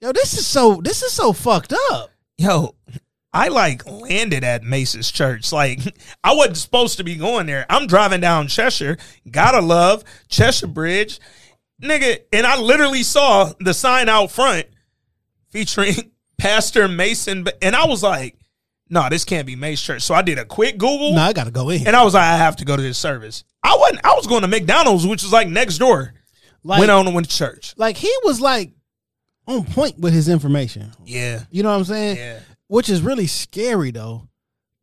[0.00, 2.10] yo, this is so, this is so fucked up.
[2.38, 2.74] Yo,
[3.32, 5.52] I like landed at Mase's church.
[5.52, 5.80] Like
[6.24, 7.66] I wasn't supposed to be going there.
[7.68, 8.96] I'm driving down Cheshire,
[9.30, 11.20] gotta love Cheshire Bridge,
[11.82, 14.66] nigga, and I literally saw the sign out front
[15.50, 18.38] featuring Pastor Mason, and I was like,
[18.88, 21.50] "No, this can't be Mase Church." So I did a quick Google, No, I gotta
[21.50, 21.86] go in.
[21.86, 24.04] and I was like, "I have to go to this service." I wasn't.
[24.04, 26.14] I was going to McDonald's, which was like next door.
[26.62, 27.74] Like, went on and went to church.
[27.76, 28.72] like he was like
[29.46, 30.90] on point with his information.
[31.04, 32.16] Yeah, You know what I'm saying?
[32.16, 32.38] yeah.
[32.68, 34.28] Which is really scary though,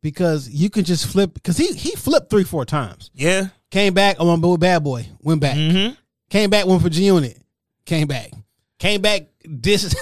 [0.02, 1.34] because you can just flip.
[1.34, 3.10] Because he he flipped three four times.
[3.14, 3.48] Yeah.
[3.70, 4.16] Came back.
[4.20, 5.06] I'm on bad boy.
[5.20, 5.56] Went back.
[5.56, 5.94] Mm-hmm.
[6.30, 6.66] Came back.
[6.66, 7.38] Went for G Unit.
[7.84, 8.30] Came back.
[8.78, 9.22] Came back.
[9.44, 9.94] This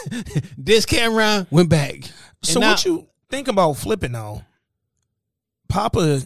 [0.57, 2.03] this camera went back.
[2.43, 4.43] So And what now- you think about flipping though?
[5.69, 6.21] Papa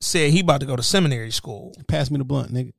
[0.00, 2.72] said he about to go to seminary school Pass me the blunt, nigga.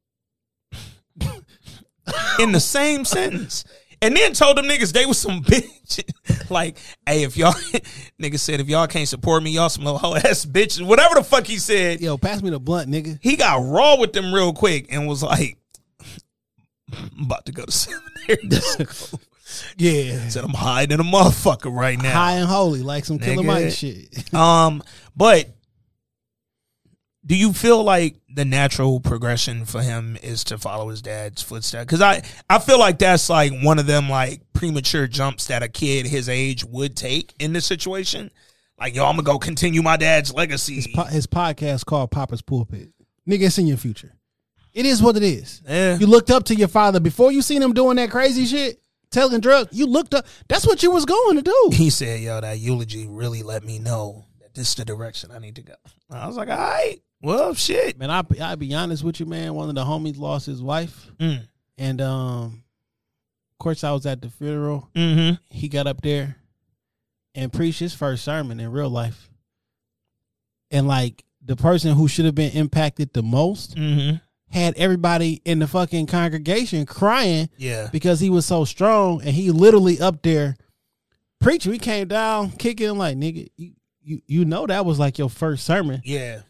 [2.40, 3.66] in the same sentence.
[4.02, 6.50] And then told them niggas they was some bitch.
[6.50, 7.52] like, hey, if y'all
[8.22, 10.82] niggas said if y'all can't support me, y'all some little hoe ass bitches.
[10.84, 12.00] Whatever the fuck he said.
[12.00, 13.20] Yo, pass me the blunt, nigga.
[13.22, 15.58] He got raw with them real quick and was like,
[16.94, 18.88] I'm about to go to seminary.
[19.78, 20.28] Yeah.
[20.30, 22.14] said I'm hiding a motherfucker right now.
[22.14, 23.44] High and holy, like some Killer.
[23.44, 24.08] Mike shit.
[24.34, 24.84] Um,
[25.16, 25.50] but
[27.26, 31.86] do you feel like the natural progression for him is to follow his dad's footsteps?
[31.86, 35.68] Because I, I feel like that's like one of them like premature jumps that a
[35.68, 38.32] kid his age would take in this situation.
[38.80, 40.76] Like, yo, I'm gonna go continue my dad's legacy.
[40.76, 42.90] His, po- his podcast called Papa's Pulpit.
[43.30, 44.14] Nigga, it's in your future.
[44.74, 45.62] It is what it is.
[45.68, 45.98] Yeah.
[45.98, 48.81] You looked up to your father before you seen him doing that crazy shit,
[49.12, 49.70] telling drugs.
[49.78, 50.26] You looked up.
[50.48, 51.70] That's what you was going to do.
[51.74, 55.40] he said, yo, that eulogy really let me know that this is the direction I
[55.40, 55.74] need to go.
[56.10, 57.98] I was like, all right, well, shit.
[58.00, 59.54] Man, I I be honest with you, man.
[59.54, 61.48] One of the homies lost his wife, Mm.
[61.78, 62.64] and um,
[63.54, 64.90] of course, I was at the funeral.
[64.96, 65.36] Mm-hmm.
[65.50, 66.38] He got up there
[67.36, 69.30] and preached his first sermon in real life,
[70.72, 74.18] and like the person who should have been impacted the most Mm-hmm.
[74.52, 77.88] Had everybody in the fucking congregation crying Yeah.
[77.92, 80.56] because he was so strong, and he literally up there
[81.40, 81.72] preaching.
[81.72, 83.48] we came down kicking like nigga.
[83.58, 83.72] You,
[84.04, 86.42] you you know that was like your first sermon, Yeah.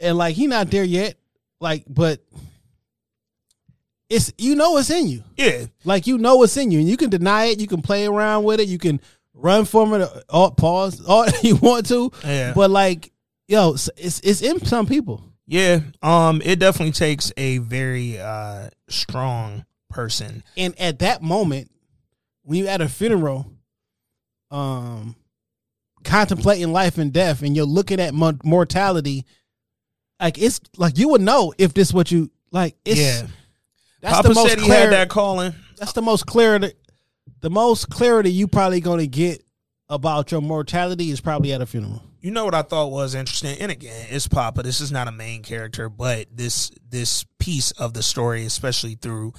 [0.00, 1.16] and like he not there yet.
[1.60, 2.20] Like, but
[4.10, 5.22] it's you know it's in you.
[5.36, 5.66] Yeah.
[5.84, 7.60] Like you know it's in you, and you can deny it.
[7.60, 8.68] You can play around with it.
[8.68, 9.00] You can
[9.34, 10.08] run from it.
[10.28, 12.10] All pause oh, all you want to.
[12.24, 12.52] Yeah.
[12.54, 13.12] But like,
[13.46, 13.90] yo, it's,
[14.20, 15.24] it's in some people.
[15.48, 15.80] Yeah.
[16.02, 20.44] Um, it definitely takes a very uh strong person.
[20.56, 21.70] And at that moment,
[22.42, 23.50] when you at a funeral,
[24.50, 25.16] um,
[26.04, 29.24] contemplating life and death, and you're looking at mo- mortality,
[30.20, 32.76] like it's like you would know if this what you like.
[32.84, 33.26] It's, yeah.
[34.02, 34.80] that's Papa the most said he clear.
[34.80, 35.54] had that calling.
[35.78, 36.72] that's the most clarity.
[37.40, 39.42] The most clarity you probably going to get
[39.88, 42.02] about your mortality is probably at a funeral.
[42.20, 44.62] You know what I thought was interesting, and again, it's Papa.
[44.64, 49.34] This is not a main character, but this this piece of the story, especially through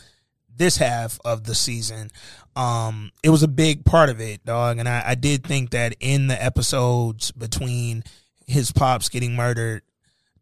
[0.56, 2.10] this half of the season,
[2.56, 4.77] um, it was a big part of it, dog.
[4.77, 8.03] And I, I did think that in the episodes between
[8.47, 9.81] his pops getting murdered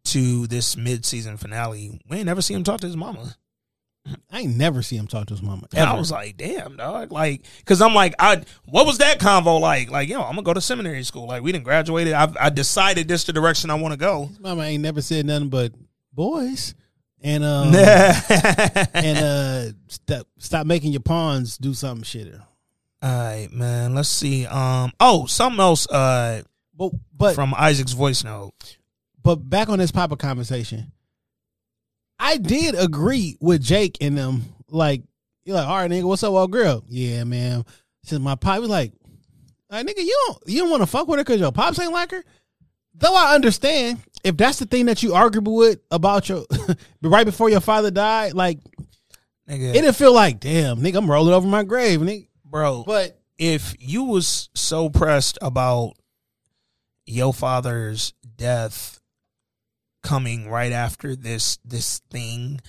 [0.04, 3.34] to this mid season finale, we ain't never see him talk to his mama.
[4.32, 5.68] I ain't never see him talk to his mama.
[5.74, 7.12] And I was like, damn, dog.
[7.12, 9.90] Like, cause I'm like, I, what was that convo like?
[9.90, 11.26] Like, yo, I'm gonna go to seminary school.
[11.26, 12.08] Like, we didn't graduate.
[12.12, 14.26] I, I decided this the direction I want to go.
[14.26, 15.72] His mama ain't never said nothing but
[16.12, 16.74] boys
[17.20, 22.32] and um and uh stop stop making your pawns do something shit.
[23.00, 23.94] All right, man.
[23.94, 24.46] Let's see.
[24.46, 24.92] Um.
[24.98, 25.88] Oh, something else.
[25.88, 26.42] Uh,
[26.74, 28.52] But but from Isaac's voice note.
[29.22, 30.90] but back on this Papa conversation,
[32.18, 34.42] I did agree with Jake and them.
[34.68, 35.02] Like
[35.44, 36.84] you're like, all right, nigga, what's up, old girl?
[36.88, 37.64] Yeah, man.
[38.04, 38.92] Since my pop was like,
[39.70, 41.78] all right, nigga, you don't you don't want to fuck with her because your pops
[41.78, 42.24] ain't like her.
[42.94, 46.44] Though I understand if that's the thing that you arguable with about your
[47.02, 48.58] right before your father died, like
[49.48, 52.28] Nigga, it didn't feel like, damn, nigga, I'm rolling over my grave, nigga.
[52.44, 52.84] bro.
[52.84, 55.94] But if you was so pressed about
[57.06, 58.97] your father's death
[60.08, 62.60] coming right after this this thing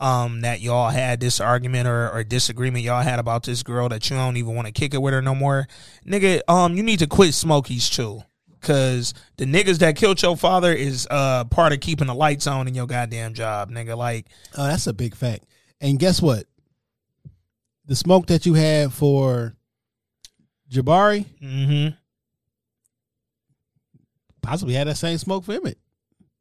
[0.00, 4.10] um that y'all had this argument or, or disagreement y'all had about this girl that
[4.10, 5.68] you don't even want to kick it with her no more
[6.06, 8.22] nigga um you need to quit smokies too
[8.60, 12.66] Cause the niggas that killed your father is uh part of keeping the lights on
[12.66, 13.96] in your goddamn job, nigga.
[13.96, 14.26] Like,
[14.56, 15.44] Oh, that's a big fact.
[15.80, 16.44] And guess what?
[17.86, 19.54] The smoke that you had for
[20.70, 21.94] Jabari mm-hmm.
[24.42, 25.78] possibly had that same smoke for Emmett.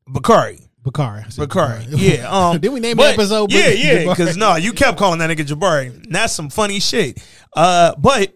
[0.07, 0.59] Bakari.
[0.83, 1.23] Bakari.
[1.37, 1.83] Bakari.
[1.89, 2.29] Yeah.
[2.29, 3.51] Um, Did we name but- the episode?
[3.51, 4.03] Yeah, yeah.
[4.07, 6.05] Because no, you kept calling that nigga Jabari.
[6.09, 7.21] That's some funny shit.
[7.55, 8.33] Uh, but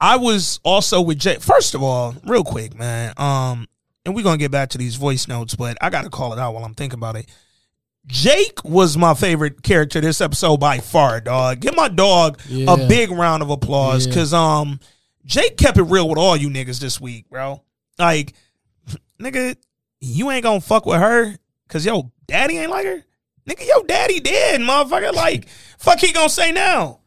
[0.00, 1.36] I was also with Jay.
[1.36, 3.14] First of all, real quick, man.
[3.16, 3.66] Um,
[4.04, 6.52] and we're gonna get back to these voice notes, but I gotta call it out
[6.54, 7.26] while I'm thinking about it.
[8.06, 11.60] Jake was my favorite character this episode by far, dog.
[11.60, 12.74] Give my dog Yeah.
[12.74, 14.12] a big round of applause, Yeah.
[14.14, 14.78] cause um,
[15.24, 17.62] Jake kept it real with all you niggas this week, bro.
[17.98, 18.34] Like,
[19.18, 19.56] nigga,
[20.00, 21.36] you ain't gonna fuck with her,
[21.68, 23.04] cause yo daddy ain't like her.
[23.48, 25.12] Nigga, yo daddy dead, motherfucker.
[25.14, 25.48] Like,
[25.78, 27.00] fuck he gonna say now?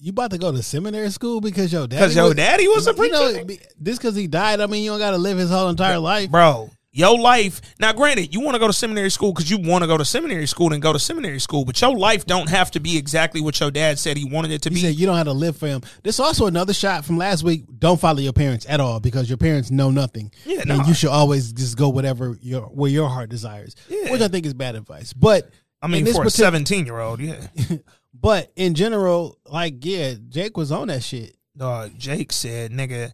[0.00, 2.86] You about to go to seminary school because your daddy Cause your was- daddy was
[2.86, 3.12] a You preacher.
[3.32, 5.68] know, be- just because he died, I mean, you don't got to live his whole
[5.68, 6.30] entire life.
[6.30, 6.70] bro.
[6.90, 9.86] Your life now, granted, you want to go to seminary school because you want to
[9.86, 12.80] go to seminary school and go to seminary school, but your life don't have to
[12.80, 14.80] be exactly what your dad said he wanted it to He be.
[14.80, 15.82] said you don't have to live for him.
[16.02, 17.64] This also another shot from last week.
[17.78, 20.32] Don't follow your parents at all because your parents know nothing.
[20.46, 20.86] Yeah, and nah.
[20.86, 23.76] you should always just go whatever your where your heart desires.
[23.88, 24.10] Yeah.
[24.10, 25.12] Which I think is bad advice.
[25.12, 25.50] But
[25.82, 27.46] I mean, this for a seventeen year old, yeah.
[28.20, 31.36] But in general, like yeah, Jake was on that shit.
[31.56, 33.12] Dog, Jake said, "Nigga,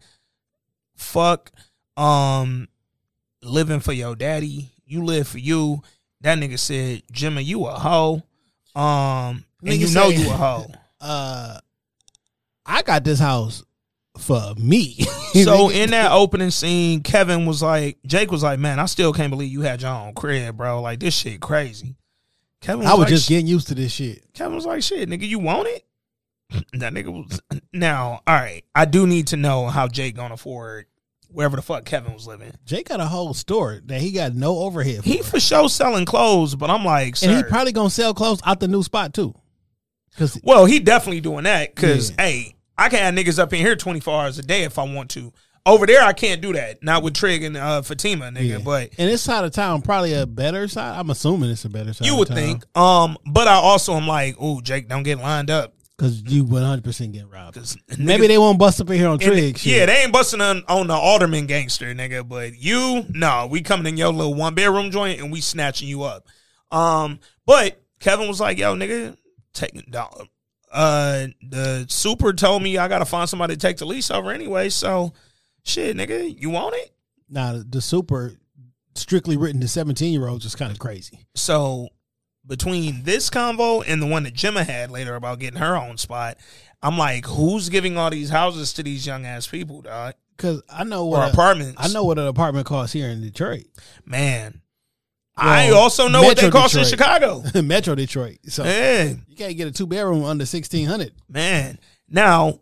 [0.96, 1.50] fuck,
[1.96, 2.68] um,
[3.44, 4.70] living for your daddy.
[4.86, 5.82] You live for you."
[6.20, 8.22] That nigga said, "Jimmy, you a hoe."
[8.74, 10.66] Um, and Nigga you know say- you a hoe.
[11.00, 11.58] Uh,
[12.64, 13.62] I got this house
[14.18, 15.06] for me.
[15.34, 19.30] So in that opening scene, Kevin was like, Jake was like, "Man, I still can't
[19.30, 20.80] believe you had your own crib, bro.
[20.80, 21.96] Like this shit crazy."
[22.60, 24.24] Kevin, was I was like, just getting used to this shit.
[24.32, 25.84] Kevin was like, "Shit, nigga, you want it?"
[26.74, 27.40] That nigga was
[27.72, 28.20] now.
[28.26, 30.86] All right, I do need to know how Jake gonna afford
[31.34, 32.52] wherever the fuck Kevin was living.
[32.64, 35.08] Jake got a whole store that he got no overhead for.
[35.08, 38.60] He for sure selling clothes, but I'm like, and he probably gonna sell clothes out
[38.60, 39.34] the new spot too.
[40.16, 42.16] Cause well, he definitely doing that because Yeah.
[42.24, 45.10] hey, I can have niggas up in here 24 hours a day if I want
[45.10, 45.32] to.
[45.66, 46.82] Over there, I can't do that.
[46.82, 48.46] Not with Trig and uh, Fatima, nigga.
[48.48, 48.58] yeah.
[48.58, 50.98] But and this side of town probably a better side.
[50.98, 52.06] I'm assuming it's a better side.
[52.06, 52.64] You would think.
[52.76, 55.74] Um, but I also am like, oh, Jake, don't get lined up.
[55.96, 57.56] Because you 100 percent get robbed.
[57.56, 59.64] 'Cause Maybe niggas- they won't bust up in here on Trig.
[59.64, 62.26] Yeah, they ain't busting on, on the alderman gangster, nigga.
[62.28, 66.02] But you, no, we coming in your little one bedroom joint and we snatching you
[66.02, 66.26] up.
[66.70, 69.16] Um, but Kevin was like, yo, nigga,
[69.52, 70.08] take uh,
[70.72, 74.68] Uh, the super told me I gotta find somebody to take the lease over anyway.
[74.70, 75.12] So,
[75.62, 76.90] shit, nigga, you want it?
[77.30, 78.32] Now the super
[78.96, 81.26] strictly written to seventeen year olds is kind of crazy.
[81.36, 81.88] So,
[82.46, 86.36] between this convo and the one that Jemma had later about getting her own spot,
[86.82, 90.14] I'm like, who's giving all these houses to these young ass people, dog?
[90.36, 91.76] Because I know what a- apartments?
[91.78, 93.64] I know what an apartment costs here in Detroit,
[94.04, 94.60] Man,
[95.36, 97.42] Well, I also know what they Metro cost in Chicago.
[97.62, 98.38] Metro Detroit.
[98.48, 99.14] So Yeah.
[99.26, 101.12] you can't get a two bedroom under sixteen hundred.
[101.28, 102.60] Man, now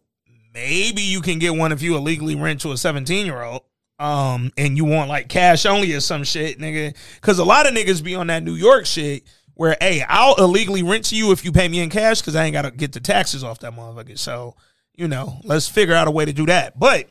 [0.55, 3.63] maybe you can get one if you illegally rent to a 17 year old.
[3.99, 6.95] Um, and you want like cash only or some shit, nigga.
[7.21, 9.23] Cause a lot of niggas be on that New York shit
[9.55, 12.45] where, hey, I'll illegally rent to you if you pay me in cash because I
[12.45, 14.19] ain't gotta get the taxes off that motherfucker.
[14.19, 14.55] So,
[14.95, 16.79] you know, let's figure out a way to do that.
[16.79, 17.09] But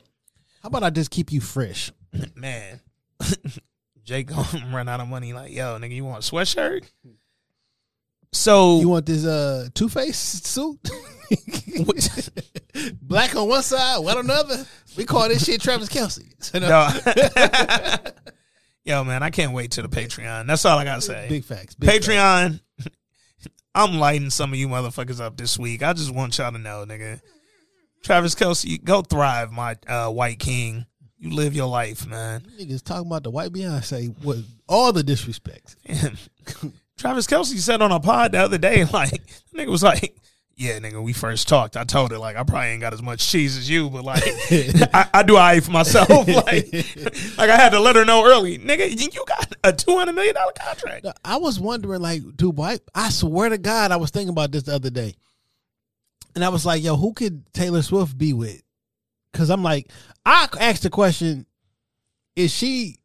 [0.62, 1.92] How about I just keep you fresh?
[2.36, 2.80] man,
[4.04, 5.34] Jake gonna run out of money.
[5.34, 6.84] Like, yo, nigga, you want a sweatshirt?
[8.34, 10.80] So You want this uh Two Face suit?
[13.02, 14.66] Black on one side, white on the other.
[14.98, 16.24] We call this shit Travis Kelce.
[16.40, 18.12] So, no, No.
[18.84, 20.48] Yo, man, I can't wait to the Patreon.
[20.48, 21.28] That's all I gotta say.
[21.30, 21.76] Big facts.
[21.76, 22.60] Big Patreon.
[23.76, 25.84] I'm lighting some of you motherfuckers up this week.
[25.84, 27.22] I just want y'all to know, nigga.
[28.04, 30.86] Travis Kelce, go thrive, my uh, white king.
[31.20, 32.42] You live your life, man.
[32.60, 35.76] Niggas talking about the white Beyonce with all the disrespect.
[36.98, 39.22] Travis Kelce said on a pod the other day, like,
[39.56, 40.16] nigga was like,
[40.62, 41.76] yeah, nigga, we first talked.
[41.76, 44.22] I told her, like, I probably ain't got as much cheese as you, but, like,
[44.94, 46.08] I, I do I eat for myself.
[46.28, 46.72] like,
[47.36, 48.60] like, I had to let her know early.
[48.60, 51.08] Nigga, you got a $200 million contract.
[51.26, 52.82] I was wondering, like, dude, white.
[52.94, 55.16] I swear to God, I was thinking about this the other day,
[56.36, 58.62] and I was like, yo, who could Taylor Swift be with?
[59.32, 59.90] Because I'm like,
[60.28, 61.48] I asked the question:
[62.36, 62.98] Is she?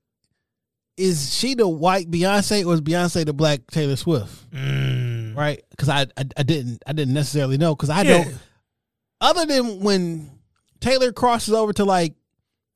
[0.97, 4.51] Is she the white Beyonce or is Beyonce the black Taylor Swift?
[4.51, 5.06] Mm.
[5.37, 5.63] Right?
[5.71, 8.25] Because I, I I didn't I didn't necessarily know because I Yeah.
[8.25, 8.35] don't.
[9.21, 10.31] Other than when
[10.81, 12.15] Taylor crosses over to like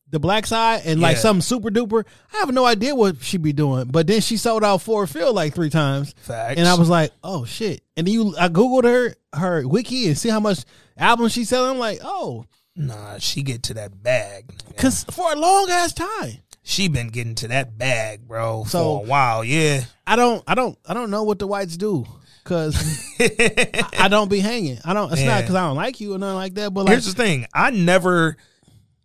[0.09, 1.23] the black side and like Yeah.
[1.23, 2.05] something super duper,
[2.35, 3.87] I have no idea what she be doing.
[3.89, 6.59] But then she sold out Ford Field like three times, Facts.
[6.59, 7.83] and I was like, oh shit.
[7.97, 10.65] And then you, I googled her her wiki and see how much
[10.97, 11.71] albums she's selling.
[11.73, 12.45] I'm like, oh,
[12.77, 14.49] Nah, she get to that bag.
[14.49, 14.69] nigga.
[14.69, 19.05] because for a long ass time, She been getting to that bag, bro, So- for
[19.05, 19.45] a while.
[19.45, 19.85] Yeah.
[20.07, 22.05] I don't, I don't, I don't know what the whites do.
[22.51, 24.79] Cause I, I don't be hanging.
[24.85, 25.13] I don't.
[25.13, 26.75] It's not because I don't like you or nothing like that.
[26.75, 27.47] But like, Here's the thing.
[27.55, 28.37] I never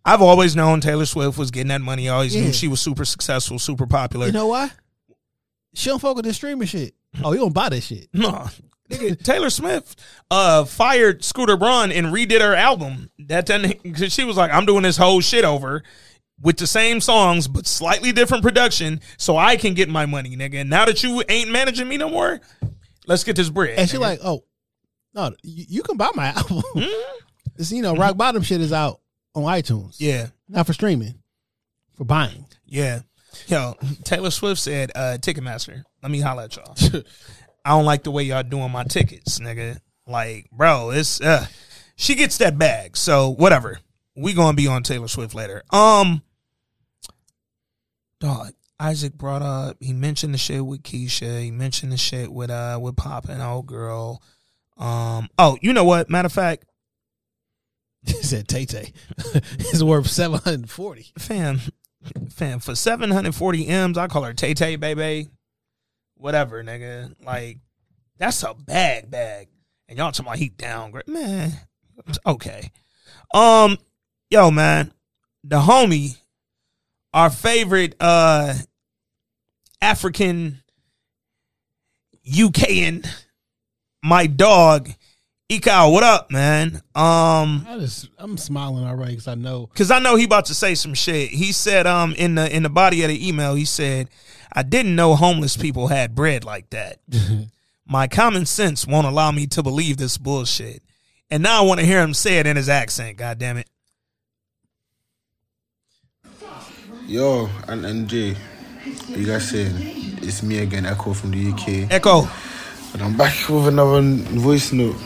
[0.04, 2.08] I've always known Taylor Swift was getting that money.
[2.08, 2.42] I always Yeah.
[2.42, 4.26] knew she was super successful, super popular.
[4.26, 4.70] you know why?
[5.74, 6.94] She don't fuck with this streaming shit.
[7.22, 8.08] Oh, you don't buy this shit.
[8.12, 8.48] No.
[8.90, 13.10] Nigga, Taylor Swift uh fired Scooter Braun and redid her album.
[13.20, 15.84] That then cause she was like, I'm doing this whole shit over
[16.42, 20.56] with the same songs but slightly different production so I can get my money, nigga.
[20.62, 22.40] And now that you ain't managing me no more,
[23.06, 23.78] let's get this bread.
[23.78, 24.44] And she like, oh,
[25.14, 26.62] no, you, you can buy my album.
[26.74, 27.12] Hmm?
[27.56, 29.00] It's, you know, rock bottom shit is out
[29.34, 29.96] on iTunes.
[29.98, 30.28] Yeah.
[30.48, 31.14] not for streaming,
[31.94, 32.46] for buying.
[32.66, 33.00] Yeah.
[33.48, 33.74] Yo,
[34.04, 36.74] Taylor Swift said, uh, Ticketmaster, let me holla at y'all.
[37.64, 39.78] I don't like the way y'all doing my tickets, nigga.
[40.06, 41.46] Like, bro, it's uh
[41.96, 42.96] she gets that bag.
[42.96, 43.80] So whatever.
[44.14, 45.64] We gonna be on Taylor Swift later.
[45.70, 46.22] Um
[48.20, 52.50] Dog, Isaac brought up he mentioned the shit with Keisha, he mentioned the shit with
[52.50, 54.22] uh with Pop and old girl.
[54.76, 56.10] Um oh, you know what?
[56.10, 56.64] Matter of fact,
[58.06, 58.92] He said Tay Tay
[59.58, 61.12] is worth seven hundred and forty.
[61.18, 61.60] fam,
[62.30, 65.28] fam, for 740 M's, I call her Tay Tay, baby.
[66.16, 67.14] Whatever, nigga.
[67.24, 67.58] Like,
[68.18, 69.48] that's a bag bag.
[69.88, 71.08] And y'all talking about he downgrade.
[71.08, 71.52] Man,
[72.24, 72.70] okay.
[73.34, 73.76] Um,
[74.30, 74.92] yo, man,
[75.44, 76.16] the homie,
[77.16, 78.52] our favorite uh
[79.80, 80.62] African
[82.30, 83.08] UKan,
[84.02, 84.90] my dog,
[85.50, 86.82] Ikao, what up, man?
[86.94, 90.54] Um, I just I'm smiling already because I know Cause I know he about to
[90.54, 91.30] say some shit.
[91.30, 94.10] He said, um, in the in the body of the email, he said,
[94.52, 96.98] "I didn't know homeless people had bread like that.
[97.86, 100.82] My common sense won't allow me to believe this bullshit."
[101.30, 103.16] And now I want to hear him say it in his accent.
[103.16, 103.70] God damn it!
[107.06, 108.36] Yo, and, and Jay,
[109.08, 109.72] you guys saying?
[110.22, 111.92] It's me again, Echo from the UK.
[111.92, 112.28] Echo,
[112.94, 114.96] And I'm back with another voice note.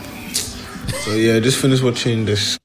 [1.04, 2.58] So yeah, just finished watching this.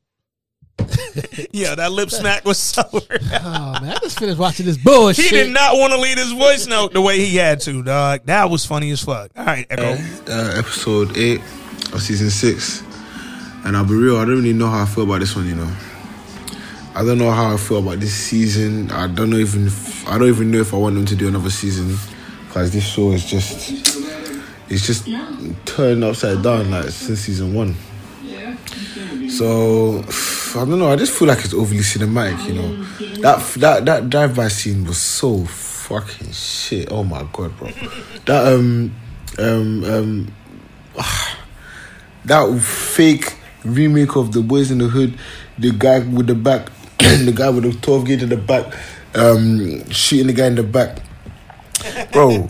[1.51, 2.83] yeah, that lip smack was so.
[2.93, 2.99] Oh
[3.81, 5.25] man, I just finished watching this bullshit.
[5.25, 8.21] he did not want to leave his voice note the way he had to, dog.
[8.25, 9.31] That was funny as fuck.
[9.35, 9.97] All right, Echo.
[10.31, 11.39] Uh, episode 8
[11.91, 12.83] of season 6.
[13.65, 15.55] And I'll be real, I don't really know how I feel about this one, you
[15.55, 15.71] know.
[16.95, 18.89] I don't know how I feel about this season.
[18.91, 21.27] I don't know even if, I don't even know if I want them to do
[21.27, 21.97] another season
[22.47, 23.69] because this show is just
[24.69, 25.07] it's just
[25.65, 27.75] turned upside down like since season 1.
[29.29, 30.03] So
[30.55, 30.89] I don't know.
[30.89, 32.47] I just feel like it's overly cinematic.
[32.47, 32.83] You know,
[33.21, 36.89] that that that drive-by scene was so fucking shit.
[36.91, 37.69] Oh my god, bro.
[38.25, 38.95] That um
[39.37, 40.33] um um
[42.25, 43.35] that fake
[43.65, 45.19] remake of the Boys in the Hood,
[45.57, 46.69] the guy with the back,
[47.25, 48.73] the guy with the twelve gauge in the back,
[49.15, 50.99] um shooting the guy in the back.
[52.11, 52.49] Bro,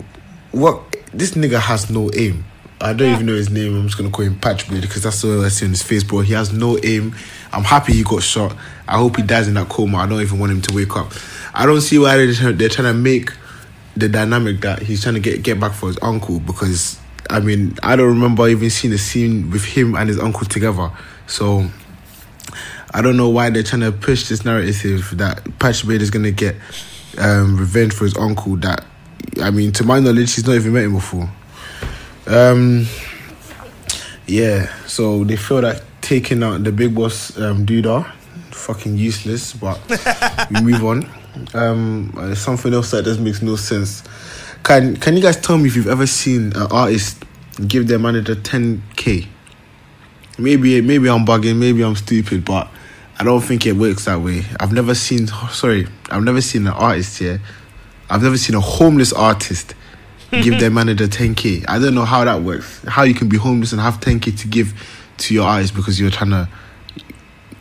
[0.52, 0.82] what?
[1.12, 2.44] This nigga has no aim.
[2.80, 3.74] I don't even know his name.
[3.74, 6.20] I'm just gonna call him Patchblade because that's all I see on his face, bro.
[6.20, 7.14] He has no aim.
[7.52, 8.54] I'm happy he got shot.
[8.86, 9.98] I hope he dies in that coma.
[9.98, 11.10] I don't even want him to wake up.
[11.54, 13.32] I don't see why they're trying, they're trying to make
[13.96, 17.00] the dynamic that he's trying to get get back for his uncle because
[17.30, 20.90] I mean I don't remember even seeing a scene with him and his uncle together.
[21.26, 21.66] So
[22.94, 26.56] I don't know why they're trying to push this narrative that Patchblade is gonna get
[27.18, 28.56] um, revenge for his uncle.
[28.56, 28.84] That
[29.42, 31.28] I mean, to my knowledge, he's not even met him before.
[32.26, 32.86] Um,
[34.26, 38.12] yeah, so they feel that taking out the big boss um, dude are
[38.50, 39.78] fucking useless, but
[40.50, 41.08] we move on.
[41.54, 44.02] Um, uh, something else that just makes no sense.
[44.62, 47.24] Can Can you guys tell me if you've ever seen an artist
[47.66, 49.28] give their manager ten k?
[50.38, 52.68] Maybe maybe I'm bugging, maybe I'm stupid, but
[53.18, 54.44] I don't think it works that way.
[54.60, 57.40] I've never seen sorry, I've never seen an artist here.
[58.08, 59.74] I've never seen a homeless artist
[60.30, 61.64] give their manager 10k.
[61.68, 62.84] I don't know how that works.
[62.86, 64.74] How you can be homeless and have 10k to give
[65.18, 66.48] to your artist because you're trying to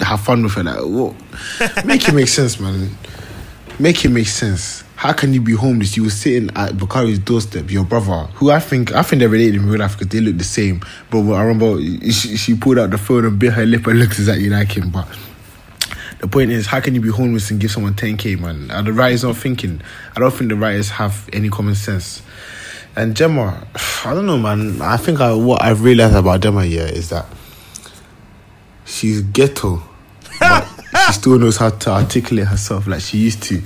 [0.02, 0.64] have fun with it.
[0.64, 1.86] Like, what?
[1.86, 2.90] Make it make sense, man.
[3.80, 4.84] Make it make sense.
[4.96, 5.98] How can you be homeless?
[5.98, 9.56] You were sitting at Bakari's doorstep, your brother, who I think I think they're related
[9.56, 10.82] in real life because they look the same.
[11.10, 14.14] But I remember she, she pulled out the phone and bit her lip and looked
[14.14, 14.90] exactly like him.
[14.92, 15.08] But
[16.20, 18.72] the point is, how can you be homeless and give someone 10k, man?
[18.72, 19.82] Are the writers not thinking?
[20.16, 22.22] I don't think the writers have any common sense.
[22.96, 23.68] And Jemma,
[24.06, 24.82] I don't know, man.
[24.82, 27.26] I think I, what I've realized about Jemma here is that
[28.86, 29.84] she's ghetto,
[30.40, 30.68] but
[31.08, 33.62] she still knows how to articulate herself like she used to.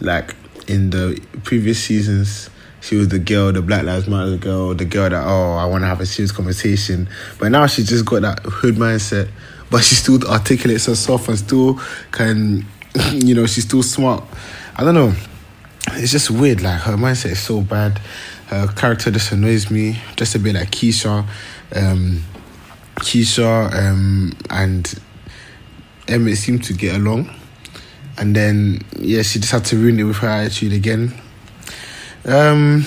[0.00, 0.34] Like
[0.66, 2.48] in the previous seasons,
[2.80, 5.82] she was the girl, the Black Lives Matter girl, the girl that oh, I want
[5.82, 7.08] to have a serious conversation.
[7.38, 9.30] But now she just got that hood mindset,
[9.70, 11.80] but she still articulates herself and still
[12.10, 12.66] can,
[13.12, 14.24] you know, she's still smart.
[14.76, 15.14] I don't know.
[15.92, 16.60] It's just weird.
[16.60, 17.98] Like her mindset is so bad.
[18.48, 19.98] Her character just annoys me.
[20.16, 21.26] Just a bit like Keisha.
[21.74, 22.22] Um,
[22.96, 25.00] Keisha um, and
[26.08, 27.30] Emmett seem to get along.
[28.18, 31.14] And then, yeah, she just had to ruin it with her attitude again.
[32.26, 32.84] Um,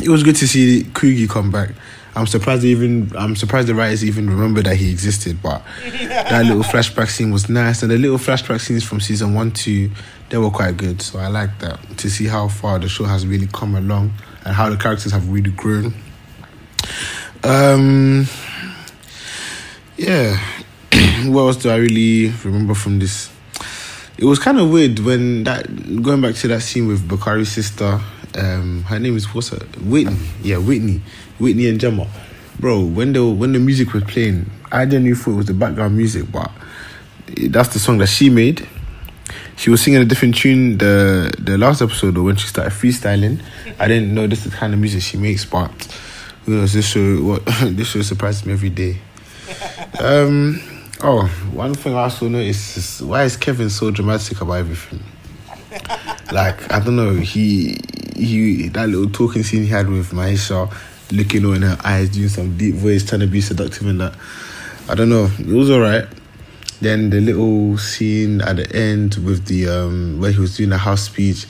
[0.00, 1.70] it was good to see Coogie come back.
[2.18, 6.44] I'm surprised they even I'm surprised the writers even remember that he existed, but that
[6.46, 9.88] little flashback scene was nice, and the little flashback scenes from season one to
[10.28, 11.00] they were quite good.
[11.00, 14.14] So I like that to see how far the show has really come along
[14.44, 15.94] and how the characters have really grown.
[17.44, 18.26] Um,
[19.96, 20.36] yeah,
[21.26, 23.32] what else do I really remember from this?
[24.18, 25.66] It was kind of weird when that
[26.02, 28.00] going back to that scene with Bakari's sister.
[28.34, 30.18] Um, her name is what's her Whitney?
[30.42, 31.00] Yeah, Whitney,
[31.38, 32.08] Whitney and Jemma.
[32.58, 35.96] Bro, when the when the music was playing, I genuinely thought it was the background
[35.96, 36.50] music, but
[37.48, 38.66] that's the song that she made.
[39.56, 43.42] She was singing a different tune the the last episode or when she started freestyling.
[43.78, 45.70] I didn't know this is the kind of music she makes, but
[46.44, 46.72] who knows?
[46.72, 48.98] This show what this show surprises me every day.
[50.00, 50.60] Um.
[51.00, 55.00] Oh, one thing I also noticed is why is Kevin so dramatic about everything?
[56.32, 57.78] Like I don't know, he
[58.16, 60.72] he that little talking scene he had with Maisha,
[61.10, 64.14] looking all in her eyes, doing some deep voice, trying to be seductive and that.
[64.88, 66.06] I don't know, it was alright.
[66.80, 70.78] Then the little scene at the end with the um where he was doing the
[70.78, 71.46] house speech.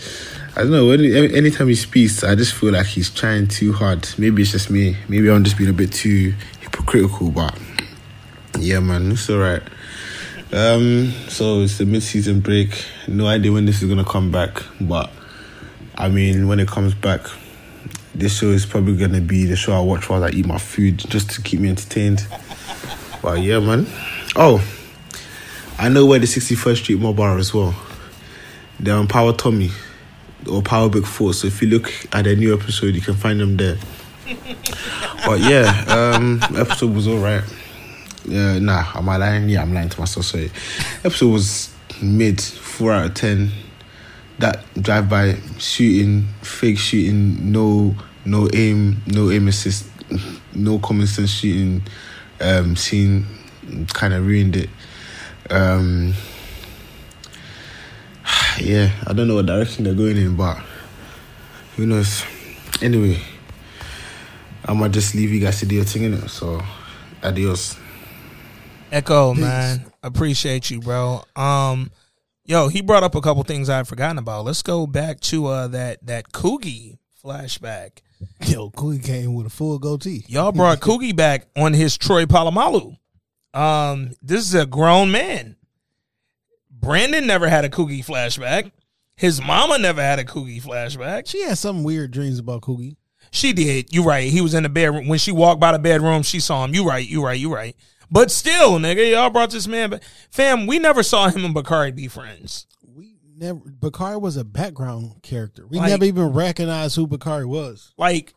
[0.57, 0.87] I don't know.
[0.89, 4.09] When, anytime he speaks, I just feel like he's trying too hard.
[4.19, 4.97] Maybe it's just me.
[5.07, 7.57] Maybe I'm just being a bit too hypocritical, but
[8.59, 9.63] yeah, man, it's alright.
[10.51, 12.85] Um, so it's the mid-season break.
[13.07, 15.11] No idea when this is gonna come back, but
[15.97, 17.21] I mean, when it comes back,
[18.19, 20.99] this show is probably gonna be the show I watch while I eat my food,
[20.99, 22.27] just to keep me entertained.
[23.23, 23.87] But yeah, man.
[24.35, 24.63] Oh,
[25.79, 27.75] I know where the 61st Street Mob are as well.
[28.81, 29.71] They're on Power Tommy
[30.51, 31.33] or Power Big Four.
[31.33, 33.77] So if you look at a new episode, you can find them there.
[35.25, 37.45] but yeah, um, episode was alright.
[38.25, 39.49] Yeah, nah, am I lying?
[39.49, 40.27] Yeah, I'm lying to myself.
[40.27, 40.51] Sorry.
[41.05, 43.51] Episode was mid, four out of ten.
[44.39, 47.97] That drive by shooting, fake shooting, no
[48.29, 49.87] no aim, no aim assist,
[50.55, 51.83] no common sense shooting
[52.41, 53.27] um scene
[53.93, 54.71] kind of ruined it.
[55.51, 56.15] Um
[58.61, 60.59] yeah, I don't know what direction they're going in, but
[61.77, 62.25] who knows.
[62.83, 63.19] Anyway,
[64.65, 66.29] I might just leave you guys to do your thing in it.
[66.29, 66.63] So
[67.23, 67.77] adios.
[68.93, 69.85] Echo, man.
[70.03, 71.23] Appreciate you, bro.
[71.37, 71.91] Um,
[72.45, 74.45] yo, he brought up a couple things I've forgotten about.
[74.45, 78.03] Let's go back to uh that that Coogie flashback.
[78.47, 80.25] Yo, Coogie came with a full goatee.
[80.29, 82.97] Y'all brought Coogie back on his Troy Polamalu.
[83.55, 85.57] Um, this is a grown man.
[86.71, 88.73] Brandon never had a Coogie flashback.
[89.17, 91.27] His mama never had a Coogie flashback.
[91.27, 92.97] She had some weird dreams about Coogie.
[93.31, 93.93] She did.
[93.93, 94.31] You right.
[94.31, 95.09] He was in the bedroom.
[95.09, 96.75] When she walked by the bedroom, she saw him.
[96.75, 97.07] You right.
[97.07, 97.39] You right.
[97.39, 97.77] You right.
[98.11, 100.03] But still, nigga, y'all brought this man back.
[100.31, 102.67] Fam, we never saw him and Bakari be friends.
[103.39, 103.61] Never.
[103.65, 105.67] Bakari was a background character.
[105.67, 107.93] We Like- never even recognized who Bakari was.
[107.97, 108.35] Like,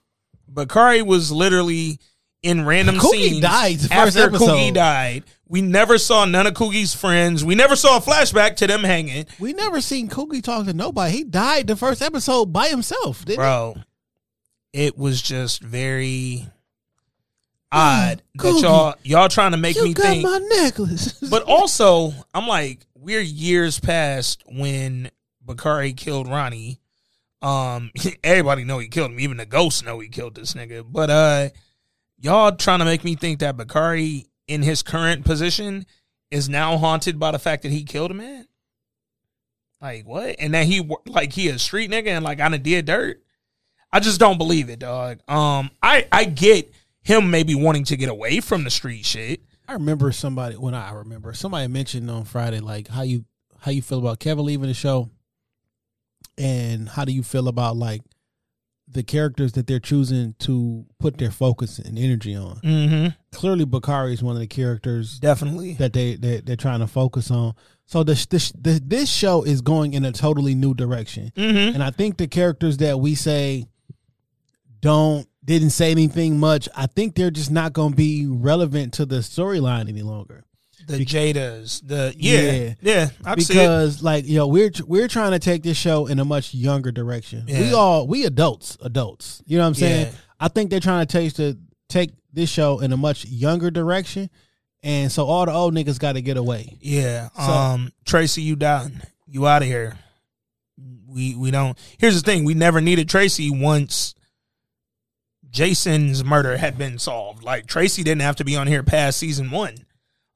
[0.47, 1.99] Bakari was literally
[2.43, 3.41] in random Coogie scenes.
[3.41, 4.47] died the first after episode.
[4.47, 5.23] Coogie died.
[5.47, 7.43] We never saw none of Coogie's friends.
[7.43, 9.25] We never saw a flashback to them hanging.
[9.39, 11.11] We never seen Coogie talk to nobody.
[11.17, 13.25] He died the first episode by himself.
[13.25, 13.75] Didn't Bro,
[14.73, 16.47] it was just very
[17.71, 21.13] odd that y'all y'all trying to make me got think my necklace.
[21.29, 25.09] But also, I'm like, we're years past when
[25.41, 26.79] Bakari killed Ronnie.
[27.41, 27.91] Um,
[28.23, 29.19] everybody know he killed him.
[29.19, 30.85] Even the ghosts know he killed this nigga.
[30.87, 31.49] But uh,
[32.19, 35.85] y'all trying to make me think that Bakari, in his current position,
[36.29, 38.47] is now haunted by the fact that he killed a man.
[39.81, 40.35] Like what?
[40.37, 43.23] And that he like he a street nigga and like I done did dirt.
[43.91, 45.19] I just don't believe it, dog.
[45.27, 46.71] Um, I I get
[47.03, 49.41] him maybe wanting to get away from the street shit.
[49.67, 53.25] I remember somebody when I remember somebody mentioned on Friday like how you
[53.61, 55.09] how you feel about Kevin leaving the show,
[56.37, 58.01] and how do you feel about like
[58.87, 62.57] the characters that they're choosing to put their focus and energy on.
[62.57, 63.07] Mm-hmm.
[63.31, 65.75] Clearly, Bakari is one of the characters Definitely.
[65.75, 67.53] that they, they they're trying to focus on.
[67.85, 71.75] So this this this, this show is going in a totally new direction, Mm-hmm.
[71.75, 73.65] and I think the characters that we say
[74.81, 76.69] don't didn't say anything much.
[76.75, 80.43] I think they're just not going to be relevant to the storyline any longer.
[80.87, 82.73] The Jadas, the yeah, Yeah.
[82.81, 86.25] yeah, I because like you know we're we're trying to take this show in a
[86.25, 87.45] much younger direction.
[87.47, 89.43] We all we adults, adults.
[89.45, 90.05] You know what I'm saying?
[90.07, 90.11] Yeah.
[90.39, 91.57] I think they're trying to take to
[91.87, 94.31] take this show in a much younger direction,
[94.81, 96.77] and so all the old niggas got to get away.
[96.81, 97.29] Yeah.
[97.35, 99.03] So- um Tracy, you done.
[99.27, 99.97] You out of here.
[101.07, 104.15] We we don't here's the thing, we never needed Tracy once
[105.51, 107.43] Jason's murder had been solved.
[107.43, 109.75] Like Tracy didn't have to be on here past season one.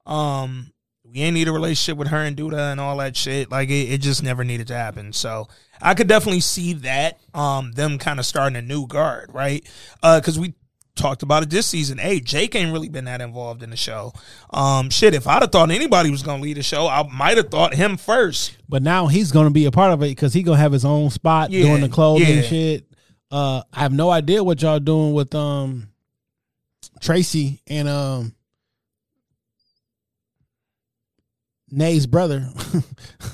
[0.06, 0.72] Um
[1.04, 3.50] we ain't need a relationship with her and Douda and all that shit.
[3.50, 5.14] Like it, it just never needed to happen.
[5.14, 5.48] So
[5.82, 7.20] I could definitely see that.
[7.34, 9.66] Um them kind of starting a new guard, right?
[10.04, 10.54] Uh cause we
[10.96, 11.98] talked about it this season.
[11.98, 14.14] Hey, Jake ain't really been that involved in the show.
[14.52, 17.50] Um, shit, if I'd have thought anybody was gonna lead the show, I might have
[17.50, 18.56] thought him first.
[18.70, 20.86] But now he's going to be a part of it because he gonna have his
[20.86, 22.36] own spot Yeah, doing the clothing yeah.
[22.36, 22.95] and shit.
[23.32, 25.90] Uh, I have no idea what y'all doing with um
[27.02, 28.36] Tracy and um
[31.72, 32.48] Nay's brother.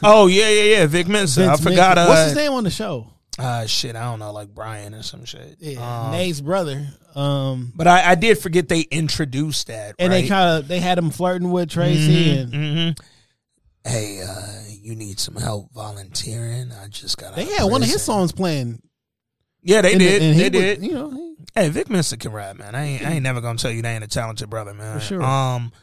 [0.03, 0.85] Oh yeah, yeah, yeah.
[0.87, 1.45] Vic Mensa.
[1.45, 1.95] I forgot.
[1.99, 3.07] Uh, What's his name on the show?
[3.37, 5.57] Uh, shit, I don't know, like Brian or some shit.
[5.59, 6.87] Yeah, Um, Nay's brother.
[7.13, 9.93] Um, but I, I did forget they introduced that.
[9.99, 10.21] and right?
[10.23, 12.99] they kind of they had him flirting with Tracy, and Mhm.
[13.83, 16.71] Hey, uh, you need some help volunteering?
[16.71, 17.35] I just got.
[17.35, 18.81] they had one of his songs playing.
[19.63, 20.21] Yeah, they the- did.
[20.21, 20.83] and they would- did.
[20.83, 22.75] you know, he- Hey, Vic Mensa can rap, man.
[22.75, 24.99] I ain't, I ain't never gonna tell you they ain't a talented brother, man.
[24.99, 25.21] For sure.
[25.21, 25.73] Um,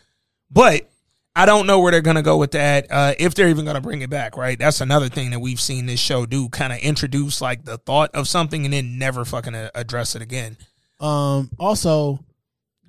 [0.50, 0.88] but
[1.36, 2.86] I don't know where they're gonna go with that.
[2.90, 4.58] Uh, if they're even gonna bring it back, right?
[4.58, 6.48] That's another thing that we've seen this show do.
[6.48, 10.22] Kind of introduce like the thought of something and then never fucking uh, address it
[10.22, 10.56] again.
[11.00, 12.24] Um, also,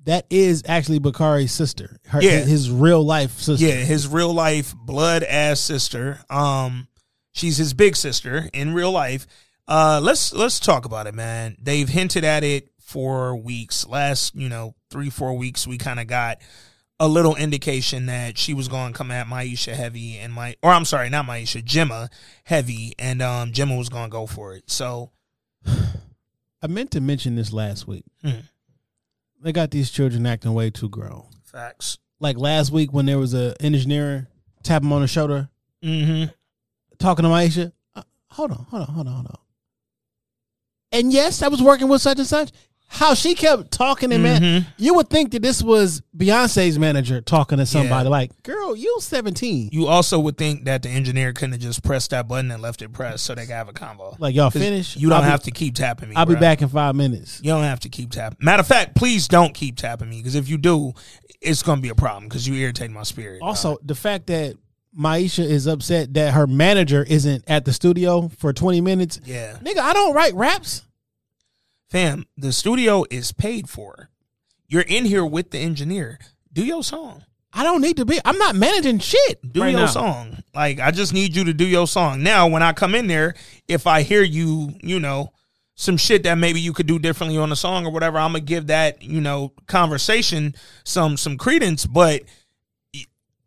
[0.04, 1.98] that is actually Bakari's sister.
[2.06, 2.40] Her, Yeah.
[2.40, 3.64] his real life sister.
[3.66, 6.20] Yeah, his real life blood ass sister.
[6.30, 6.88] Um,
[7.32, 9.26] she's his big sister in real life.
[9.70, 11.56] Uh, let's let's talk about it, man.
[11.62, 13.86] They've hinted at it for weeks.
[13.86, 16.38] Last, you know, three four weeks, we kind of got
[16.98, 20.70] a little indication that she was going to come at Maisha heavy and my, or
[20.72, 22.08] I'm sorry, not Maisha, Jemma
[22.44, 24.64] heavy, and um, Jemma was going to go for it.
[24.68, 25.10] So
[25.66, 28.04] I meant to mention this last week.
[28.22, 28.40] Hmm.
[29.40, 31.26] They got these children acting way too grown.
[31.44, 31.96] facts.
[32.18, 34.28] Like last week when there was a engineer
[34.62, 35.48] tap him on the shoulder,
[35.82, 36.30] Mm-hmm.
[36.98, 37.72] talking to Maisha.
[37.96, 39.38] Uh, hold on, hold on, hold on, hold on.
[40.92, 42.50] And yes, I was working with such and such.
[42.92, 44.66] How she kept talking and man, Mhm.
[44.76, 48.06] you would think that this was Beyonce's manager talking to somebody.
[48.06, 48.10] Yeah.
[48.10, 49.68] Like, girl, you seventeen.
[49.70, 52.82] You also would think that the engineer couldn't have just pressed that button and left
[52.82, 54.16] it pressed so they could have a convo.
[54.18, 54.96] Like y'all finish.
[54.96, 56.16] You don't be- have to keep tapping me.
[56.16, 57.38] I'll be back in five minutes.
[57.44, 58.38] You don't have to keep tapping.
[58.44, 60.92] Matter of fact, please don't keep tapping me because if you do,
[61.40, 63.38] it's gonna be a problem because you irritate my spirit.
[63.40, 64.56] Also, the fact that
[64.98, 69.20] Maisha is upset that her manager isn't at the studio for 20 minutes.
[69.24, 70.82] yeah, Nigga, I don't write raps.
[71.88, 74.08] fam, the studio is paid for.
[74.68, 76.18] You're in here with the engineer.
[76.52, 77.24] Do your song.
[77.52, 78.20] I don't need to be.
[78.24, 79.40] I'm not managing shit.
[79.52, 79.86] do right your now.
[79.86, 80.38] song.
[80.54, 82.22] Like I just need you to do your song.
[82.22, 83.34] Now, when I come in there,
[83.66, 85.32] if I hear you, you know,
[85.74, 88.40] some shit that maybe you could do differently on the song or whatever, I'm gonna
[88.44, 90.54] give that, you know, conversation
[90.84, 91.86] some some credence.
[91.86, 92.22] But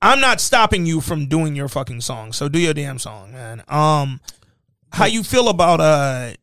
[0.03, 2.33] I'm not stopping you from doing your fucking song.
[2.33, 3.63] So do your damn song, man.
[3.69, 4.19] Um,
[4.91, 6.33] how you feel about uh,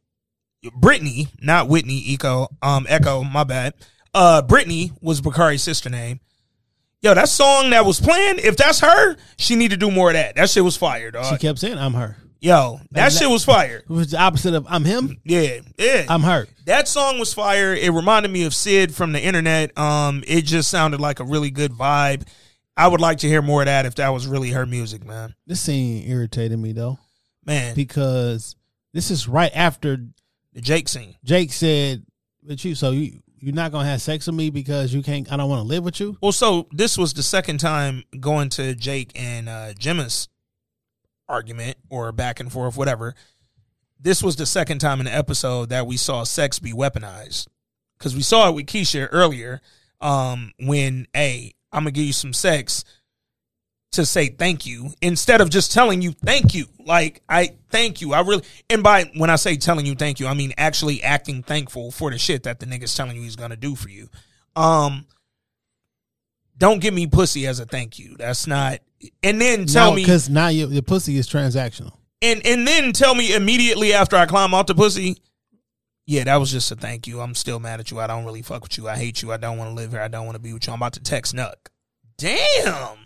[0.74, 3.74] Brittany, not Whitney Echo, um, Echo, my bad.
[4.14, 6.20] Uh, Brittany was Bakari's sister name.
[7.02, 10.14] Yo, that song that was playing, if that's her, she need to do more of
[10.14, 10.36] that.
[10.36, 11.26] That shit was fire, dog.
[11.26, 13.78] She kept saying, "I'm her." Yo, that Like, shit was fire.
[13.78, 16.04] It was the opposite of "I'm him." Yeah, yeah.
[16.08, 16.46] I'm her.
[16.66, 17.74] that song was fire.
[17.74, 19.76] It reminded me of Syd from the internet.
[19.78, 22.26] Um, it just sounded like a really good vibe.
[22.80, 25.34] I would like to hear more of that if that was really her music, man.
[25.46, 26.98] This scene irritated me though
[27.44, 28.56] Man, because
[28.94, 29.98] this is right after
[30.54, 31.14] the Jake scene.
[31.22, 32.06] Jake said,
[32.42, 35.30] "But you, so you you're not gonna have sex with me because you can't.
[35.30, 38.48] I don't want to live with you." Well, so this was the second time going
[38.50, 40.28] to Jake and uh, Jemma's
[41.28, 43.14] argument or back and forth, whatever.
[44.00, 47.46] This was the second time in the episode that we saw sex be weaponized
[47.98, 49.60] because we saw it with Keisha earlier.
[50.00, 52.84] Um, when hey, I'm gonna give you some sex
[53.92, 56.66] to say thank you instead of just telling you thank you.
[56.84, 58.12] Like I thank you.
[58.12, 61.42] I really and by when I say telling you thank you, I mean actually acting
[61.42, 64.08] thankful for the shit that the nigga's telling you he's gonna do for you.
[64.54, 65.06] Um
[66.56, 68.16] don't give me pussy as a thank you.
[68.16, 68.80] That's not
[69.22, 71.92] and then tell me because now your the pussy is transactional.
[72.22, 75.22] and and then tell me immediately after I climb off the pussy,
[76.10, 77.20] yeah, that was just a thank you.
[77.20, 78.00] I'm still mad at you.
[78.00, 78.88] I don't really fuck with you.
[78.88, 79.30] I hate you.
[79.30, 80.00] I don't want to live here.
[80.00, 80.72] I don't want to be with you.
[80.72, 81.54] I'm about to text Nuk.
[82.18, 82.98] Damn.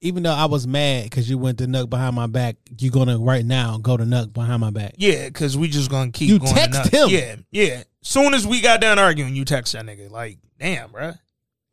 [0.00, 3.18] Even though I was mad because you went to Nuk behind my back, you're gonna
[3.18, 4.94] right now go to Nuk behind my back.
[4.96, 6.52] Yeah, because we just gonna keep You going.
[6.52, 6.88] text nuts.
[6.88, 7.08] him.
[7.10, 7.82] Yeah, yeah.
[8.02, 10.10] Soon as we got done arguing, you text that nigga.
[10.10, 11.18] Like, damn, bruh.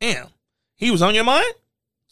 [0.00, 0.28] Damn.
[0.76, 1.52] He was on your mind?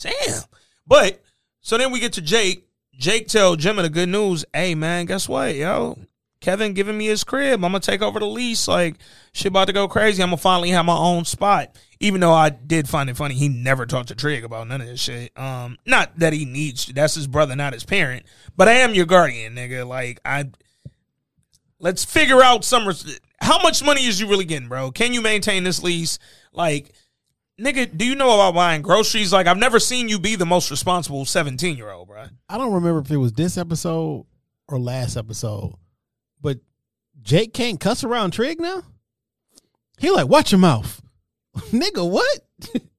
[0.00, 0.42] Damn.
[0.88, 1.22] But
[1.60, 2.64] so then we get to Jake.
[2.98, 4.44] Jake tell Jemma the good news.
[4.52, 5.98] Hey man, guess what, yo?
[6.40, 7.64] Kevin giving me his crib.
[7.64, 8.68] I'm gonna take over the lease.
[8.68, 8.96] Like
[9.32, 10.22] shit about to go crazy.
[10.22, 11.76] I'm gonna finally have my own spot.
[11.98, 14.86] Even though I did find it funny, he never talked to Trig about none of
[14.86, 15.32] this shit.
[15.38, 16.86] Um, not that he needs.
[16.86, 18.24] That's his brother, not his parent.
[18.54, 19.86] But I am your guardian, nigga.
[19.86, 20.50] Like I
[21.78, 22.92] let's figure out some
[23.40, 24.90] how much money is you really getting, bro?
[24.90, 26.18] Can you maintain this lease?
[26.52, 26.92] Like,
[27.60, 29.32] nigga, do you know about buying groceries?
[29.32, 32.26] Like, I've never seen you be the most responsible 17 year old, bro.
[32.48, 34.26] I don't remember if it was this episode
[34.68, 35.74] or last episode,
[37.26, 38.82] Jake can't cuss around Trig now.
[39.98, 41.02] He like, watch your mouth,
[41.56, 42.08] nigga.
[42.08, 42.38] What?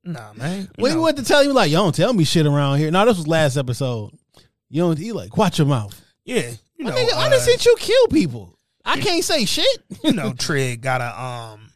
[0.03, 0.69] Nah, man.
[0.75, 2.91] When he went to tell you like, you don't tell me shit around here.
[2.91, 4.11] No, this was last episode.
[4.69, 4.97] You don't.
[4.99, 5.99] He like, watch your mouth.
[6.25, 8.57] yeah, you know, nigga, I uh, done seen you kill people.
[8.83, 9.83] I can't say shit.
[10.03, 11.71] you know, Trig gotta um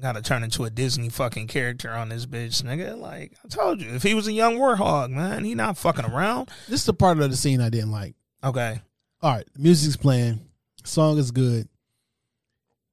[0.00, 2.96] gotta turn into a Disney fucking character on this bitch, nigga.
[2.96, 6.48] Like I told you, if he was a young warhog, man, he not fucking around.
[6.68, 8.14] this is the part of the scene I didn't like.
[8.44, 8.80] Okay,
[9.20, 10.40] All right, music's playing,
[10.84, 11.68] song is good.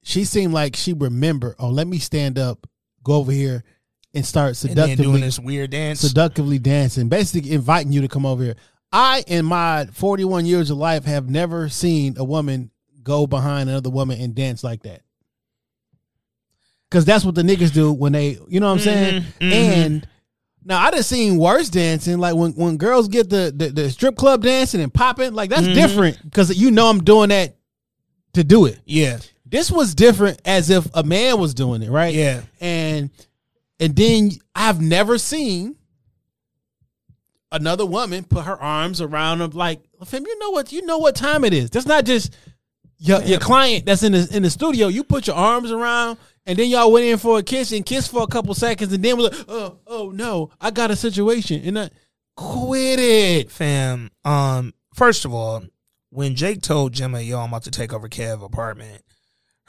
[0.09, 1.53] She seemed like she remembered.
[1.59, 2.65] Oh, let me stand up,
[3.03, 3.63] go over here,
[4.15, 5.99] and start and then doing this weird dance.
[5.99, 8.55] seductively dancing, basically inviting you to come over here.
[8.91, 12.71] I, in my forty-one years of life, have never seen a woman
[13.03, 15.03] go behind another woman and dance like that.
[16.89, 19.23] Cause that's what the niggas do when they, you know what I'm saying.
[19.39, 19.51] mhm.
[19.51, 20.07] And
[20.65, 24.15] now I just seen worse dancing, like when when girls get the the, the strip
[24.15, 27.57] club dancing and popping, like that's different because you know I'm doing that
[28.33, 28.79] to do it.
[28.85, 29.19] yeah,
[29.49, 32.13] This was different as if a man was doing it, right?
[32.13, 32.41] Yeah.
[32.61, 33.09] And
[33.79, 35.75] and then I've never seen
[37.51, 40.71] another woman put her arms around him like, fam, you know what?
[40.71, 41.69] You know what time it is.
[41.69, 42.35] That's not just
[42.99, 44.87] your your client that's in the in the studio.
[44.87, 48.11] You put your arms around and then y'all went in for a kiss and kissed
[48.11, 51.61] for a couple seconds and then was like, oh, oh no, I got a situation.
[51.63, 51.89] And I
[52.35, 53.51] quit it.
[53.51, 54.11] fam.
[54.25, 55.63] Um, first of all,
[56.09, 59.03] when Jake told Jemma, "Yo, I'm about to take over Kev apartment,"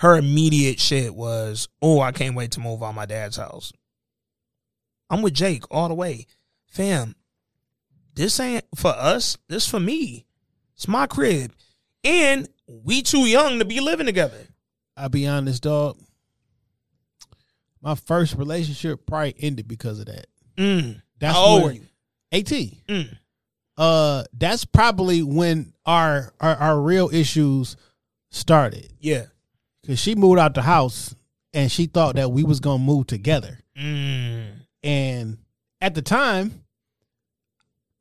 [0.00, 3.70] her immediate shit was, "Oh, I can't wait to move on my dad's house."
[5.10, 6.26] I'm with Jake all the way,
[6.70, 7.14] fam.
[8.14, 9.36] This ain't for us.
[9.48, 10.24] This for me.
[10.74, 11.52] It's my crib,
[12.02, 14.46] and we too young to be living together.
[14.96, 15.98] I'll be honest, dog.
[17.82, 20.26] My first relationship probably ended because of that.
[20.56, 21.02] Mm.
[21.18, 21.86] That's How old were you?
[22.32, 22.76] 18.
[22.88, 23.18] Mm.
[23.76, 27.76] Uh that's probably when our our, our real issues
[28.30, 28.92] started.
[28.98, 29.26] Yeah.
[29.86, 31.14] Cause she moved out the house
[31.54, 33.58] and she thought that we was gonna move together.
[33.78, 34.46] Mm.
[34.82, 35.38] And
[35.80, 36.62] at the time,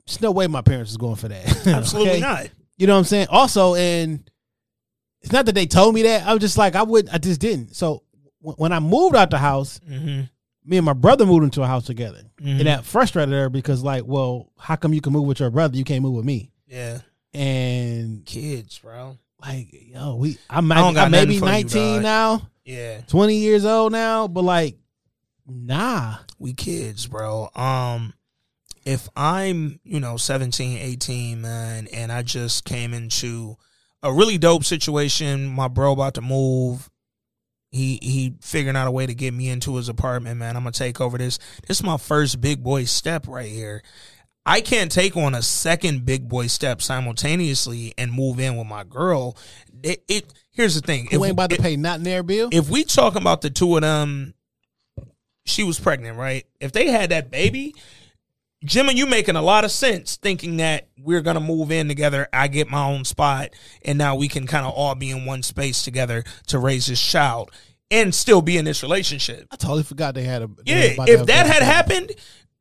[0.06, 1.46] there's no way my parents was going for that.
[1.68, 2.20] Absolutely Okay?
[2.20, 2.50] not.
[2.78, 3.28] You know what I'm saying?
[3.30, 4.30] Also, and
[5.22, 6.26] it's not that they told me that.
[6.26, 7.76] I was just like, I would, I just didn't.
[7.76, 8.04] So
[8.42, 10.22] w- when I moved out the house, hmm
[10.66, 12.60] me and my brother moved into a house together, Mhm.
[12.60, 15.76] and that frustrated her because like, well, how come you can move with your brother,
[15.76, 16.52] you can't move with me?
[16.68, 17.00] Yeah.
[17.34, 19.18] And Kids, bro.
[19.42, 23.02] Like, yo, we I'm, I I'm maybe nothing for you, nineteen now, Yeah.
[23.08, 24.78] twenty years old now, but like,
[25.48, 27.50] nah, we kids, bro.
[27.56, 28.14] Um
[28.86, 33.56] if I'm, you know, 17, 18, man, and I just came into
[34.02, 36.90] a really dope situation, my bro about to move.
[37.72, 40.56] He he figuring out a way to get me into his apartment, man.
[40.56, 41.38] I'm gonna take over this.
[41.68, 43.84] This is my first big boy step right here.
[44.46, 48.84] I can't take on a second big boy step simultaneously and move in with my
[48.84, 49.38] girl.
[49.84, 51.08] It, it here's the thing.
[51.12, 52.50] who ain't about to it- pay not near bill?
[52.52, 54.34] if we talking about the two of them,
[55.46, 56.46] she was pregnant, right?
[56.60, 57.74] If they had that baby,
[58.64, 62.28] Jim Jimmy, you making a lot of sense thinking that we're gonna move in together.
[62.34, 63.52] I get my own spot,
[63.86, 67.02] and now we can kind of all be in one space together to raise this
[67.02, 67.52] child
[67.90, 69.48] and still be in this relationship.
[69.50, 70.48] I totally forgot they had a.
[70.48, 72.12] they Yeah, was about to if that had happened,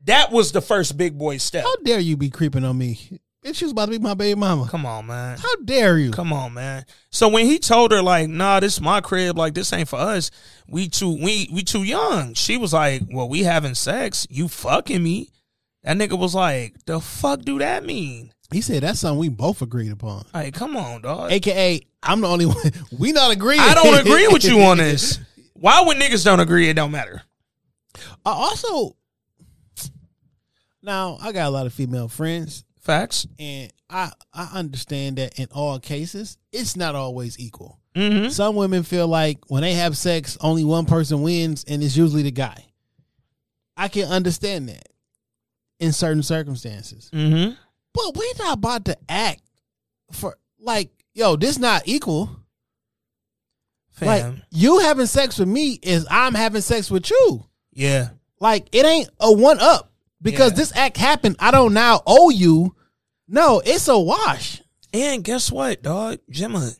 [0.08, 1.64] that was the first big boy step.
[1.64, 3.20] how dare you be creeping on me?
[3.44, 4.66] And she was about to be my baby mama.
[4.68, 5.38] Come on, man.
[5.38, 6.10] How dare you?
[6.10, 6.84] Come on, man.
[7.10, 9.38] So when he told her like, "Nah, this is my crib.
[9.38, 10.30] Like this ain't for us.
[10.68, 14.26] We too we we too young." She was like, "Well, we having sex.
[14.28, 15.30] You fucking me."
[15.84, 19.62] That nigga was like, "The fuck do that mean?" He said that's something we both
[19.62, 20.24] agreed upon.
[20.34, 21.30] Like, come on, dog.
[21.30, 22.56] AKA, I'm the only one.
[22.98, 23.60] We not agreeing.
[23.60, 25.20] I don't agree with you on this.
[25.54, 27.22] Why when niggas don't agree, it don't matter.
[28.24, 28.96] I also,
[30.82, 33.26] now I got a lot of female friends, Facts.
[33.38, 37.80] and I I understand that in all cases, it's not always equal.
[37.94, 38.28] Mm-hmm.
[38.30, 42.22] Some women feel like when they have sex, only one person wins, and it's usually
[42.22, 42.64] the guy.
[43.76, 44.88] I can understand that
[45.80, 47.54] in certain circumstances, Mm-hmm.
[47.94, 49.42] but we're not about to act
[50.12, 52.30] for like, yo, this not equal.
[54.00, 57.44] Like you having sex with me is I'm having sex with you.
[57.72, 58.10] yeah.
[58.40, 59.87] Like it ain't a one up
[60.22, 60.56] because Yeah.
[60.56, 61.36] this act happened.
[61.38, 62.74] I don't now owe you.
[63.28, 64.62] No, it's a wash.
[64.92, 66.18] And guess what, dog?
[66.32, 66.78] Jemma,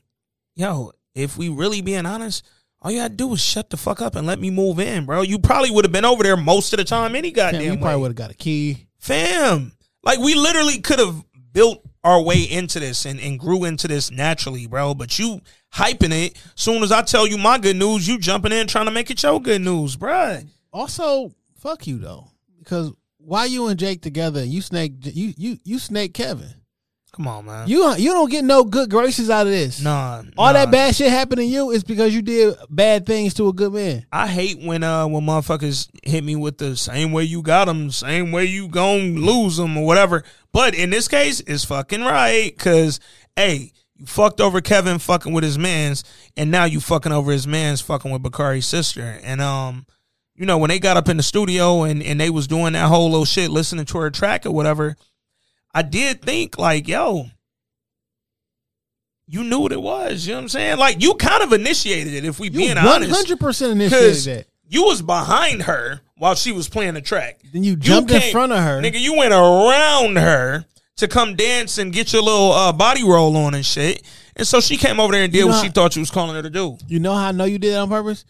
[0.55, 2.44] yo, if we really being honest,
[2.81, 5.23] all you gotta do is shut the fuck up and let me move in, bro.
[5.23, 7.81] You probably would have been over there most of the time any goddamn Fam, way.
[7.82, 8.86] probably would have got a key.
[8.98, 9.73] Fam.
[10.02, 14.10] Like we literally could have built our way into this and, and grew into this
[14.10, 14.94] naturally, bro.
[14.94, 15.40] But you
[15.74, 16.40] hyping it.
[16.55, 19.23] Soon as I tell you my good news, you jumping in trying to make it
[19.23, 20.39] your good news, bro.
[20.73, 22.28] Also, fuck you though,
[22.60, 24.45] because why you and Jake together?
[24.45, 26.49] You snake you you you snake Kevin.
[27.12, 27.69] Come on, man.
[27.69, 29.81] You you don't get no good graces out of this.
[29.82, 33.49] nah, All that bad shit happened to you is because you did bad things to
[33.49, 34.07] a good man.
[34.12, 37.90] I hate when uh when motherfuckers hit me with the same way you got them,
[37.90, 40.23] same way you gon' lose them or whatever.
[40.53, 43.01] But in this case, it's fucking right because
[43.36, 46.05] hey, you fucked over Kevin fucking with his man's,
[46.36, 49.19] and now you fucking over his man's fucking with Bakari's sister.
[49.24, 49.86] And um,
[50.39, 52.89] you know when they got up in the studio and and they was doing that
[52.89, 54.97] whole little shit, listening to her track or whatever,
[55.74, 57.27] I did think like, yo.
[59.31, 60.78] You knew what it was, you know what I'm saying?
[60.78, 63.15] Like you kind of initiated it, if we You being one honest.
[63.15, 64.47] hundred percent initiated Because that.
[64.66, 67.40] you was behind her while she was playing the track.
[67.52, 68.81] Then you jumped in came- front of her.
[68.81, 70.65] Nigga, you went around her
[70.97, 74.02] to come dance and get your little uh, body roll on and shit.
[74.35, 76.01] And so she came over there and did You know what how- she thought you
[76.01, 76.78] was calling her to do.
[76.86, 78.24] You know how I know you did it on purpose?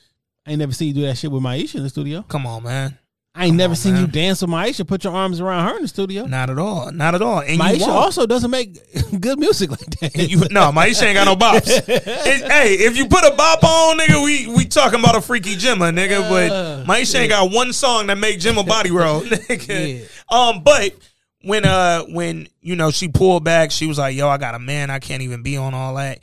[0.49, 2.23] I ain't never seen you do that shit with Maisha in the studio.
[2.27, 2.97] Come on, man.
[3.35, 5.77] I ain't Come never on, seen you dance with Maisha, put your arms around her
[5.77, 6.25] in the studio.
[6.25, 6.91] Not at all.
[6.91, 7.41] Not at all.
[7.41, 8.79] And Maisha also doesn't make
[9.21, 10.17] good music like that.
[10.17, 11.69] You, no, Maisha ain't got no bops.
[11.89, 15.55] It- hey, if you put a bop on, nigga, we we talking about a freaky
[15.55, 16.23] Jemma, nigga.
[16.23, 20.01] Uh, But Maisha ain't got one song that make Jemma body roll, nigga.
[20.01, 20.37] Yeah.
[20.37, 20.95] Um, but
[21.43, 24.59] when uh when you know she pulled back, she was like, "Yo, I got a
[24.59, 24.89] man.
[24.89, 26.21] I can't even be on all that."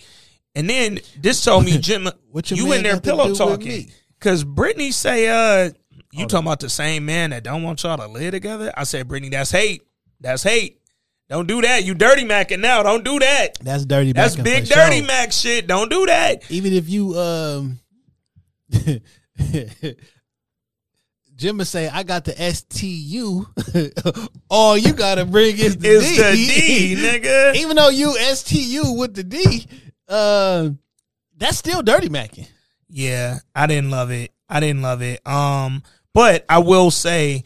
[0.56, 3.92] And then this told me, Jemma, What you in there pillow talking?
[4.26, 5.70] Because Brittany say, "Uh,
[6.12, 9.08] you talking about the same man that don't want y'all to live together?" I said,
[9.08, 9.84] "Brittany, that's hate.
[10.20, 10.82] That's hate."
[11.30, 11.84] Don't do that.
[11.84, 12.82] You dirty macking now.
[12.82, 13.60] Don't do that.
[13.62, 14.14] That's dirty.
[14.14, 15.06] That's big dirty sure.
[15.06, 15.68] Mac shit.
[15.68, 16.50] Don't do that.
[16.50, 17.80] Even if you um,
[21.36, 23.46] Jim would say, "I got the STU."
[24.50, 26.96] All you gotta bring is the Is D.
[26.96, 27.56] the D, nigga.
[27.62, 29.68] Even though you STU with the D,
[30.10, 30.70] uh,
[31.38, 32.48] that's still dirty macking.
[32.96, 34.32] Yeah, I didn't love it.
[34.48, 35.20] I didn't love it.
[35.28, 37.44] Um, but I will say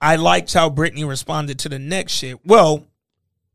[0.00, 2.38] I liked how Brittany responded to the next shit.
[2.46, 2.86] Well,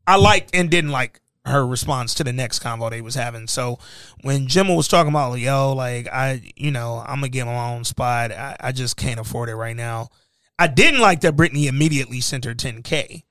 [0.06, 3.46] I liked and didn't like her response to the next convo they was having.
[3.46, 3.78] So
[4.20, 7.84] when Jemma was talking about, yo, like I, you know, I'm gonna get my own
[7.84, 8.30] spot.
[8.30, 10.10] I, I just can't afford it right now.
[10.58, 13.22] I didn't like that Brittany immediately sent her 10k.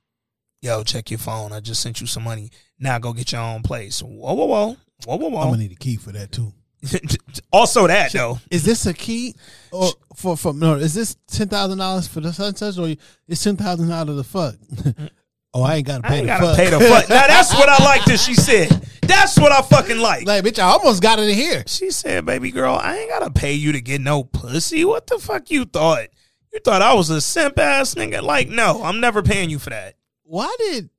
[0.64, 1.54] Yo, check your phone.
[1.54, 2.50] I just sent you some money.
[2.80, 4.02] Now go get your own place.
[4.02, 5.42] Whoa, whoa, whoa, whoa, whoa, whoa.
[5.42, 6.52] I'm gonna need a key for that too.
[7.52, 8.40] also that though.
[8.52, 9.36] Is this a key
[9.72, 10.76] or for for no?
[10.76, 12.96] Is this ten thousand dollars for the sunsets or
[13.28, 14.56] is ten thousand out of the fuck?
[15.54, 16.56] oh, I ain't got to I pay ain't the gotta fuck.
[16.58, 17.10] pay the fuck.
[17.10, 18.70] Now that's what I like that she said.
[19.02, 20.28] That's what I fucking like.
[20.28, 21.64] like, bitch, I almost got it in here.
[21.66, 24.86] She said, "Baby girl, I ain't gotta pay you to get no pussy.
[24.86, 26.08] What the fuck you thought?
[26.54, 28.22] You thought I was a simp ass nigga?
[28.22, 29.96] Like, no, I'm never paying you for that.
[30.24, 30.90] Why did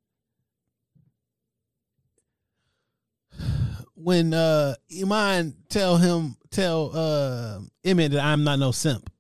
[4.09, 9.11] when uh Iman tell him tell uh Emmett that I'm not no simp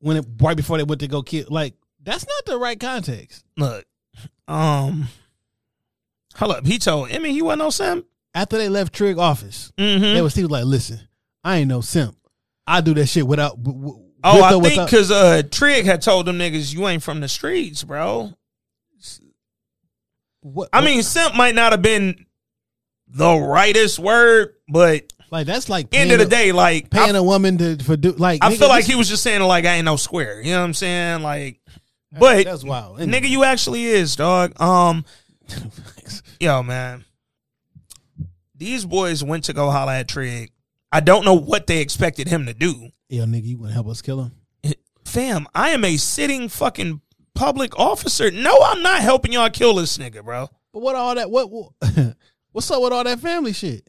[0.00, 3.44] when it right before they went to go kill like that's not the right context.
[3.56, 3.84] Look,
[4.48, 5.06] um,
[6.34, 6.66] hold up.
[6.66, 8.06] He told Emmy he wasn't no simp.
[8.34, 10.14] After they left Trig office, Mm-hmm.
[10.14, 11.00] they was he was like, "Listen,
[11.44, 12.16] I ain't no simp.
[12.66, 15.84] I do that shit without." w- w- Oh, with I or think because uh, Trig
[15.86, 18.32] had told them niggas you ain't from the streets, bro.
[20.40, 22.26] what, I mean, simp might not have been
[23.12, 27.18] the rightest word, but like that's like end of the a- day, like paying I,
[27.18, 28.42] a woman to for do like.
[28.42, 30.40] I nigga, feel like he was just saying like I ain't no square.
[30.40, 31.22] You know what I'm saying?
[31.22, 31.60] Like,
[32.18, 32.98] but that's wild.
[32.98, 34.60] nigga, you actually is, dog.
[34.60, 35.04] Um,
[36.40, 37.04] yo, man,
[38.54, 40.52] these boys went to go holla at Trig.
[40.92, 42.90] I don't know what they expected him to do.
[43.08, 44.74] yo, nigga, you want to help us kill him?
[45.04, 47.00] Fam, I am a sitting fucking
[47.34, 48.30] public officer.
[48.30, 50.48] No, I'm not helping y'all kill this nigga, bro.
[50.72, 51.30] But what all that?
[51.30, 51.72] What, what
[52.52, 53.86] what's up with all that family shit?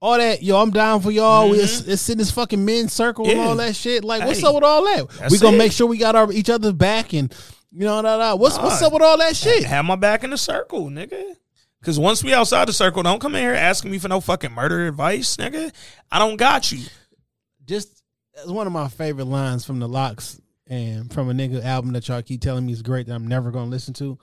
[0.00, 1.48] All that, yo, I'm down for y'all.
[1.50, 3.48] We it's, it's in this fucking men's circle and Mm-hmm.
[3.48, 4.02] All that shit.
[4.02, 5.30] Like, what's Hey, up with all that?
[5.30, 5.58] We gonna it.
[5.58, 7.32] make sure we got our each other's back and
[7.70, 8.34] you know, da, da.
[8.34, 9.64] what's what's up with all that shit?
[9.64, 11.36] Have my back in the circle, nigga.
[11.84, 14.52] Cause once we outside the circle, don't come in here asking me for no fucking
[14.52, 15.72] murder advice, nigga.
[16.10, 16.84] I don't got you.
[17.64, 18.02] Just
[18.34, 22.06] that's one of my favorite lines from the Locks and from a nigga album that
[22.08, 24.18] y'all keep telling me is great that I'm never gonna listen to.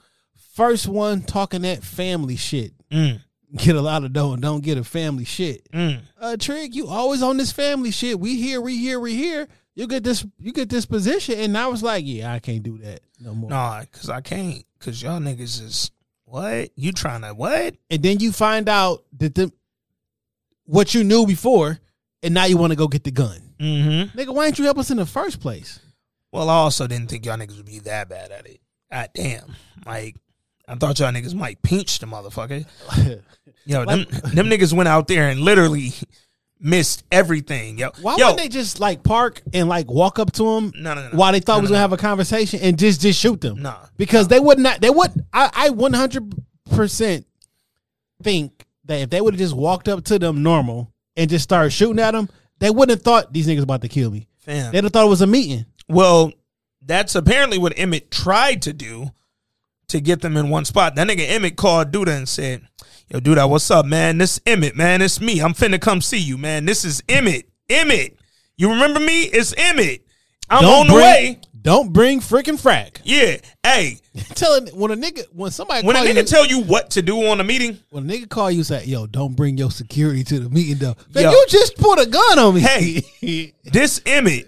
[0.54, 2.74] First one talking that family shit.
[2.92, 3.22] Mm,
[3.58, 5.70] Get a lot of dough and don't get a family shit.
[5.72, 6.02] mm.
[6.20, 8.20] uh Trig, you always on this family shit.
[8.20, 9.48] We here, we here, we here.
[9.76, 11.40] You get this you get this position.
[11.40, 13.50] And I was like, Yeah, I can't do that no more.
[13.50, 14.64] Nah, cause I can't.
[14.80, 15.92] Cause y'all niggas is
[16.26, 16.70] what?
[16.76, 17.76] You trying to what?
[17.90, 19.52] And then you find out that the
[20.66, 21.80] what you knew before,
[22.22, 23.42] and now you want to go get the gun.
[23.60, 24.18] Mm-hmm.
[24.18, 25.80] Nigga, why didn't you help us in the first place?
[26.32, 28.60] Well, I also didn't think y'all niggas would be that bad at it.
[28.92, 29.56] God damn.
[29.86, 30.16] Like,
[30.70, 32.66] I thought y'all niggas might pinch the motherfucker.
[33.66, 35.92] Yo, them, them niggas went out there and literally
[36.60, 37.78] missed everything.
[37.78, 40.72] Yo, Why yo, wouldn't they just like park and like walk up to them?
[40.76, 41.18] No, no, no.
[41.18, 41.90] while they thought No, we was no, gonna no.
[41.90, 43.62] have a conversation and just just shoot them?
[43.62, 43.78] Nah.
[43.98, 44.82] because they would not.
[44.82, 45.12] They would.
[45.34, 46.34] I I one hundred
[46.70, 47.26] percent
[48.22, 51.72] think that if they would have just walked up to them normal and just started
[51.72, 52.30] shooting at them,
[52.60, 54.28] they wouldn't have thought these niggas about to kill me.
[54.40, 54.72] Fam.
[54.72, 55.66] They'd have thought it was a meeting.
[55.88, 56.32] Well,
[56.82, 59.12] that's apparently what Emmett tried to do
[59.90, 60.96] to get them in one spot.
[60.96, 62.62] That nigga Emmett called Douda and said,
[63.10, 64.18] Yo, Douda, what's up, man?
[64.18, 65.02] This Emmett, man.
[65.02, 65.40] It's me.
[65.40, 66.66] I'm finna come see you, man.
[66.66, 67.50] This is Emmett.
[67.70, 68.18] Emmett.
[68.58, 69.24] You remember me?
[69.24, 70.06] It's Emmett.
[70.50, 71.40] I'm on the way.
[71.62, 73.02] Don't bring freaking frack.
[73.04, 73.38] Yeah.
[73.64, 74.00] Hey,
[74.36, 77.28] Telling when a nigga when somebody when a nigga you, tell you what to do
[77.28, 80.40] on a meeting, when a nigga call you say yo don't bring your security to
[80.40, 80.96] the meeting though.
[81.14, 81.30] Yo.
[81.30, 82.62] you just put a gun on me.
[82.62, 83.54] Hey.
[83.66, 84.48] this Emmett,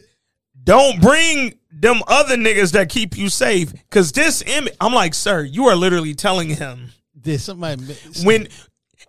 [0.64, 3.74] don't bring them other niggas that keep you safe.
[3.90, 7.84] Cause this Emmett, I'm like, sir, you are literally telling him Did somebody
[8.24, 8.48] when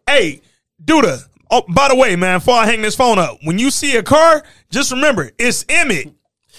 [0.06, 0.40] hey
[0.84, 3.96] Douda oh by the way man before i hang this phone up when you see
[3.96, 6.12] a car just remember it's emmett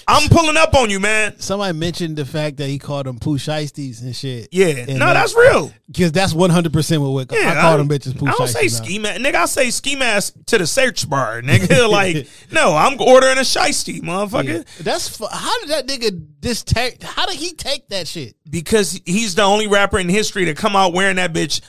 [0.08, 3.38] i'm pulling up on you man somebody mentioned the fact that he called them poo
[3.38, 4.50] shiesties and shit.
[4.52, 7.62] yeah And no that- that's real Because that's one hundred percent what we, yeah, I
[7.62, 9.36] call them bitches poo I don't say ski mask, nigga.
[9.36, 11.90] I say ski mask to the search bar, nigga.
[11.92, 17.02] like, no, I'm ordering a shiesty, motherfucker, That's fu- how did that nigga just take?
[17.04, 18.36] How did he take that shit?
[18.50, 21.62] because he's the only rapper in history to come out wearing that bitch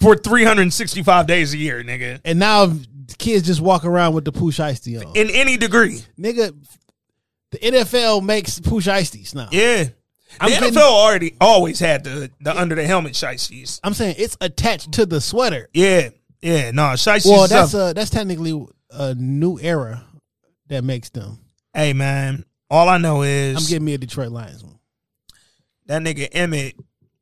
[0.00, 2.20] for 365 days a year, nigga.
[2.24, 2.72] And now
[3.18, 5.14] kids just walk around with the poo shiesty on.
[5.16, 6.54] In any degree, nigga,
[7.50, 9.48] the NFL makes poo shiesties now.
[9.52, 9.84] yeah.
[9.84, 9.92] The
[10.44, 13.80] I'm NFL getting- already always had the the under the helmet shiesties.
[13.82, 15.68] I'm saying it's attached to the sweater.
[15.72, 16.10] Yeah,
[16.42, 17.30] yeah, no, shiesties.
[17.30, 20.04] Well, that's a that's technically a new era
[20.68, 21.38] that makes them.
[21.74, 22.44] hey man.
[22.70, 24.78] All I know is I'm getting me a Detroit Lions one.
[25.86, 26.74] that nigga Emmett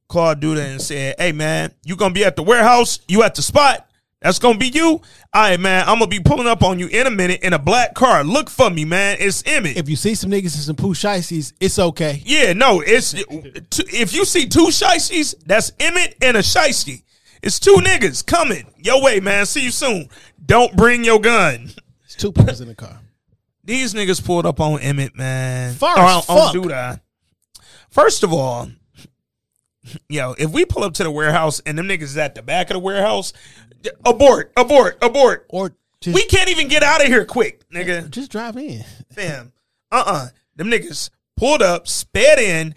[0.08, 2.98] called Douda and said, "Hey man, you gonna be at the warehouse?
[3.06, 3.85] You at the spot?
[4.22, 4.86] That's gonna be you.
[4.88, 5.02] All
[5.34, 5.84] right, man.
[5.86, 8.24] I'm gonna be pulling up on you in a minute in a black car.
[8.24, 9.18] Look for me, man.
[9.20, 9.76] It's Emmett.
[9.76, 12.22] If you see some niggas in some poo shiesties, it's okay.
[12.24, 17.02] yeah, no, it's if you see two shiesties, that's Emmett and a shiesty.
[17.42, 19.44] It's two niggas coming your way, man.
[19.44, 20.08] See you soon.
[20.44, 21.70] Don't bring your gun."
[22.04, 23.00] It's two people in the car.
[23.64, 25.74] These niggas pulled up on Emmett, man.
[25.74, 27.00] Far oh, on, on fuck.
[27.90, 28.70] First of all,
[30.08, 32.70] yo, if we pull up to the warehouse and them niggas is at the back
[32.70, 33.32] of the warehouse,
[34.04, 35.46] abort, abort, abort.
[35.48, 38.10] Or Just- we can't even get out of here quick, nigga.
[38.10, 38.84] Just drive in.
[39.12, 39.52] Fam,
[39.90, 42.74] uh uh Them niggas pulled up, sped in,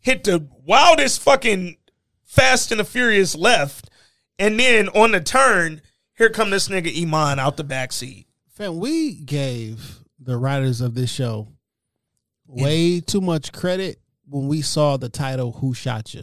[0.00, 1.76] hit the wildest fucking
[2.24, 3.90] Fast and the Furious left,
[4.38, 5.82] and then on the turn,
[6.16, 8.26] here come this nigga Iman out the back seat.
[8.52, 11.48] Fam, we gave the writers of this show
[12.46, 16.22] way too much credit when we saw the title "Who Shot You."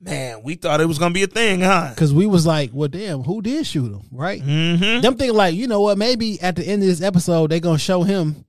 [0.00, 1.90] Man, we thought it was gonna be a thing, huh?
[1.94, 4.40] Because we was like, well, damn, who did shoot him, right?
[4.40, 5.00] Mm-hmm.
[5.00, 5.98] Them thinking like, you know what?
[5.98, 8.44] Maybe at the end of this episode, they gonna show him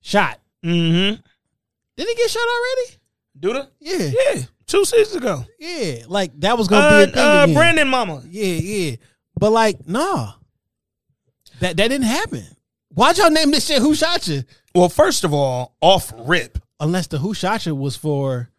[0.00, 0.40] shot.
[0.64, 1.20] Mm-hmm.
[1.96, 2.98] Did he get shot already?
[3.38, 3.68] Douda?
[3.80, 5.44] Yeah, Yeah, two seasons ago.
[5.58, 5.98] yeah.
[6.08, 7.54] Like that was gonna Uh, be a thing uh, again.
[7.54, 8.22] Brandon Mama.
[8.28, 8.96] Yeah, yeah.
[9.38, 10.32] But like, nah,
[11.60, 12.44] that that didn't happen.
[12.90, 14.42] Why'd y'all name this shit "Who Shot You"?
[14.74, 16.58] Well, first of all, off rip.
[16.80, 18.50] Unless the "Who Shot You" was for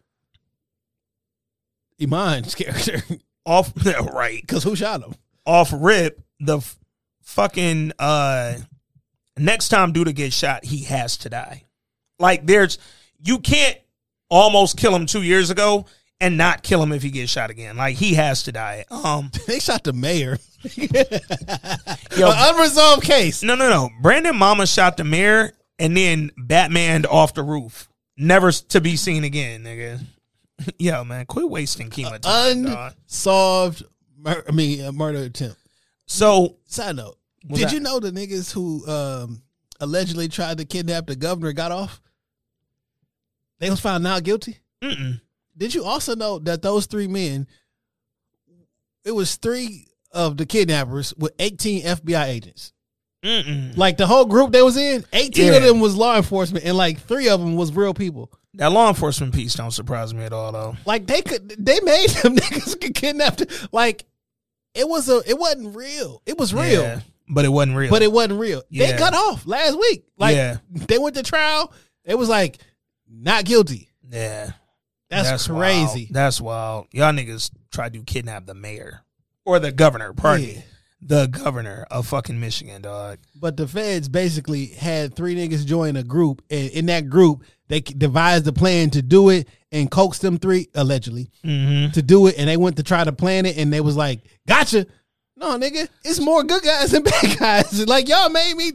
[2.00, 3.02] Iman's character,
[3.46, 3.72] Off
[4.12, 4.40] right.
[4.40, 5.14] because who shot him?
[5.46, 6.76] off rip, the f-
[7.22, 8.54] fucking uh
[9.38, 11.62] next time Douda gets shot, he has to die.
[12.18, 12.78] Like there's
[13.24, 13.78] you can't
[14.28, 15.86] almost kill him two years ago
[16.20, 17.76] and not kill him if he gets shot again.
[17.76, 18.84] Like he has to die.
[18.90, 20.38] Um They shot the mayor.
[20.74, 23.42] yo, An unresolved case.
[23.44, 23.90] no no no.
[24.02, 27.88] Brandon Mama shot the mayor and then Batman off the roof.
[28.16, 30.00] Never to be seen again, nigga.
[30.78, 32.92] Yo, man, quit wasting chemo time, dog.
[33.04, 33.82] Unsolved.
[34.18, 35.58] Mur- I mean, a murder attempt.
[36.06, 37.16] So Side note:
[37.46, 37.74] What's Did that?
[37.74, 39.42] you know the niggas who um,
[39.80, 42.00] allegedly tried to kidnap the governor got off?
[43.58, 44.58] They was found not guilty.
[44.82, 45.20] mm-mm.
[45.56, 47.46] Did you also know that those three men?
[49.04, 52.72] It was three of the kidnappers with eighteen FBI agents.
[53.24, 53.76] Mm-mm.
[53.76, 57.00] Like the whole group they was in, eighteen of them was law enforcement, and like
[57.00, 58.30] three of them was real people.
[58.54, 60.76] That law enforcement piece don't surprise me at all though.
[60.86, 63.68] Like they could, they made them niggas get kidnapped.
[63.72, 64.04] Like
[64.74, 66.22] it was a, it wasn't real.
[66.26, 66.82] It was real.
[66.82, 67.90] Yeah, but it wasn't real.
[67.90, 68.62] but it wasn't real.
[68.70, 68.98] They Yeah.
[68.98, 70.04] got off last week.
[70.18, 70.58] Like Yeah.
[70.70, 71.72] they went to trial.
[72.04, 72.58] It was like
[73.10, 73.88] not guilty.
[74.08, 74.50] yeah,
[75.10, 75.60] That's, wild.
[75.60, 76.08] crazy.
[76.10, 76.86] That's wild.
[76.92, 79.02] Y'all niggas tried to kidnap the mayor
[79.44, 80.12] or the governor.
[80.12, 80.54] Pardon Yeah.
[80.56, 80.64] me,
[81.06, 83.18] the governor of fucking Michigan, dog.
[83.34, 87.80] But the feds basically had three niggas join a group, and in that group, they
[87.80, 91.92] devised a plan to do it and coaxed them three allegedly Mm-hmm.
[91.92, 94.20] to do it, and they went to try to plan it, and they was like,
[94.46, 94.86] "Gotcha."
[95.36, 97.86] No, nigga, it's more good guys than bad guys.
[97.86, 98.72] Like y'all made me.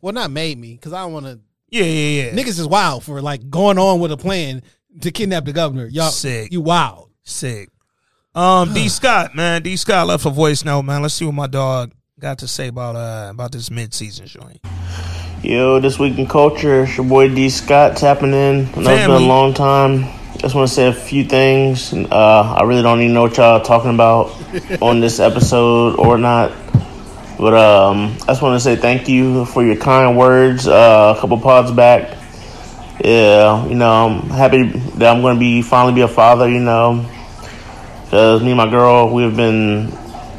[0.00, 1.40] Well, not made me, because I don't want to.
[1.70, 2.30] Yeah, yeah, yeah.
[2.32, 4.62] Niggas is wild for like going on with a plan
[5.00, 5.86] to kidnap the governor.
[5.86, 6.52] Y'all, Sick.
[6.52, 7.10] you wild.
[7.24, 7.68] Sick.
[8.34, 11.02] Um, D Scott, man, D Scott left a voice note, man.
[11.02, 14.58] Let's see what my dog got to say about uh about this mid season joint.
[15.42, 18.66] Yo, this week in culture, it's your boy D Scott tapping in.
[18.74, 20.06] I know it's been a long time.
[20.38, 21.92] Just want to say a few things.
[21.92, 24.32] Uh, I really don't even know what y'all are talking about
[24.82, 26.50] on this episode or not.
[27.38, 31.20] But um, I just want to say thank you for your kind words uh, a
[31.20, 32.18] couple pods back.
[33.04, 34.64] Yeah, you know, I'm happy
[34.98, 37.08] that I'm going to be finally be a father, you know.
[38.04, 39.90] Because me and my girl, we've been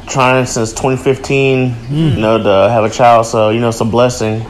[0.08, 3.26] trying since 2015, you know, to have a child.
[3.26, 4.44] So, you know, it's a blessing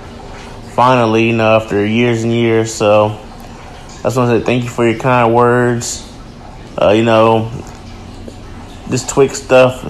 [0.77, 2.73] finally, you know, after years and years.
[2.73, 6.07] So I just want to say thank you for your kind words.
[6.81, 7.51] Uh, you know,
[8.87, 9.83] this Twix stuff.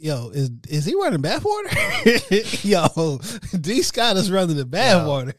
[0.00, 2.64] Yo, is is he running bathwater?
[2.64, 3.18] Yo,
[3.60, 5.34] D Scott is running the bathwater.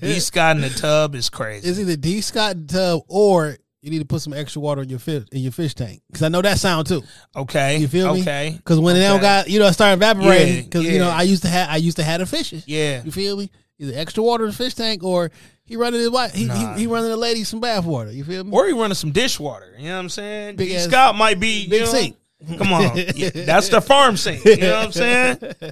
[0.00, 1.68] D Scott in the tub is crazy.
[1.68, 4.62] Is he the D Scott in the tub or you need to put some extra
[4.62, 7.02] water in your fish in your fish tank because I know that sound too.
[7.36, 7.78] okay.
[7.78, 8.22] You feel me?
[8.22, 8.54] Okay.
[8.56, 11.10] Because when they don't got you know it start evaporating Yeah, because you know.
[11.10, 12.64] I used to have I used to have the fishes.
[12.66, 13.02] Yeah.
[13.04, 13.50] You feel me?
[13.78, 15.30] Either extra water in the fish tank or
[15.64, 16.32] he running his wife.
[16.32, 16.74] He, Nah.
[16.74, 18.14] he he running the lady some bathwater.
[18.14, 18.50] You feel me?
[18.52, 19.74] Or he running some dishwater.
[19.76, 20.56] You know what I'm saying?
[20.56, 22.16] Big ass- Scott might be big you know, sink.
[22.58, 22.96] Come on.
[23.16, 24.44] Yeah, that's the farm sink.
[24.44, 25.38] You know what I'm saying?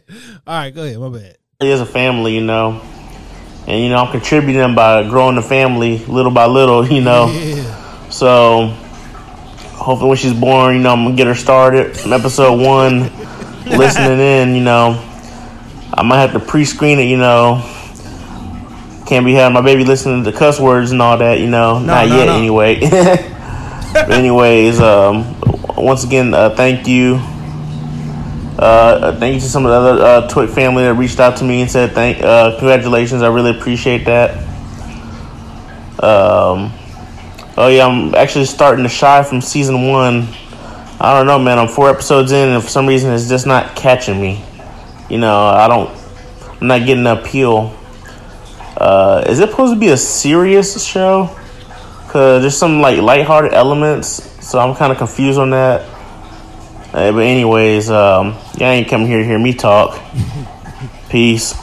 [0.47, 0.99] All right, go ahead.
[0.99, 1.37] My bad.
[1.61, 2.81] As a family, you know,
[3.67, 7.27] and you know, I'm contributing by growing the family little by little, you know.
[8.21, 8.67] So
[9.79, 13.05] hopefully, when she's born, you know, I'm gonna get her started from episode one,
[13.65, 14.55] listening in.
[14.55, 15.03] You know,
[15.95, 17.05] I might have to pre-screen it.
[17.05, 17.63] You know,
[19.07, 21.41] can't be having my baby listening to cuss words and all that.
[21.41, 22.37] You know, not no, yet no.
[22.37, 22.81] anyway.
[23.95, 25.41] but anyways, um,
[25.75, 27.15] once again, uh, thank you.
[28.59, 31.45] Uh, thank you to some of the other uh, Twit family that reached out to
[31.45, 33.23] me and said thank, uh, congratulations.
[33.23, 34.37] I really appreciate that.
[36.03, 36.75] Um,
[37.61, 40.27] oh yeah, I'm actually starting to Chi from season one.
[40.99, 41.59] I don't know, man.
[41.59, 44.43] I'm four episodes in, and for some reason, it's just not catching me.
[45.09, 45.91] You know, I don't.
[46.61, 47.77] I'm not getting the appeal.
[48.77, 51.37] Uh, is it supposed to be a serious show?
[52.09, 54.09] Cause there's some like lighthearted elements,
[54.45, 55.83] so I'm kind of confused on that.
[56.93, 60.01] Uh, but anyways, um, y'all ain't come here to hear me talk.
[61.09, 61.55] Peace.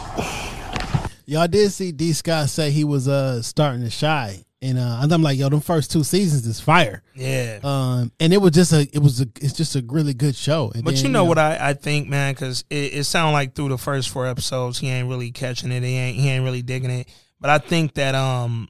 [1.26, 4.47] Y'all did see D Scott say he was uh starting to Chi.
[4.62, 7.04] And uh I'm like, yo, them first two seasons is fire.
[7.16, 7.60] Yeah.
[7.64, 10.72] Um and it was just a it was a it's just a really good show.
[10.74, 13.54] And But then, you know what I, I think, man, because it, it sounded like
[13.54, 15.84] through the first four episodes he ain't really catching it.
[15.84, 17.08] He ain't he ain't really digging it.
[17.40, 18.68] But I think that um,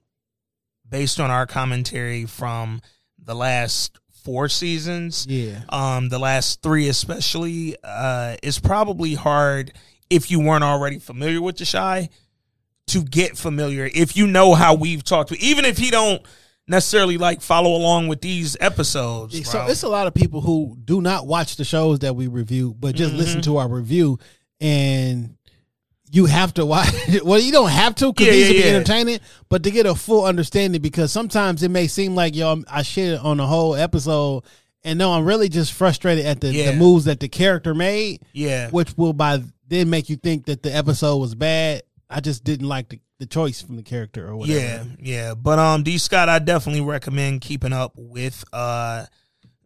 [0.89, 2.81] based on our commentary from
[3.18, 5.61] the last four seasons, Yeah.
[5.69, 9.72] um, the last three especially, uh, it's probably hard
[10.09, 12.09] if you weren't already familiar with the Chi
[12.88, 13.89] to get familiar.
[13.93, 16.22] If you know how we've talked, even if you don't
[16.68, 19.68] necessarily like follow along with these episodes, So bro.
[19.68, 22.95] it's a lot of people who do not watch the shows that we review, but
[22.95, 23.19] just Mm-hmm.
[23.19, 24.19] listen to our review,
[24.59, 25.35] and
[26.11, 26.93] you have to watch.
[27.23, 28.76] well, you don't have to because Yeah, these yeah, will be yeah.
[28.76, 29.19] entertaining,
[29.49, 32.81] but to get a full understanding, because sometimes it may seem like yo, I'm- I
[32.84, 34.43] shit on the whole episode,
[34.84, 38.69] and no, I'm really just frustrated at the, the moves that the character made, yeah,
[38.69, 41.81] which will by then make you think that the episode was bad.
[42.09, 44.59] I just didn't like the, the choice from the character or whatever.
[44.59, 45.34] Yeah, yeah.
[45.34, 49.05] But um D Scott, I definitely recommend keeping up with uh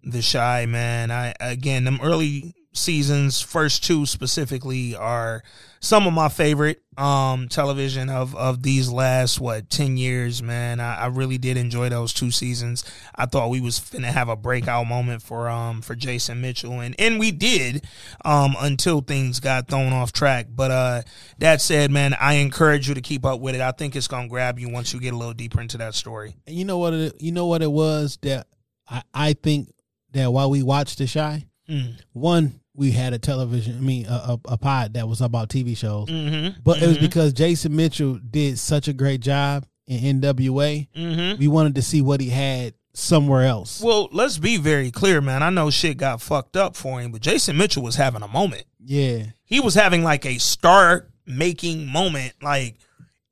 [0.03, 1.11] the Chi man.
[1.11, 5.43] I again them early seasons, first two specifically, are
[5.79, 10.79] some of my favorite um television of of these last what ten years, man.
[10.79, 12.83] I, I really did enjoy those two seasons.
[13.15, 16.95] I thought we was finna have a breakout moment for um for Jason Mitchell and
[16.99, 17.85] and we did
[18.25, 20.47] um until things got thrown off track.
[20.49, 21.01] But uh
[21.39, 23.61] that said, man, I encourage you to keep up with it.
[23.61, 26.35] I think it's gonna grab you once you get a little deeper into that story.
[26.45, 28.47] And you know what it you know what it was that
[28.87, 29.69] I, I think
[30.11, 31.93] that while we watched the Chi, Mm.
[32.11, 35.77] one we had a television, I mean a, a, a pod that was about TV
[35.77, 36.59] shows, Mm-hmm.
[36.63, 40.87] but it was because Jason Mitchell did such a great job in NWA.
[40.95, 41.39] Mm-hmm.
[41.39, 43.81] We wanted to see what he had somewhere else.
[43.81, 45.43] Well, let's be very clear, man.
[45.43, 48.63] I know shit got fucked up for him, but Jason Mitchell was having a moment.
[48.83, 52.33] yeah, He was having like a star making moment.
[52.41, 52.75] Like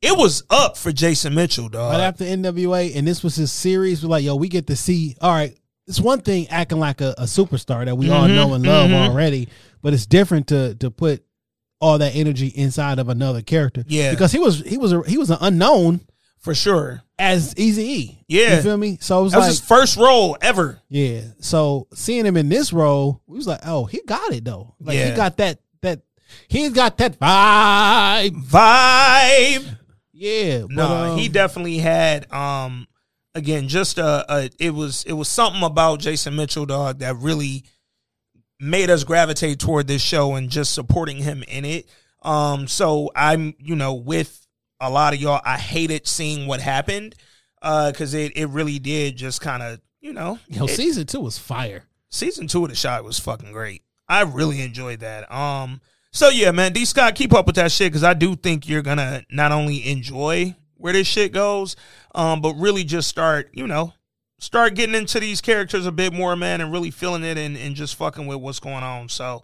[0.01, 1.91] it was up for Jason Mitchell, dog.
[1.91, 4.01] right after NWA, and this was his series.
[4.03, 5.15] We're like, yo, we get to see.
[5.19, 5.57] All right,
[5.89, 8.89] it's one thing acting like a, a superstar that we all Mhm, know and love
[8.91, 9.09] mhm.
[9.09, 9.49] already,
[9.81, 11.23] but it's different to to put
[11.81, 13.83] all that energy inside of another character.
[13.87, 14.11] Yeah.
[14.11, 16.01] because he was he was a, he was an unknown
[16.39, 17.01] for sure.
[17.17, 18.23] as Easy E.
[18.29, 18.55] Yeah.
[18.57, 18.97] you feel me?
[19.01, 20.79] So it was That was his first role ever.
[20.87, 21.21] yeah.
[21.39, 24.75] So seeing him in this role, we was like, oh, he got it though.
[24.79, 25.09] Like Yeah.
[25.09, 26.01] he got that that
[26.47, 28.35] he's got that vibe.
[28.45, 29.75] Vibe.
[30.13, 32.87] Yeah, but, No, um, he definitely had um
[33.35, 37.63] again just a, a it was it was something about Jason Mitchell dog that really
[38.59, 41.87] made us gravitate toward this show and just supporting him in it.
[42.23, 44.45] Um so I'm you know with
[44.81, 47.15] a lot of y'all I hated seeing what happened
[47.61, 51.21] uh cuz it it really did just kind of, you know, Yo, it- season two
[51.21, 51.85] was fire.
[52.09, 53.83] season 2 of the shot was fucking great.
[54.07, 55.31] I really enjoyed that.
[55.31, 55.79] Um
[56.11, 58.81] so yeah, man, D Scott, keep up with that shit because I do think you're
[58.81, 61.75] gonna not only enjoy where this shit goes,
[62.15, 63.93] um, but really just start, you know,
[64.39, 67.75] start getting into these characters a bit more, man, and really feeling it and, and
[67.75, 69.09] just fucking with what's going on.
[69.09, 69.43] So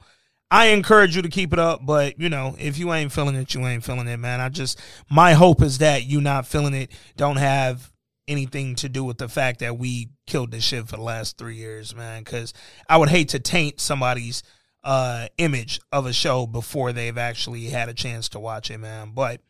[0.50, 3.54] I encourage you to keep it up, but you know, if you ain't feeling it,
[3.54, 4.40] you ain't feeling it, man.
[4.40, 4.80] I just
[5.10, 7.92] my hope is that you not feeling it don't have
[8.28, 11.56] anything to do with the fact that we killed this shit for the last three
[11.56, 12.24] years, man.
[12.24, 12.54] Because
[12.90, 14.44] I would hate to taint somebody's
[14.84, 19.12] uh image of a show before they've actually had a chance to watch it, man.
[19.16, 19.42] But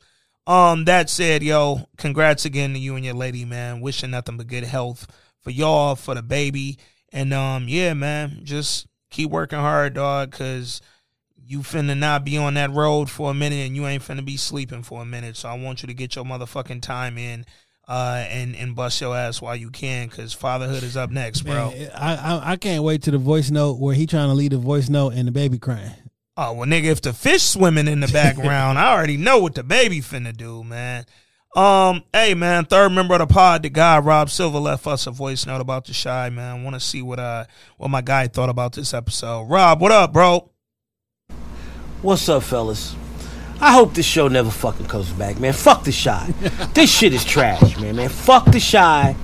[0.48, 3.82] um that said, yo, congrats again to you and your lady, man.
[3.82, 5.08] Wishing nothing but good health
[5.42, 6.78] for y'all, for the baby.
[7.12, 10.82] And um yeah, man, just keep working hard, dog, cause
[11.48, 14.38] you finna not be on that road for a minute and you ain't finna be
[14.38, 15.38] sleeping for a minute.
[15.38, 17.46] So I want you to get your motherfucking time in
[17.88, 21.72] uh and and bust your ass while you can cause fatherhood is up next, bro.
[21.72, 24.52] Man, I, I I can't wait to the voice note where he trying to leave
[24.52, 25.92] the voice note and the baby crying.
[26.38, 29.64] Oh well, nigga, if the fish swimming in the background, I already know what the
[29.64, 31.06] baby finna do, man.
[31.56, 35.12] Um, hey man, third member of the pod, the guy Rob Silver left us a
[35.12, 36.66] voice note about the Chi man.
[36.66, 37.46] Want to see what uh
[37.78, 39.44] what my guy thought about this episode.
[39.44, 40.52] Rob, what up, bro?
[42.02, 42.98] What's up, fellas?
[43.62, 45.54] I hope this show never fucking comes back, man.
[45.54, 46.34] Fuck the Chi.
[46.74, 47.96] this shit is trash, man.
[47.96, 49.16] Man, fuck the shy.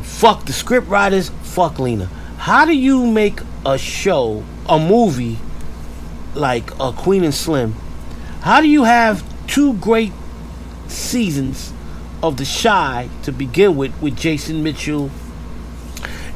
[0.00, 1.28] Fuck the script writers.
[1.42, 2.06] Fuck Lena.
[2.38, 5.36] How do you make a show, a movie
[6.36, 7.74] like uh, Queen and Slim?
[8.42, 10.12] How do you have two great
[10.88, 11.72] seasons
[12.22, 15.10] of the Chi to begin with, with Jason Mitchell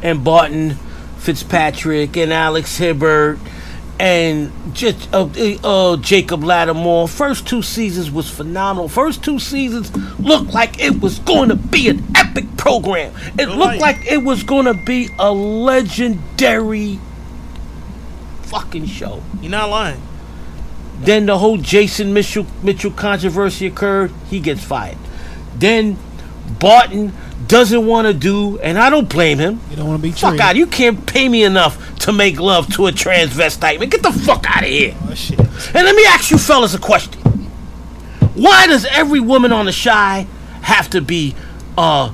[0.02, 0.76] and Barton
[1.18, 3.38] Fitzpatrick and Alex Hibbert
[4.00, 5.28] and just uh,
[5.62, 7.08] uh, Jacob Latimore.
[7.08, 8.88] First two seasons was phenomenal.
[8.88, 13.12] First two seasons looked like it was going to be an epic program.
[13.38, 16.98] It looked like it was going to be a legendary
[18.50, 19.22] fucking show.
[19.40, 20.02] You're not lying.
[21.00, 24.12] Then the whole Jason Mitchell Mitchell controversy occurred.
[24.28, 24.98] He gets fired.
[25.56, 25.96] Then
[26.58, 27.12] Barton
[27.46, 29.60] doesn't want to do, and I don't blame him.
[29.70, 30.40] You don't want to be Fuck treated.
[30.40, 30.56] out!
[30.56, 33.80] You can't pay me enough to make love to a transvestite.
[33.80, 34.94] Man, get the fuck out of here.
[35.08, 35.38] Oh, shit.
[35.38, 37.20] And let me ask you fellas a question.
[38.34, 40.26] Why does every woman on the Chi
[40.62, 41.34] have to be
[41.78, 42.12] uh,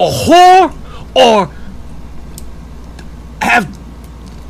[0.00, 0.74] a whore
[1.14, 1.50] or
[3.42, 3.77] have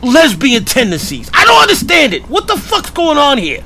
[0.02, 1.30] lesbian tendencies?
[1.32, 2.28] I don't understand it.
[2.28, 3.62] What the fuck's going on here?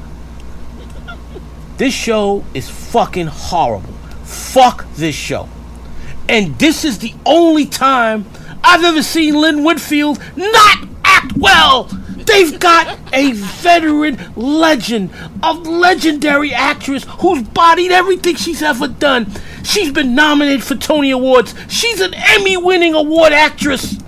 [1.76, 3.92] This show is fucking horrible.
[4.24, 5.48] Fuck this show.
[6.28, 8.24] And this is the only time
[8.62, 11.84] I've ever seen Lynn Whitfield not act well.
[12.26, 15.10] They've got a veteran legend,
[15.42, 19.32] a legendary actress who's bodied everything she's ever done.
[19.64, 21.54] She's been nominated for Tony Awards.
[21.68, 23.98] She's an Emmy winning award actress.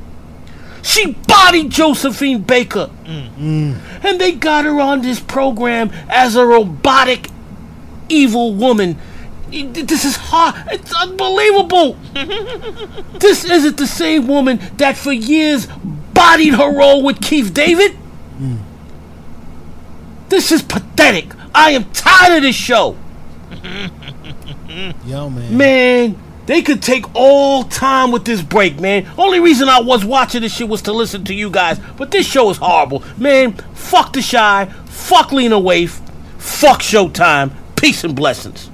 [0.85, 2.91] She bodied Josephine Baker.
[3.07, 3.79] Mm.
[4.05, 7.29] And they got her on this program as a robotic,
[8.11, 8.99] evil woman.
[9.51, 10.55] This is hard.
[10.71, 11.97] It's unbelievable.
[13.19, 15.67] this isn't the same woman that for years
[16.13, 17.97] bodied her role with Keith David.
[18.39, 18.59] Mm.
[20.29, 21.33] This is pathetic.
[21.55, 22.99] I am tired of this show.
[25.07, 25.57] Yo, man.
[25.57, 29.11] Man, they could take all time with this break, man.
[29.17, 32.27] Only reason I was watching this shit was to listen to you guys, but this
[32.27, 33.03] show is horrible.
[33.17, 35.91] Man, fuck the Chi, fuck Lena Waithe,
[36.39, 37.53] fuck Showtime.
[37.77, 38.71] Peace and blessings.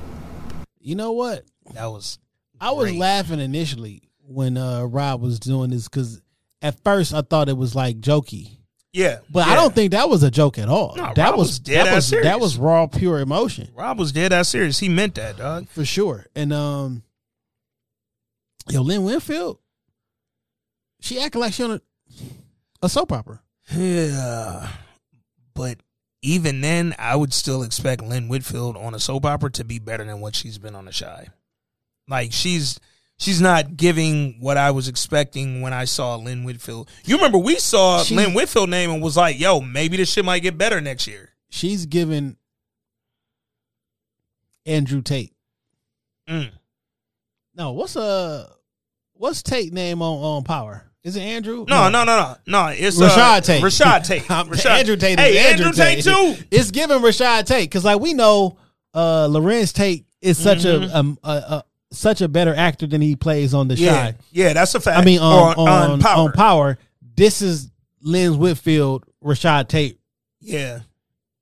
[0.81, 1.45] You know what?
[1.75, 2.19] That was
[2.61, 2.99] I was Great.
[2.99, 6.21] laughing initially when uh Rob was doing this because
[6.63, 8.59] at first I thought it was like jokey,
[8.93, 10.95] yeah, but I don't think that was a joke at all.
[10.97, 12.27] No, that Rob was, was dead that ass was serious.
[12.27, 14.79] that was raw, pure emotion Rob was dead ass serious.
[14.79, 15.69] He meant that, dog.
[15.69, 16.27] for sure.
[16.37, 17.03] And um,
[18.69, 19.59] yo, Lynn Whitfield,
[21.01, 21.81] she acting like she on a,
[22.83, 23.41] a soap opera.
[23.75, 24.69] Yeah,
[25.55, 25.79] but
[26.23, 30.05] even then, I would still expect Lynn Whitfield on a soap opera to be better
[30.05, 31.29] than what she's been on the Chi.
[32.09, 32.81] Like she's
[33.17, 36.91] she's not giving what I was expecting when I saw Lynn Whitfield.
[37.05, 40.25] You remember we saw She- Lynn Whitfield name and was like, "Yo, maybe this shit
[40.25, 42.37] might get better next year." She's giving
[44.67, 45.33] Andrew Tate.
[46.29, 46.51] Mm.
[47.55, 48.49] No, what's uh,
[49.15, 50.85] what's Tate name on on Power?
[51.03, 51.65] Is it Andrew?
[51.69, 52.67] No, no, no, no, no.
[52.69, 53.63] It's Rashad uh, Tate.
[53.63, 54.23] Rashad Tate.
[54.25, 54.67] Rashad.
[54.67, 56.05] Andrew Tate Hey, Andrew, Tate.
[56.05, 56.35] too.
[56.51, 58.59] It's giving Rashad Tate because like we know,
[58.93, 60.91] uh, Larenz Tate is such Mm-hmm.
[60.95, 64.19] a, um, a, a such a better actor than he plays on the Yeah, Chi.
[64.31, 64.99] yeah, that's a fact.
[64.99, 66.19] I mean, on Or on, on Power.
[66.29, 66.79] on Power,
[67.17, 67.71] this is
[68.03, 69.99] Lynn Whitfield, Rashad Tate.
[70.41, 70.81] Yeah.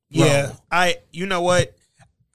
[0.08, 0.52] Yeah.
[0.70, 1.74] I you know what?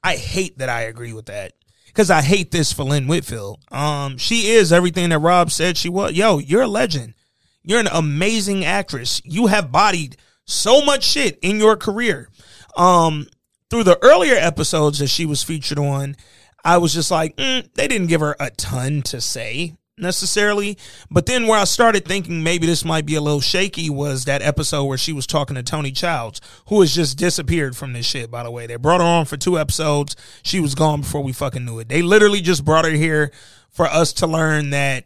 [0.02, 1.54] I hate that I agree with that.
[1.94, 3.60] Cause I hate this for Lynn Whitfield.
[3.70, 6.12] Um, she is everything that Rob said she was.
[6.12, 7.14] Yo, you're a legend.
[7.62, 9.22] You're an amazing actress.
[9.24, 12.28] You have bodied so much shit in your career.
[12.76, 13.28] Um,
[13.70, 16.16] through the earlier episodes that she was featured on,
[16.64, 20.76] I was just like, mm, they didn't give her a ton to say necessarily.
[21.10, 24.42] But then where I started thinking maybe this might be a little shaky was that
[24.42, 28.30] episode where she was talking to Tony Childs, who has just disappeared from this shit,
[28.30, 28.66] by the way.
[28.66, 30.16] They brought her on for two episodes.
[30.42, 31.88] She was gone before we fucking knew it.
[31.88, 33.30] They literally just brought her here
[33.70, 35.04] for us to learn that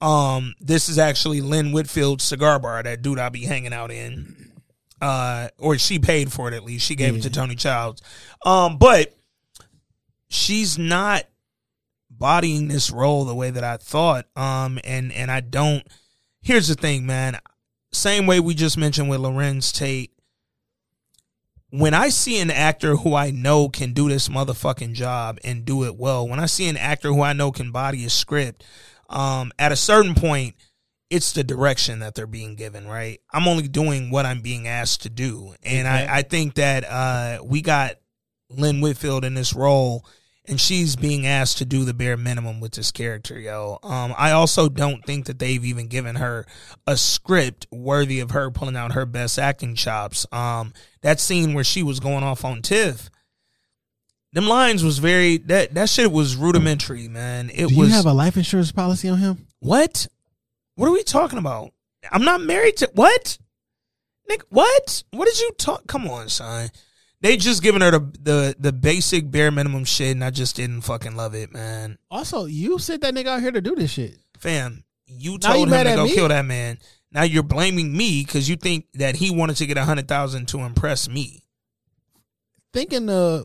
[0.00, 4.52] um this is actually Lynn Whitfield's cigar bar, that dude I'll be hanging out in.
[5.00, 6.86] Uh or she paid for it at least.
[6.86, 8.02] She gave it to Tony Childs.
[8.44, 9.16] Um, but
[10.28, 11.24] she's not
[12.22, 14.26] bodying this role the way that I thought.
[14.36, 15.84] Um, and and I don't.
[16.40, 17.36] Here's the thing, man.
[17.92, 20.12] Same way we just mentioned with Larenz Tate.
[21.70, 25.84] When I see an actor who I know can do this motherfucking job and do
[25.84, 28.62] it well, when I see an actor who I know can body a script,
[29.10, 30.54] um, at a certain point,
[31.10, 33.20] it's the direction that they're being given, right?
[33.32, 35.54] I'm only doing what I'm being asked to do.
[35.64, 37.96] And I, I think that uh, we got
[38.48, 40.04] Lynn Whitfield in this role
[40.48, 43.78] and she's being asked to do the bare minimum with this character, yo.
[43.82, 46.46] Um, I also don't think that they've even given her
[46.86, 50.26] a script worthy of her pulling out her best acting chops.
[50.32, 53.08] Um, that scene where she was going off on Tiff,
[54.32, 57.50] them lines was very that that shit was rudimentary, man.
[57.50, 59.46] It Do was you have a life insurance policy on him?
[59.60, 60.08] what?
[60.74, 61.72] What are we talking about?
[62.10, 63.38] I'm not married to what?
[64.28, 65.04] Nick, what?
[65.10, 65.86] What did you talk?
[65.86, 66.70] Come on, son.
[67.22, 70.80] They just giving her the, the the basic bare minimum shit, and I just didn't
[70.82, 71.96] fucking love it, man.
[72.10, 74.18] Also, you sent that nigga out here to do this shit.
[74.38, 76.14] Fam, you Now you told him to go me?
[76.14, 76.78] kill that man.
[77.12, 80.48] Now you're blaming me because you think that he wanted to get a hundred thousand
[80.48, 81.44] to impress me.
[82.72, 83.44] Thinking, uh,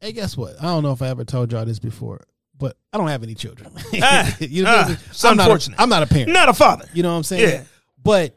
[0.00, 0.58] hey, guess what?
[0.60, 2.24] I don't know if I ever told y'all this before,
[2.58, 3.70] but I don't have any children.
[4.02, 4.98] Ah, you know, ah, I mean?
[5.08, 5.80] it's I'm not a- unfortunate.
[5.80, 6.30] I'm not a parent.
[6.32, 6.86] Not a father.
[6.92, 7.48] You know what I'm saying?
[7.48, 7.64] Yeah.
[8.02, 8.36] But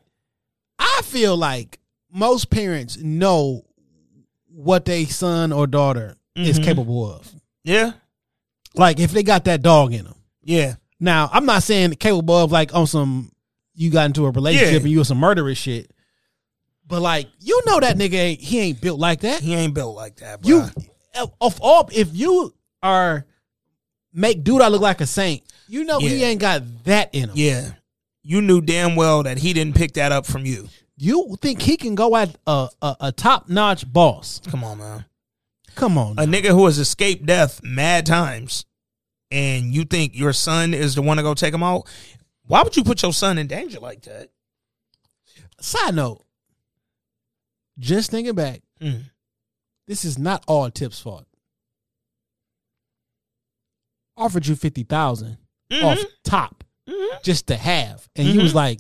[0.80, 3.64] I feel like most parents know
[4.60, 6.64] what they son or daughter is Mhm.
[6.64, 7.32] capable of.
[7.64, 7.92] Yeah.
[8.74, 10.16] Like if they got that dog in them.
[10.44, 10.76] Yeah.
[11.00, 13.32] Now, I'm not saying capable of like on some
[13.76, 14.80] you got into a relationship Yeah.
[14.80, 15.92] and you was some murderous shit.
[16.88, 19.42] But like you know that nigga ain't he ain't built like that.
[19.42, 20.50] He ain't built like that, bro.
[20.50, 23.26] You of all if you are
[24.14, 27.36] make dude I look like a saint, you know he ain't got that in him.
[27.36, 27.72] yeah.
[28.24, 30.68] You knew damn well that he didn't pick that up from you.
[30.98, 34.41] You think he can go at a a, a top notch boss?
[34.49, 35.06] Come on, man.
[35.76, 38.65] Come on, A nigga who has escaped death mad times,
[39.30, 41.88] and you think your son is the one to go take him out?
[42.48, 44.30] Why would you put your son in danger like that?
[45.61, 46.26] Side note,
[47.78, 49.03] just thinking back, Mm.
[49.88, 51.28] this is not all Tiff's fault.
[54.15, 54.84] Offered you fifty
[55.84, 56.03] off mm-hmm.
[56.24, 57.18] top mm-hmm.
[57.24, 58.41] just to have, and he mm-hmm.
[58.41, 58.80] was like,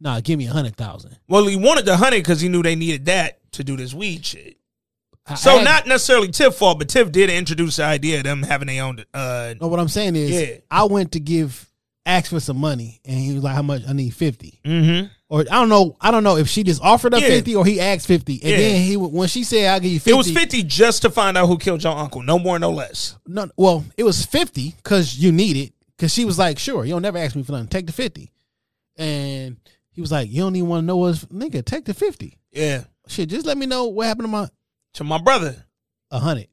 [0.00, 1.16] "Nah, give me a hundred thousand.
[1.28, 4.24] Well, he wanted the honey because he knew they needed that to do this weed
[4.24, 4.56] shit.
[5.26, 8.42] I So asked- not necessarily Tiff fault, but Tiff did introduce the idea of them
[8.42, 9.04] having their own.
[9.12, 10.56] Uh, No, what I'm saying is, Yeah.
[10.70, 11.66] I went to give
[12.06, 13.82] ask for some money, and he was like, "How much?
[13.86, 15.06] I need 50 mm-hmm.
[15.30, 15.94] Or I don't know.
[16.00, 17.28] I don't know if she just offered up Yeah.
[17.28, 18.56] fifty or he asked fifty, and Yeah.
[18.56, 21.36] then he when she said, "I'll give you 50, It was fifty just to find
[21.36, 22.22] out who killed your uncle.
[22.22, 23.14] No more, no less.
[23.26, 25.74] No, well, it was fifty because you need it.
[25.98, 27.66] Because she was like, "Sure, you don't never ask me for nothing.
[27.68, 28.30] Take the 50.
[28.96, 29.56] And
[29.98, 31.64] he was like, "You don't even want to know what's nigga.
[31.64, 32.38] Take the 50.
[32.52, 34.48] Yeah, Shit, just let me know what happened to my
[34.94, 35.66] to my brother.
[36.12, 36.46] a hundred.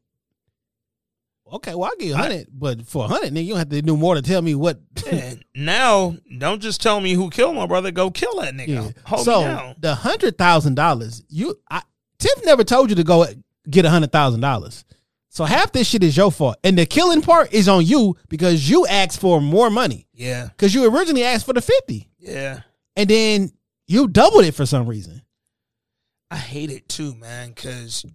[1.53, 3.69] Okay, well I'll give you a hundred, but for a hundred, nigga, you don't have
[3.69, 4.79] to do more to tell me what.
[5.57, 7.91] Now, don't just tell me who killed my brother.
[7.91, 8.67] Go kill that nigga.
[8.67, 8.89] Yeah.
[9.05, 11.83] Hold so the hundred thousand dollars, you, I,
[12.17, 13.27] Tiff never told you to go
[13.69, 14.85] get a hundred thousand dollars.
[15.29, 18.67] So half this shit is your fault, and the killing part is on you because
[18.69, 22.61] you asked for more money Yeah, because you originally asked for the fifty, yeah.
[22.95, 23.51] And then
[23.87, 25.21] you doubled it for some reason.
[26.31, 27.49] I hate it too, man.
[27.49, 28.05] Because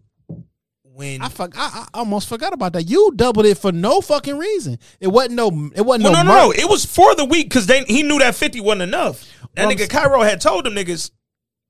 [0.83, 2.89] when I, fuck, I, I almost forgot about that.
[2.89, 4.79] You doubled it for no fucking reason.
[4.99, 5.49] It wasn't no.
[5.75, 6.23] It wasn't well, no.
[6.23, 8.83] no, no, no, it was for the week because they he knew that fifty wasn't
[8.83, 9.21] enough.
[9.55, 11.11] That Well, I'm nigga Cairo had told them niggas,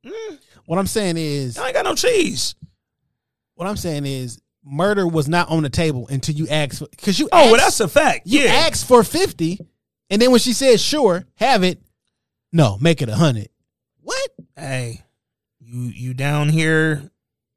[0.04, 0.38] mm.
[0.64, 2.54] What I'm saying is, I ain't got no cheese.
[3.54, 7.28] what I'm saying is, murder was not on the table until you asked because you.
[7.32, 8.26] Oh, asked, well, that's a fact.
[8.26, 9.58] you yeah, asked for fifty,
[10.08, 11.80] and then when she said sure, have it.
[12.52, 13.48] No, make it a hundred.
[14.02, 14.30] What?
[14.60, 15.02] hey,
[15.60, 17.10] you you down here,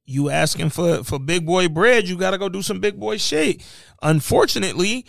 [0.05, 3.17] you asking for for big boy bread, you got to go do some big boy
[3.17, 3.61] shit.
[4.01, 5.05] Unfortunately,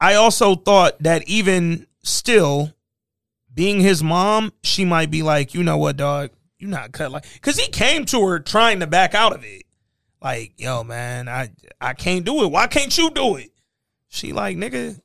[0.00, 2.72] I also thought that even still,
[3.52, 7.26] being his mom, she might be like, you know what, dog, you not cut like,
[7.34, 9.64] because he came to her trying to back out of it,
[10.22, 11.50] like, yo, man, I
[11.80, 12.50] I can't do it.
[12.50, 13.50] Why can't you do it?
[14.08, 15.00] She like, nigga,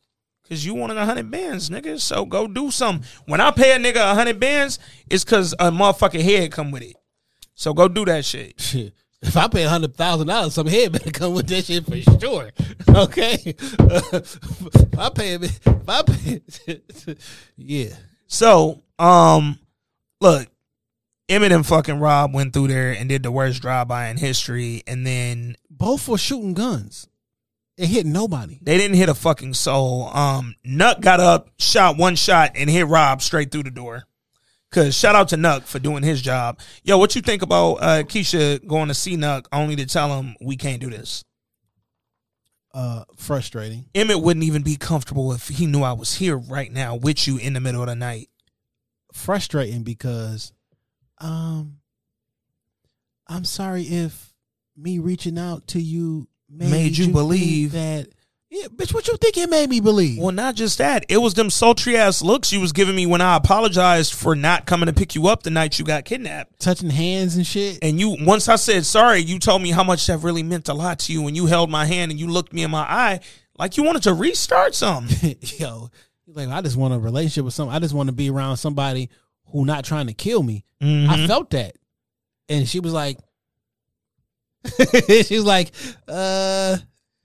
[0.52, 1.98] Cause you wanted a hundred bands, nigga.
[1.98, 3.08] So go do something.
[3.26, 4.80] When I pay a nigga a hundred bands,
[5.10, 6.98] it's cause a motherfucking head come with it.
[7.56, 8.94] So go do that shit.
[9.24, 12.20] If I pay a hundred thousand dollars, some head better come with that shit for
[12.20, 12.50] sure.
[12.90, 13.56] Okay.
[15.00, 16.42] I pay it, if I pay,
[17.56, 17.94] yeah.
[18.26, 19.60] So, um,
[20.20, 20.48] look,
[21.30, 24.82] Emmett and fucking Rob went through there and did the worst drive by in history,
[24.88, 27.08] and then Both were shooting guns.
[27.82, 28.60] It hit nobody.
[28.62, 30.16] they didn't hit a fucking soul.
[30.16, 34.04] Um, Nuk got up, shot one shot, and hit Rob straight through the door.
[34.72, 36.60] Cause shout out to Nuk for doing his job.
[36.84, 40.36] Yo, what you think about uh, Keisha going to see Nuk only to tell him
[40.40, 41.26] we can't do this?
[42.72, 43.86] Uh, frustrating.
[43.96, 47.38] Emmett wouldn't even be comfortable if he knew I was here right now with you
[47.38, 48.30] in the middle of the night.
[49.12, 50.54] Frustrating because,
[51.18, 51.78] um,
[53.28, 54.36] I'm sorry if
[54.78, 57.72] me reaching out to you made, Made you think believe.
[57.74, 58.08] that.
[58.54, 60.18] Yeah, bitch, what you think it made me believe?
[60.20, 61.06] Well, not just that.
[61.08, 64.66] It was them sultry ass looks you was giving me when I apologized for not
[64.66, 66.60] coming to pick you up the night you got kidnapped.
[66.60, 67.80] Touching hands and shit.
[67.82, 70.74] And you, once I said sorry, you told me how much that really meant a
[70.74, 71.26] lot to you.
[71.28, 73.22] And you held my hand and you looked me in my eye
[73.58, 75.38] like you wanted to restart something.
[75.58, 75.90] Yo,
[76.28, 77.70] like, I just want a relationship with some.
[77.70, 79.10] I just want to be around somebody
[79.46, 80.66] who not trying to kill me.
[80.82, 81.28] I Mhm.
[81.28, 81.76] felt that,
[82.50, 83.18] and she was like,
[85.26, 85.72] she was like,
[86.08, 86.78] uh,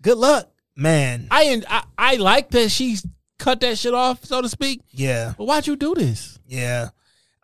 [0.03, 0.51] good luck.
[0.77, 2.99] Man, I I, I like that she
[3.39, 4.83] cut that shit off, so to speak.
[4.91, 6.39] yeah, But why'd you do this?
[6.47, 6.89] yeah.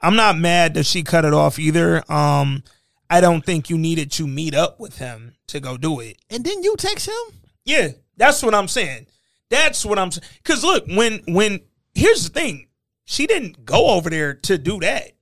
[0.05, 2.03] I'm not mad that she cut it off either.
[2.11, 2.65] Um,
[3.09, 6.17] I don't think you needed to meet up with him to go do it.
[6.29, 7.39] And then you text him.
[7.65, 9.07] Yeah, that's what I'm saying.
[9.49, 10.25] That's what I'm saying.
[10.43, 11.61] Cause look, when when
[11.95, 12.67] here's the thing,
[13.05, 15.13] she didn't go over there to do that.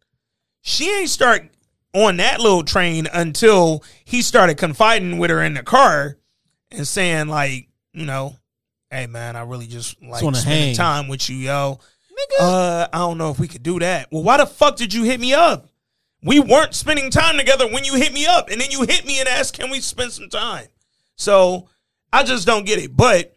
[0.63, 1.51] She ain't start
[1.93, 6.17] on that little train until he started confiding with her in the car
[6.71, 8.37] and saying like, you know,
[8.91, 10.77] hey man, I really just like wanna spending hang.
[10.77, 11.81] time with you, yo.
[12.39, 14.09] Uh, I don't know if we could do that.
[14.13, 15.69] Well, why the fuck did you hit me up?
[16.23, 19.21] We weren't spending time together when you hit me up, and then you hit me
[19.21, 20.67] and asked, "Can we spend some time?"
[21.17, 21.69] So
[22.13, 22.95] I just don't get it.
[22.95, 23.37] But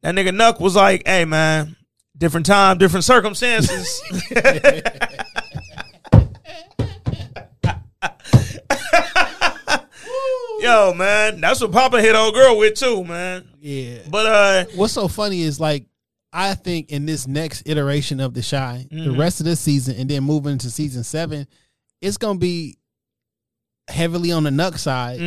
[0.00, 1.76] that nigga Nuk was like, "Hey man,
[2.16, 4.02] different time, different circumstances."
[10.60, 13.48] Yo, man, that's what Papa hit old girl with too, man.
[13.60, 13.98] Yeah.
[14.08, 15.86] But uh, What's so funny is like
[16.32, 19.18] I think in this next iteration of the Chi, the Mhm.
[19.18, 21.46] rest of this season, and then moving into season seven,
[22.00, 22.78] it's gonna be
[23.88, 25.18] heavily on the Nuk side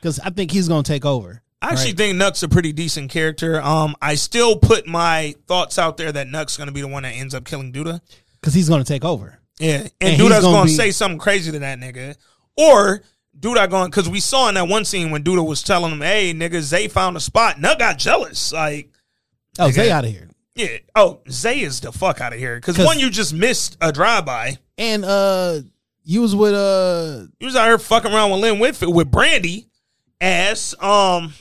[0.00, 1.42] because I think he's gonna take over.
[1.62, 1.96] I actually right?
[1.98, 3.60] think Nuk's a pretty decent character.
[3.62, 7.10] Um, I still put my thoughts out there that Nuk's gonna be the one that
[7.10, 8.00] ends up killing Douda.
[8.40, 9.38] because he's gonna take over.
[9.58, 12.16] Yeah, and, And Douda's gonna gonna, be- say something crazy to that nigga,
[12.60, 13.02] or
[13.38, 16.34] Douda going because we saw in that one scene when Douda was telling him, "Hey,
[16.34, 18.90] nigga, Zay found a spot." Nuk got jealous, like,
[19.58, 19.72] Oh, Nigga.
[19.72, 20.28] Zay out of here.
[20.54, 23.92] yeah, oh, Zay is the fuck out of here because one, you just missed a
[23.92, 24.58] drive by.
[24.78, 25.60] And uh,
[26.04, 29.66] you was with uh, You was out here fucking around with Lynn Whitfield with Brandy
[30.20, 30.74] ass.
[30.80, 31.32] Um,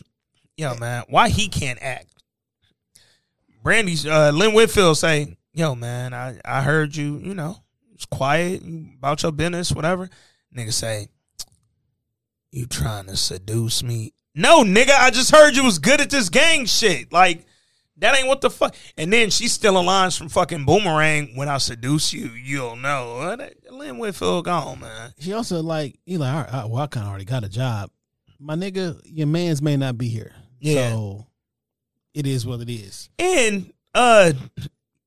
[0.57, 2.07] yo man, why he can't act?
[3.63, 7.17] Brandy's uh, Lynn Whitfield say, "Yo man, I I heard you.
[7.19, 7.57] You know,
[7.93, 8.61] it's quiet
[8.97, 10.09] about your business, whatever."
[10.55, 11.07] Nigga say,
[12.51, 16.29] "You trying to seduce me?" No, nigga, I just heard you was good at this
[16.29, 17.11] gang shit.
[17.11, 17.45] Like
[17.97, 18.75] that ain't what the fuck.
[18.97, 21.35] And then she's stealing lines from fucking Boomerang.
[21.35, 23.35] When I seduce you, you'll know.
[23.69, 25.13] Lynn Whitfield gone, man.
[25.19, 27.89] she also like he like, all right, well, I kind of already got a job.
[28.39, 30.91] My nigga, your man's may not be here, Yeah.
[30.91, 31.27] so
[32.13, 33.09] it is what it is.
[33.19, 34.31] And uh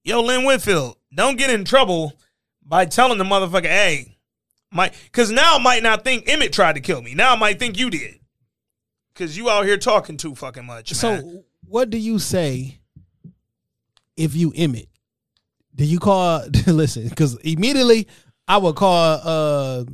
[0.05, 2.13] yo, Lynn Whitfield, don't get in trouble
[2.63, 4.12] by telling the motherfucker, hey,
[4.73, 7.15] might cause now I might not think Emmett tried to kill me.
[7.15, 8.21] Now I might think you did.
[9.15, 10.93] Cause you out here talking too fucking much.
[10.95, 11.45] So, man.
[11.67, 12.79] what do you say
[14.17, 14.89] if you Emmett?
[15.75, 16.45] Do you call?
[16.67, 18.09] listen, because immediately
[18.49, 19.21] I would call.
[19.23, 19.85] uh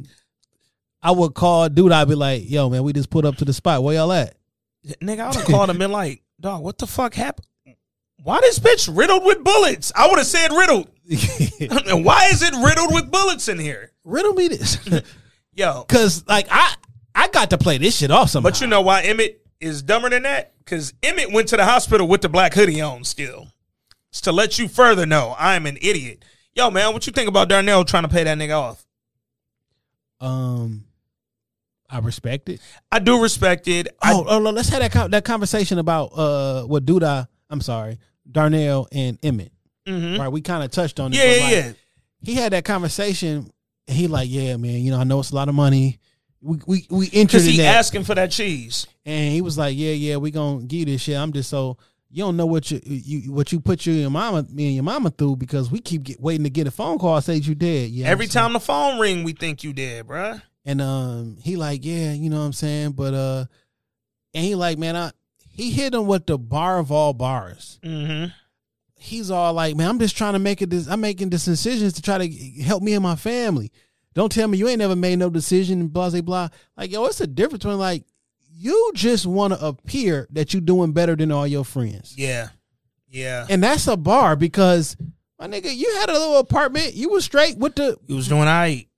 [1.01, 1.93] I would call dude.
[1.93, 3.83] I'd be like, "Yo, man, we just put up to the spot.
[3.83, 4.35] Where y'all at?"
[4.97, 7.47] nigga, I would have called him and like, dog, what the fuck happened?
[8.23, 9.93] Why this bitch riddled with bullets?
[9.95, 10.89] I would have said riddled.
[12.05, 13.93] why is it riddled with bullets in here?
[14.09, 14.79] Riddle me this,
[15.55, 15.85] Yo.
[15.87, 16.75] because like I
[17.15, 18.49] I got to play this shit off somehow.
[18.51, 20.55] But you know why Emmett is dumber than that?
[20.65, 23.49] Because Emmett went to the hospital with the black hoodie on still.
[24.11, 26.25] It's to let you further know I'm an idiot.
[26.55, 28.85] Yo, man, what you think about Darnell trying to pay that nigga off?
[30.21, 30.85] um,
[31.91, 32.61] I respect it.
[32.91, 33.89] I do respect it.
[34.03, 37.29] I, Oh, oh, let's have that con- that conversation about uh what Douda.
[37.51, 37.99] I'm sorry,
[38.31, 39.53] Darnell and Emmett.
[39.87, 40.19] Mhm.
[40.19, 41.17] Right, we kind of touched on it.
[41.17, 41.73] Yeah, yeah, like, yeah.
[42.23, 43.51] He had that conversation.
[43.89, 44.81] And he like, yeah, man.
[44.83, 45.99] You know, I know it's a lot of money.
[46.41, 48.87] We we we entered Because in he that, asking for that cheese.
[49.05, 51.17] and he was like, yeah, yeah, we gonna give you this shit.
[51.17, 51.79] I'm just so
[52.11, 54.75] you don't know what you you what you put you and your mama me and
[54.77, 57.55] your mama through because we keep get, waiting to get a phone call say you
[57.57, 57.91] dead.
[57.91, 60.41] Yeah, Every time the phone ring, we think you did, bruh.
[60.65, 63.47] And um, he like, yeah, you know what I'm saying, but uh,
[64.35, 65.11] and he like, man, I
[65.51, 67.81] he hit him with the bar of all bars.
[67.83, 68.27] Mm-hmm.
[68.99, 70.71] He's all like, man, I'm just trying to make it.
[70.71, 72.29] This, I'm making this decisions to try to
[72.63, 73.71] help me and my family.
[74.15, 75.87] Don't tell me you ain't never made no decision.
[75.89, 76.49] Blah blah blah.
[76.77, 78.05] Like, yo, what's the difference between like
[78.51, 82.49] you just want to appear that you're doing better than all your friends, Yeah.
[83.09, 83.47] Yeah.
[83.49, 84.97] and that's a bar because
[85.39, 86.95] my nigga, you had a little apartment.
[86.95, 88.89] You was straight with the You was doing all right.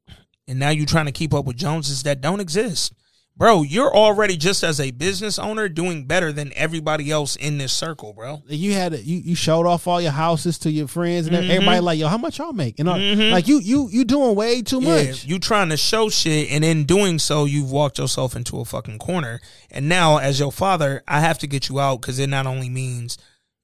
[0.49, 2.95] And now you trying to keep up with Joneses that don't exist.
[3.41, 7.73] Bro, you're already just as a business owner doing better than everybody else in this
[7.73, 8.43] circle, bro.
[8.47, 11.49] you had you you showed off all your houses to your friends and Mhm.
[11.49, 13.31] everybody like yo how much y'all make and all, Mhm.
[13.33, 16.63] like you you you doing way too Yeah, much you trying to show shit, and
[16.63, 19.41] in doing so, you've walked yourself into a fucking corner.
[19.71, 22.69] And now, as your father, I have to get you out because it not only
[22.69, 23.17] means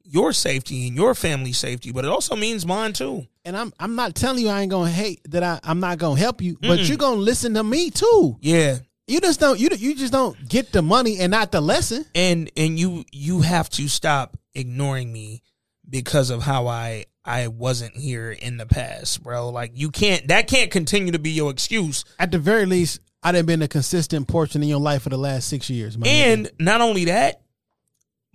[0.09, 3.27] your safety and your family's safety, but it also means mine too.
[3.45, 6.19] and I'm I'm not telling you I ain't gonna hate that I I'm not gonna
[6.19, 6.89] help you but Mm-mm.
[6.89, 10.73] you're gonna listen to me too Yeah, you just don't you you just don't get
[10.73, 15.43] the money and not the lesson and and you you have to stop ignoring me
[15.89, 19.49] because of how I I wasn't here in the past, bro.
[19.51, 22.05] Like you can't that can't continue to be your excuse.
[22.19, 25.19] at the very least I done been a consistent portion in your life for the
[25.19, 26.11] last six years my nigga.
[26.11, 27.43] And not only that,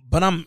[0.06, 0.46] but I'm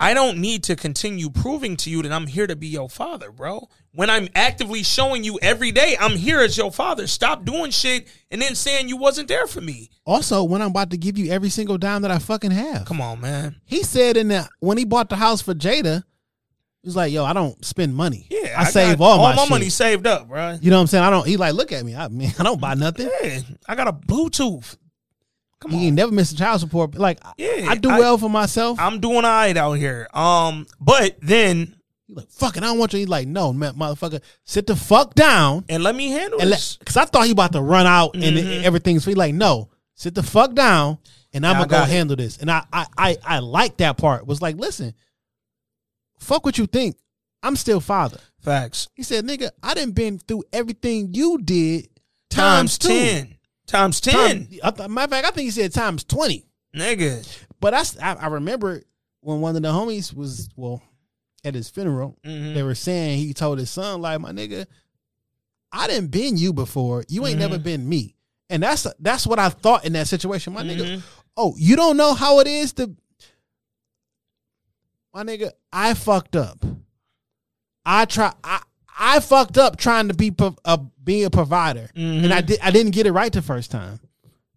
[0.00, 3.30] I don't need to continue proving to you that I'm here to be your father,
[3.30, 3.68] bro.
[3.92, 7.06] When I'm actively showing you every day I'm here as your father.
[7.06, 9.90] Stop doing shit and then saying you wasn't there for me.
[10.04, 13.00] also when I'm about to give you every single dime that I fucking have Come
[13.00, 13.56] on, man.
[13.66, 16.02] he said in that when he bought the house for Jada
[16.82, 19.48] he was like yo I don't spend money Yeah, I, save got all my, shit.
[19.50, 20.58] money saved up, bro.
[20.60, 21.04] You know what I'm saying?
[21.04, 21.26] I don't.
[21.26, 21.94] He like look at me.
[21.96, 23.08] I mean, I don't buy nothing.
[23.22, 24.76] Yeah, I got a Bluetooth.
[25.64, 25.82] Come He on.
[25.84, 26.94] ain't never missed a child support.
[26.94, 28.78] Like, Yeah, I do I- well for myself.
[28.78, 30.06] I'm doing all right out here.
[30.12, 31.74] Um, but then
[32.06, 32.98] He like, fucking, I don't want you.
[32.98, 35.64] He like, no, man, motherfucker, sit the fuck down.
[35.70, 36.78] And let me handle And this.
[36.84, 38.62] cause I thought he about to run out and Mhm.
[38.62, 39.14] everything's free.
[39.14, 40.98] Like, no, sit the fuck down
[41.32, 41.88] and I'm I gonna go it.
[41.88, 42.36] handle this.
[42.36, 44.26] And I, I, I, I like that part.
[44.26, 44.92] Was like, listen,
[46.18, 46.96] fuck what you think.
[47.42, 48.18] I'm still father.
[48.40, 48.88] Facts.
[48.94, 51.88] He said, nigga, I didn't been through everything you did
[52.30, 53.33] Times times, two.
[53.66, 53.80] 10.
[53.80, 54.14] Times 10.
[54.14, 56.44] Time- I th- matter of fact, I think he said times 20.
[56.76, 57.44] Nigga.
[57.60, 58.82] But I, I remember
[59.20, 60.82] when one of the homies was, well,
[61.44, 62.54] at his funeral, Mhm.
[62.54, 64.66] they were saying he told his son, like, my nigga,
[65.72, 67.04] I didn't been you before.
[67.08, 67.62] You ain't never Mhm.
[67.62, 68.14] been me.
[68.50, 70.52] And that's that's what I thought in that situation.
[70.52, 71.02] My nigga, Mhm.
[71.36, 72.94] oh, you don't know how it is to
[75.12, 76.64] my nigga, I fucked up.
[77.84, 78.62] I try I
[78.98, 81.88] I fucked up trying to be pro- uh, be a provider.
[81.94, 84.00] And I did I didn't get it right the first time.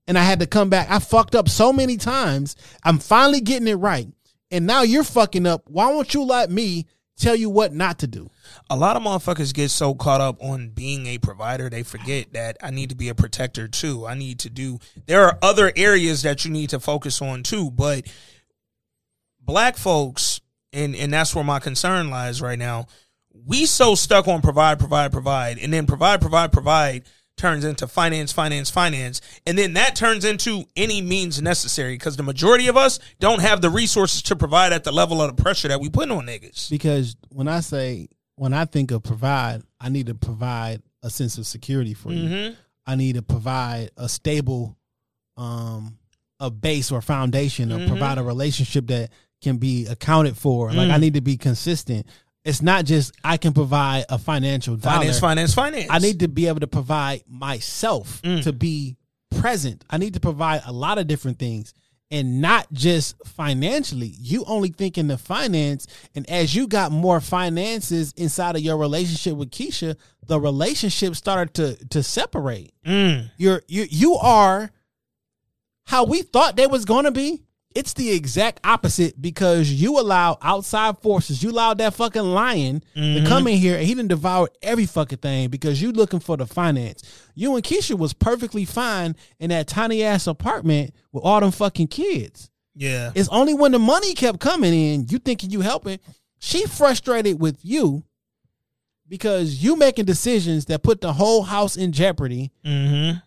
[0.07, 0.89] And I had to come back.
[0.89, 2.55] I fucked up so many times.
[2.83, 4.07] I'm finally getting it right.
[4.51, 5.63] And now you're fucking up.
[5.67, 6.85] Why won't you let me
[7.17, 8.29] tell you what not to do?
[8.69, 12.57] a lot of motherfuckers get so caught up on being a provider they forget that
[12.61, 14.05] I need to be a protector too.
[14.07, 17.69] I need to do there are other areas that you need to focus on too,
[17.71, 18.05] but
[19.41, 20.39] black folks
[20.73, 22.87] and and that's where my concern lies right now.
[23.47, 27.03] We so stuck on provide provide provide and then provide provide provide
[27.37, 32.23] turns into finance finance finance and then that turns into any means necessary because the
[32.23, 35.67] majority of us don't have the resources to provide at the level of the pressure
[35.67, 36.69] that we put on niggas.
[36.69, 41.37] Because when I say when I think of provide, I need to provide a sense
[41.37, 42.27] of security for you.
[42.29, 42.55] Mhm.
[42.85, 44.75] I need to provide a stable
[45.37, 45.97] um
[46.39, 47.87] a base or foundation or Mhm.
[47.87, 49.09] provide a relationship that
[49.41, 50.71] can be accounted for.
[50.73, 51.01] Like I Mm.
[51.01, 52.05] need to be consistent.
[52.47, 54.97] It's not just I can provide a financial dollar.
[54.99, 55.87] Finance, finance, finance.
[55.89, 58.41] I need to be able to provide myself Mm.
[58.43, 58.95] to be
[59.37, 59.83] present.
[59.89, 61.73] I need to provide a lot of different things
[62.09, 64.15] and not just financially.
[64.17, 68.77] You only think in the finance, and as you got more finances inside of your
[68.77, 72.71] relationship with Keisha, the relationship started to to separate.
[72.85, 73.29] Mm.
[73.37, 74.71] You're you you are
[75.85, 77.43] how we thought they was gonna be.
[77.75, 81.43] It's the exact opposite because you allow outside forces.
[81.43, 83.21] You allowed that fucking lion Mhm.
[83.23, 86.37] to come in here and he didn't devour every fucking thing because you looking for
[86.37, 87.03] the finance.
[87.35, 91.89] You and Keisha was perfectly fine in that tiny ass apartment with all them fucking
[91.89, 92.49] kids.
[92.73, 93.11] Yeah.
[93.13, 95.99] It's only when the money kept coming in, you thinking you helping.
[96.39, 98.03] She frustrated with you
[99.07, 103.19] because you making decisions that put the whole house in jeopardy Mm-hmm.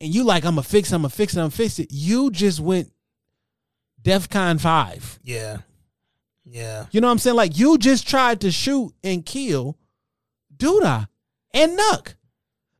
[0.00, 1.88] and you like, I'm gonna fix it, I'm gonna fix it, I'm gonna fix it.
[1.92, 2.90] You just went
[4.02, 5.18] DEFCON five.
[5.22, 5.58] Yeah.
[6.44, 6.86] Yeah.
[6.90, 7.36] You know what I'm saying?
[7.36, 9.78] Like you just tried to shoot and kill
[10.56, 11.08] Douda
[11.54, 12.14] and Nuk.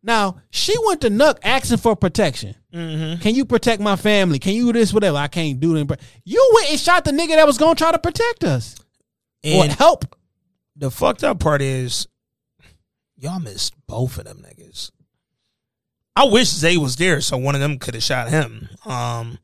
[0.03, 2.57] Now she went to Nuk asking for protection.
[2.75, 3.23] Mm-hmm.
[3.23, 4.39] Can you protect my family?
[4.41, 4.93] Can you do this?
[4.93, 5.19] Whatever.
[5.19, 6.01] I can't do it.
[6.25, 8.75] You went and shot the nigga that was gonna try to protect us
[9.45, 10.17] or And help.
[10.77, 12.09] the fucked up part is
[13.17, 14.91] y'all missed both of them niggas.
[16.17, 18.69] I wish Zay was there so one of them could have shot him.
[18.85, 19.39] Um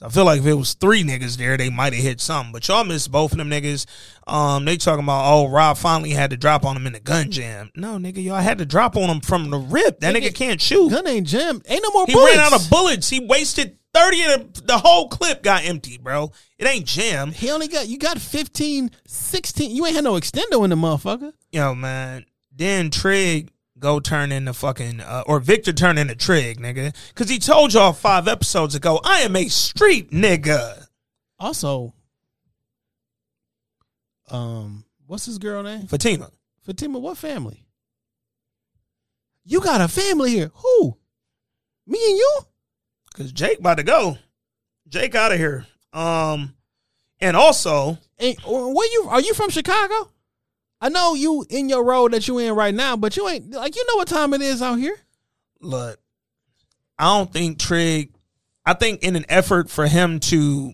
[0.00, 2.52] so I feel like if it was three niggas there, they might have hit something.
[2.52, 3.84] But y'all missed both of them niggas.
[4.26, 7.30] Um, they talking about oh Rob finally had to drop on him in the gun
[7.30, 7.70] jam.
[7.76, 10.00] No, nigga, y'all had to drop on him from the rip.
[10.00, 10.90] That nigga, can't shoot.
[10.90, 11.66] Gun ain't jammed.
[11.68, 12.12] Ain't no more bullets.
[12.12, 12.36] He bullets.
[12.36, 13.10] ran out of bullets.
[13.10, 16.32] He wasted 30 of the, the whole clip got empty, bro.
[16.58, 17.34] It ain't jammed.
[17.34, 19.70] He only got you got 15, 16.
[19.70, 21.32] You ain't had no extendo in the motherfucker.
[21.52, 22.24] Yo, man.
[22.56, 23.50] Then Trig
[23.80, 26.94] go turn into fucking, uh, or Victor turn into Trig, nigga.
[27.08, 30.86] Because he told y'all five episodes ago, I am a street nigga.
[31.38, 31.94] Also,
[34.30, 35.86] um, what's his girl name?
[35.86, 36.30] Fatima.
[36.62, 37.64] Fatima, what family?
[39.44, 40.52] You got a family here.
[40.54, 40.96] Who?
[41.86, 42.40] Me and you?
[43.10, 44.18] Because Jake about to go.
[44.88, 45.66] Jake out of here.
[45.92, 46.54] Um,
[47.20, 50.10] and also, And where you are you from Chicago?
[50.80, 53.76] I know you in your role that you in right now, but you ain't like
[53.76, 54.96] you know what time it is out here.
[55.60, 55.98] look,
[56.98, 58.12] I don't think Trig,
[58.66, 60.72] I think in an effort for him to,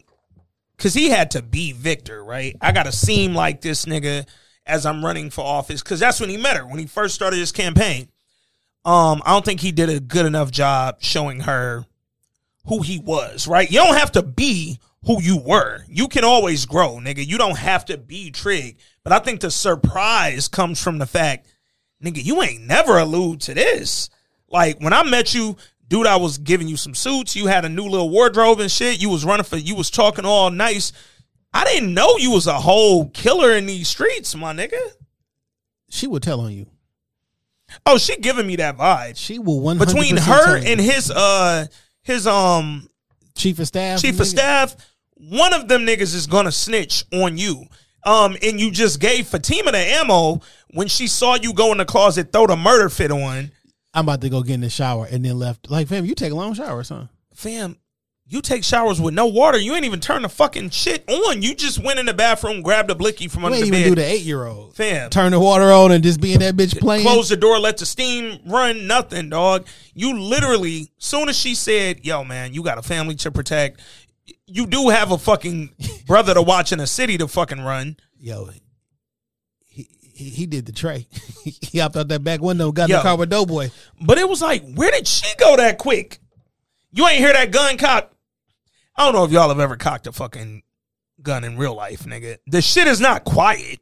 [0.77, 2.57] because he had to be Victor, right?
[2.61, 4.27] I got to seem like this nigga
[4.67, 7.39] as I'm running for office, because that's when he met her, when he first started
[7.39, 8.09] his campaign.
[8.85, 11.85] Um, I don't think he did a good enough job showing her
[12.67, 13.71] who he was, right?
[13.71, 15.85] You don't have to be who you were.
[15.89, 17.25] You can always grow, nigga.
[17.25, 18.79] You don't have to be Trig.
[19.07, 21.47] But I think the surprise comes from the fact,
[22.03, 24.11] nigga, you ain't never allude to this.
[24.49, 27.37] Like when I met you, dude, I was giving you some suits.
[27.37, 29.01] You had a new little wardrobe and shit.
[29.01, 30.93] You was running for, you was talking all nice.
[31.55, 34.77] I didn't know you was a whole killer in these streets, my nigga.
[35.89, 36.67] She will tell on you.
[37.87, 39.17] Oh, she giving me that vibe.
[39.17, 41.69] She will one Between her and his uh
[42.03, 42.91] his um
[43.37, 44.01] chief of staff.
[44.03, 44.31] chief of nigga.
[44.31, 44.77] staff,
[45.15, 47.67] one of them niggas is gonna snitch on you.
[48.07, 51.85] Um, and you just gave Fatima the ammo when she saw you go in the
[51.85, 53.51] closet, throw the murder fit on.
[53.93, 55.71] I'm about to go get in the shower and then left.
[55.71, 57.09] Like, fam, you take a long shower, son.
[57.35, 57.77] Fam,
[58.29, 59.57] you take showers with no water.
[59.59, 61.43] You ain't even turn the fucking shit on.
[61.43, 63.89] You just went in the bathroom, grabbed a blicky from You under the even bed.
[63.89, 64.75] do the eight year old.
[64.77, 65.11] Fam.
[65.11, 67.03] Turn the water on and just be in that bitch playing.
[67.07, 69.67] Close the door, let the steam run, nothing, dog.
[69.95, 73.81] You literally, soon as she said, yo, man, you got a family to protect.
[74.47, 75.71] You do have a fucking
[76.07, 77.97] brother to watch in a city to fucking run.
[78.19, 78.49] Yo,
[79.67, 81.07] he, he, he did the tray.
[81.45, 83.71] he hopped out that back window, got in the car with Doughboy.
[84.01, 86.19] But it was like, where did she go that quick?
[86.93, 88.13] You ain't hear that gun cock.
[88.97, 90.63] I don't know if y'all have ever cocked a fucking
[91.23, 92.39] gun in real life, nigga.
[92.47, 93.81] The shit is not quiet.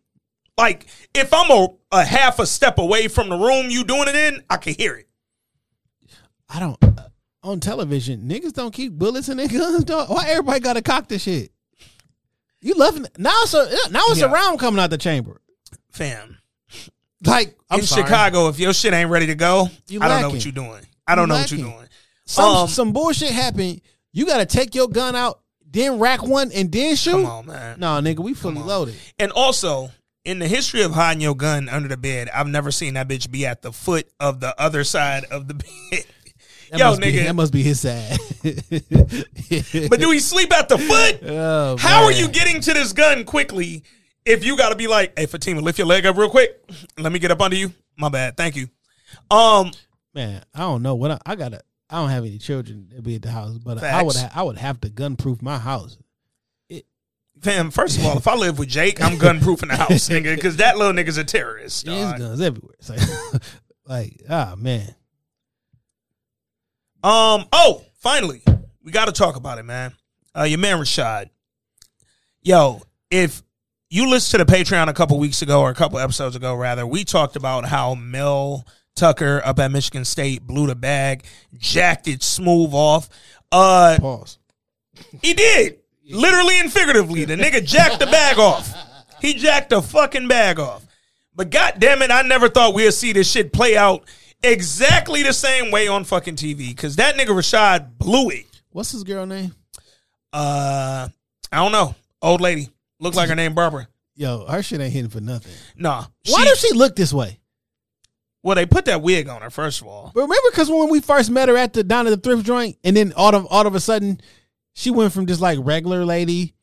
[0.59, 4.15] Like, if I'm a, a half a step away from the room you doing it
[4.17, 5.09] in, I can hear it.
[6.49, 6.83] I don't.
[6.83, 7.09] uh,
[7.45, 10.09] on television, niggas don't keep bullets in their guns, dog.
[10.11, 11.53] Why everybody got to cock this shit?
[12.61, 13.19] You loving it.
[13.19, 14.27] Now it's a now it's Yeah.
[14.27, 15.41] a round coming out the chamber.
[15.91, 16.39] Fam.
[17.25, 18.03] Like I'm in sorry.
[18.05, 20.81] Chicago, if your shit ain't ready to go, You I don't know what you're doing.
[21.07, 21.89] I don't You know what you're doing.
[22.27, 23.83] Some Um, some bullshit happened.
[24.13, 25.41] You got to take your gun out,
[25.71, 27.11] then rack one, and then shoot.
[27.13, 27.81] Come on, man.
[27.81, 28.95] No, nigga, we fully loaded.
[29.19, 29.91] And also,
[30.25, 33.31] in the history of hiding your gun under the bed, I've never seen that bitch
[33.31, 35.55] be at the foot of the other side of the
[35.91, 36.05] bed.
[36.75, 37.25] That Yo, must be, nigga.
[37.25, 38.19] that must be his side.
[39.91, 41.21] but do we sleep at the foot?
[41.31, 43.85] Oh, How are you getting to this gun quickly
[44.25, 46.61] if you got to be like, hey, Fatima, lift your leg up real quick.
[46.99, 47.73] Let me get up under you.
[47.97, 48.37] My bad.
[48.37, 48.69] Thank you.
[49.31, 49.71] Um,
[50.15, 51.61] Man, I don't know what I, I gotta.
[51.91, 54.43] I don't have any children that be at the house, but I would ha- I
[54.43, 55.97] would have to gun proof my house.
[57.41, 60.09] fam, first of all, if I live with Jake, I'm gun proof in the house,
[60.09, 61.85] nigga, because that little nigga's a terrorist.
[61.87, 62.75] There's guns everywhere.
[62.79, 63.43] It's like,
[63.87, 64.95] like ah man,
[67.05, 67.45] Um.
[67.53, 68.43] Oh, finally,
[68.83, 69.93] we got to talk about it, man.
[70.35, 71.29] Uh, your man Rashad.
[72.43, 73.43] Yo, if
[73.91, 76.87] you listened to the Patreon a couple weeks ago or a couple episodes ago, rather,
[76.87, 78.67] we talked about how Mel
[78.97, 81.27] Tucker up at Michigan State blew the bag,
[81.59, 83.11] jacked it smooth off.
[83.53, 84.39] Uh, pause.
[85.21, 87.27] he did, literally and figuratively.
[87.27, 88.75] The nigga jacked the bag off.
[89.21, 90.87] He jacked the fucking bag off.
[91.37, 94.05] But god damn it, I never thought we'd see this shit play out
[94.45, 96.77] exactly the same way on fucking TV.
[96.77, 98.47] Cause that nigga Rashad blew it.
[98.71, 99.55] What's his girl name?
[100.33, 101.09] Uh,
[101.53, 101.95] I don't know.
[102.23, 102.69] Old lady.
[103.01, 103.89] Looked like her name Barbara.
[104.17, 105.53] Yo, her shit ain't hitting for nothing.
[105.77, 106.07] Nah.
[106.29, 107.41] Why does she look this way?
[108.43, 110.13] Well, they put that wig on her, first of all.
[110.15, 112.77] But remember, because when we first met her at the down at the thrift joint,
[112.85, 114.21] and then all of all of a sudden,
[114.75, 116.55] she went from just like regular lady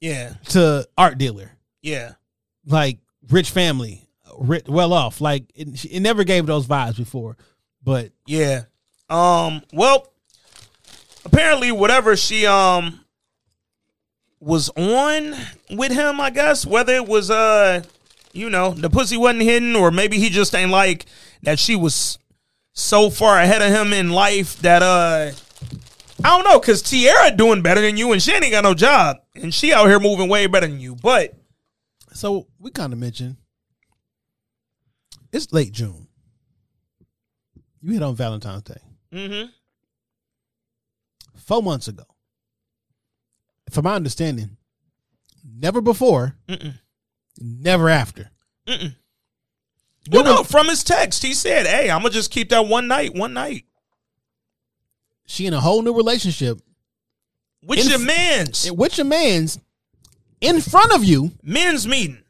[0.00, 0.34] Yeah.
[0.48, 1.52] to art dealer,
[1.82, 2.14] Yeah.
[2.66, 2.98] like
[3.30, 4.05] rich family,
[4.38, 5.20] well off.
[5.20, 7.36] Like it, it never gave those vibes before.
[7.82, 8.62] But Yeah.
[9.08, 10.12] Um, well,
[11.24, 13.00] apparently whatever she um
[14.40, 15.34] was on
[15.70, 17.82] with him, I guess, whether it was uh
[18.32, 21.06] you know, the pussy wasn't hidden or maybe he just ain't like
[21.42, 22.18] that she was
[22.72, 25.30] so far ahead of him in life that uh
[26.24, 29.18] I don't know, cause Tierra doing better than you and she ain't got no job.
[29.34, 30.96] And she out here moving way better than you.
[30.96, 31.34] But
[32.12, 33.36] so we kind of mentioned
[35.36, 36.08] it's late June.
[37.80, 38.80] You hit on Valentine's Day
[39.12, 39.48] mm-hmm.
[41.36, 42.04] four months ago.
[43.70, 44.56] From my understanding,
[45.44, 46.78] never before, Mm-mm.
[47.38, 48.30] never after.
[48.66, 48.94] Mm-mm.
[50.10, 53.14] Well, no, from his text, he said, Hey, I'm gonna just keep that one night,
[53.14, 53.64] one night.
[55.26, 56.60] She in a whole new relationship
[57.62, 59.58] Which In- your man's with your man's
[60.40, 61.32] in front of you.
[61.42, 62.22] men's meeting.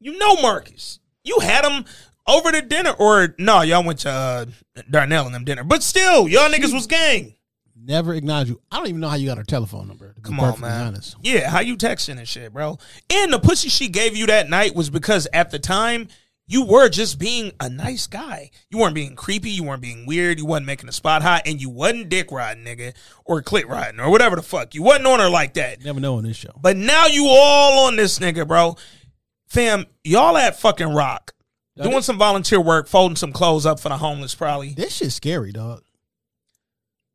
[0.00, 1.00] You know Marcus.
[1.24, 1.84] You had him
[2.28, 4.44] over to dinner, or no, y'all went to uh,
[4.90, 5.64] Darnell and them dinner.
[5.64, 7.34] But still, y'all niggas was gang.
[7.74, 8.60] Never acknowledge you.
[8.70, 10.12] I don't even know how you got her telephone number.
[10.12, 10.88] To be Come on, man.
[10.88, 11.16] honest.
[11.22, 12.78] Yeah, how you texting and shit, bro?
[13.10, 16.08] And the pussy she gave you that night was because at the time
[16.46, 18.50] you were just being a nice guy.
[18.70, 19.50] You weren't being creepy.
[19.50, 20.38] You weren't being weird.
[20.38, 24.00] You wasn't making the spot hot, and you wasn't dick riding, nigga, or clit riding,
[24.00, 24.74] or whatever the fuck.
[24.74, 25.84] You wasn't on her like that.
[25.84, 26.52] Never know on this show.
[26.60, 28.76] But now you all on this nigga, bro.
[29.46, 31.32] Fam, y'all at fucking rock.
[31.82, 34.74] Doing some volunteer work, folding some clothes up for the homeless, probably.
[34.74, 35.82] This shit's scary, dog.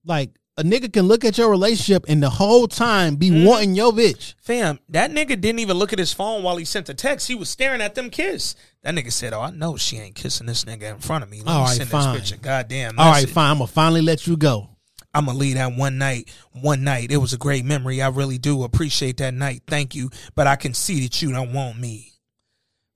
[0.06, 3.46] Like a nigga can look at your relationship and the whole time be Mm-hmm.
[3.46, 4.36] wanting your bitch.
[4.42, 7.28] Fam, that nigga didn't even look at his phone while he sent the text.
[7.28, 8.56] He was staring at them kiss.
[8.84, 11.40] That nigga said, "Oh, I know she ain't kissing this nigga in front of me.
[11.40, 12.20] Let All me right, send fine.
[12.20, 13.32] this bitch a goddamn All right, message.
[13.34, 13.52] fine.
[13.52, 14.70] I'm gonna finally let you go.
[15.16, 16.30] I'm gonna leave that one night.
[16.52, 18.02] One night, it was a great memory.
[18.02, 19.64] I really do appreciate that night.
[19.68, 22.13] Thank you, but I can see that you don't want me.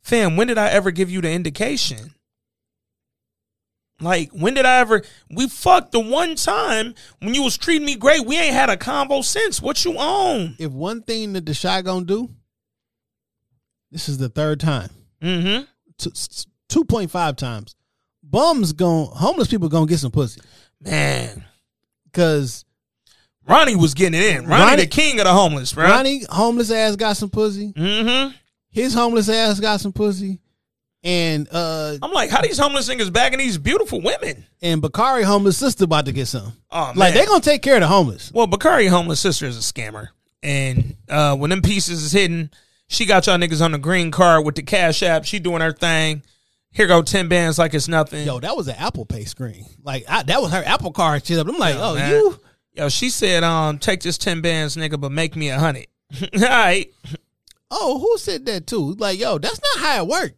[0.07, 2.13] Fam, when did I ever give you the indication?
[3.99, 5.01] Like, when did I ever?
[5.29, 8.25] We fucked the one time when you was treating me great.
[8.25, 9.61] We ain't had a combo since.
[9.61, 10.55] What you on?
[10.59, 12.29] If one thing that the Chi gonna do,
[13.91, 14.91] This is the third time.
[15.21, 15.63] Mm-hmm.
[16.69, 17.75] Two point five times.
[18.23, 20.39] Bums gon' homeless people gonna get some pussy.
[20.79, 21.43] Man.
[22.13, 22.63] Cause
[23.45, 24.45] Ronnie was getting it in.
[24.45, 25.83] Ronnie, Ronnie- the king of the homeless, bro.
[25.83, 27.73] Ronnie homeless ass got some pussy.
[27.73, 28.35] Mm-hmm.
[28.69, 30.39] His homeless ass got some pussy.
[31.03, 34.45] And uh I'm like, how these homeless niggas bagging these beautiful women?
[34.61, 36.53] and Bakari homeless sister about to get some.
[36.71, 38.31] Oh, Like they gonna take care of the homeless.
[38.33, 40.07] Well, Bakari homeless sister is a scammer,
[40.41, 42.49] and uh, when them pieces is hidden,
[42.89, 45.25] she got y'all niggas on the green card with the cash app.
[45.25, 46.23] She doing her thing.
[46.71, 48.25] Here go ten bands like it's nothing.
[48.25, 49.65] Yo, that was an Apple Pay screen.
[49.83, 51.47] Like I, that was her Apple card shit up.
[51.47, 52.09] I'm like, Yo, oh, man.
[52.11, 52.39] you
[52.73, 55.87] Yo, she said, um, take this ten bands, nigga, but make me a hundred.
[56.35, 56.91] All right.
[57.69, 58.93] Oh, who said that too?
[58.97, 60.33] Like, yo, that's not how it works.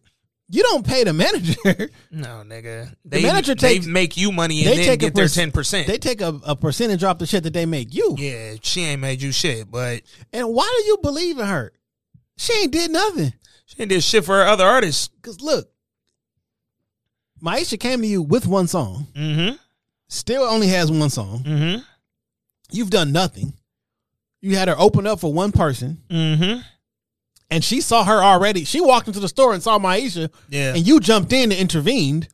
[0.52, 1.54] You don't pay the manager.
[2.12, 2.90] No, nigga.
[3.06, 5.52] The They, manager they make you money and they then take a get their ten
[5.52, 5.86] percent.
[5.86, 8.16] They take a, a percentage off the shit that they make you.
[8.18, 10.02] Yeah, she ain't made you shit, but
[10.34, 11.72] And why do you believe in her?
[12.38, 13.34] She ain't did nothing.
[13.68, 15.10] she ain't did shit for her other artists.
[15.22, 15.70] Cause look,
[17.44, 19.06] Maisha came to you with one song.
[19.14, 19.56] Mm-hmm.
[20.08, 21.44] Still only has one song.
[21.44, 21.82] Mm-hmm.
[22.72, 23.54] You've done nothing.
[24.42, 26.62] You had her open up for one person, Mm-hmm.
[27.50, 28.64] And she saw her already.
[28.64, 30.76] She walked into the store and saw Maisha, Yeah.
[30.76, 32.28] and you jumped in and intervened.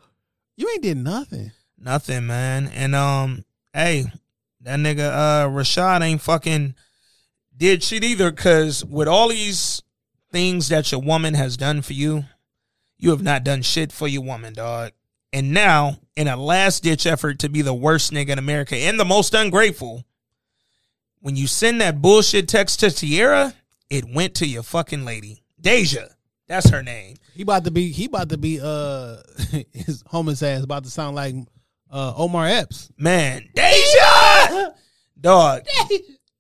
[0.58, 1.52] You ain't did nothing.
[1.78, 2.68] Nothing, man.
[2.68, 4.06] And um, hey,
[4.62, 6.76] that nigga uh Rashad ain't fucking
[7.56, 8.32] did shit either.
[8.32, 9.82] Cause with all these
[10.32, 12.26] things that your woman has done for you,
[12.98, 14.92] you have not done shit for your woman, dog.
[15.32, 18.98] And now, in a last ditch effort to be the worst nigga in America and
[19.00, 20.06] the most ungrateful,
[21.20, 23.54] when you send that bullshit text to Tierra,
[23.96, 26.08] it went to your fucking lady, Deja.
[26.48, 27.18] That's her name.
[27.34, 27.92] He about to be.
[27.92, 28.60] He about to be.
[28.62, 29.18] Uh,
[29.74, 31.34] his homeless ass about to sound like
[31.90, 32.92] uh Omar Epps.
[32.98, 34.74] Man, Deja,
[35.20, 35.64] dog.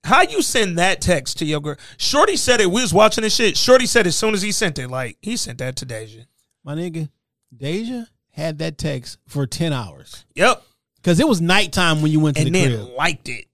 [0.03, 1.75] How you send that text to your girl?
[1.97, 2.67] Shorty said it.
[2.67, 3.57] We was watching this shit.
[3.57, 6.21] Shorty said as soon as he sent it, like he sent that to Deja.
[6.63, 7.09] My nigga,
[7.55, 10.61] Deja had that text for ten hours Yep,
[10.97, 12.95] because it was nighttime when you went to and the then crib.
[12.95, 13.45] liked it.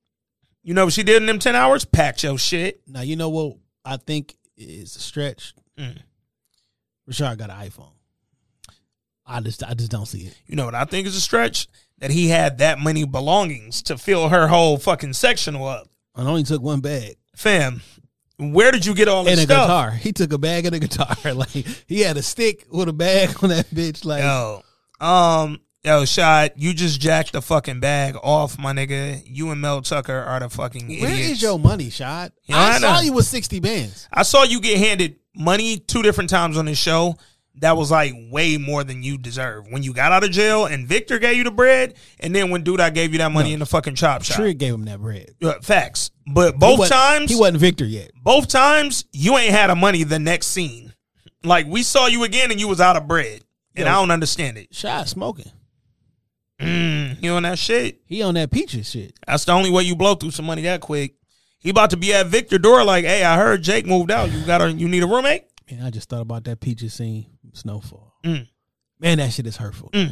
[0.63, 1.85] You know what she did in them ten hours?
[1.85, 2.81] Packed your shit.
[2.85, 5.53] Now you know what I think is a stretch.
[5.77, 5.97] Mm.
[7.09, 7.93] Rashard got an iPhone.
[9.25, 10.37] I just I just don't see it.
[10.47, 11.67] You know what I think is a stretch?
[11.99, 15.87] That he had that many belongings to fill her whole fucking sectional up.
[16.15, 17.81] I only took one bag Fam,
[18.37, 19.67] where did you get all this and a stuff?
[19.67, 19.91] guitar.
[19.91, 21.15] He took a bag and a guitar.
[21.33, 24.03] Like he had a stick with a bag on that bitch.
[24.03, 24.63] Like Yo,
[24.99, 26.57] um, yo, shot.
[26.57, 29.21] You just jacked the fucking bag off, my nigga.
[29.25, 31.31] You and Mel Tucker are the fucking where idiots.
[31.31, 32.33] is your money, shot?
[32.45, 34.07] Yeah, I, I saw you with sixty bands.
[34.11, 37.15] I saw you get handed money two different times on this show.
[37.55, 39.67] That was like way more than you deserve.
[39.69, 42.63] When you got out of jail and Victor gave you the bread, and then when
[42.63, 43.53] dude I gave you that money No.
[43.55, 44.37] in the fucking chop shop.
[44.37, 45.31] Trig gave him that bread.
[45.43, 46.11] Uh, facts.
[46.25, 48.11] But both wasn't- times he wasn't Victor yet.
[48.23, 50.93] both times you ain't had a money the next scene.
[51.43, 53.41] Like we saw you again and you was out of bread.
[53.75, 53.91] And Yo.
[53.91, 54.73] I don't understand it.
[54.73, 55.51] Shot smoking.
[56.61, 58.01] Mm, you on that shit.
[58.05, 59.17] He on that peaches shit.
[59.27, 61.15] That's the only way you blow through some money that quick.
[61.59, 64.31] He about to be at Victor door like, hey, I heard Jake moved out.
[64.31, 65.43] You got a you need a roommate?
[65.69, 68.13] Man, I just thought about that peaches scene, Snowfall.
[68.23, 68.47] Mm.
[68.99, 69.89] Man, that shit is hurtful.
[69.93, 70.11] Mm.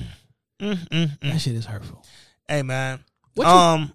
[0.61, 1.32] Mm, mm, mm.
[1.32, 2.06] That shit is hurtful.
[2.48, 3.03] Hey man.
[3.36, 3.94] What you- um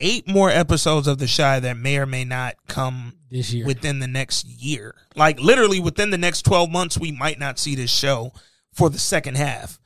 [0.00, 3.66] eight more episodes of the Chi that may or may not come This year.
[3.66, 4.94] within the next year.
[5.16, 8.32] Like literally within the next 12 months we might not see this show
[8.78, 9.78] for the second half.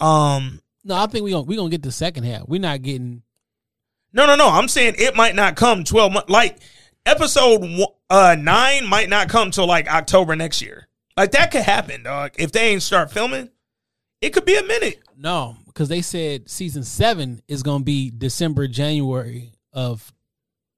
[0.00, 2.48] Um No, I think we gonna we gonna get the second half.
[2.48, 3.22] We're not getting
[4.12, 6.58] no no no, I'm saying it might not come 12 months like
[7.06, 7.62] episode
[8.10, 10.88] uh 9 might not come till like October next year.
[11.16, 12.32] Like that could happen, dog.
[12.38, 13.50] If they ain't start filming,
[14.20, 15.00] it could be a minute.
[15.16, 20.12] no because they said season seven is gonna be December January of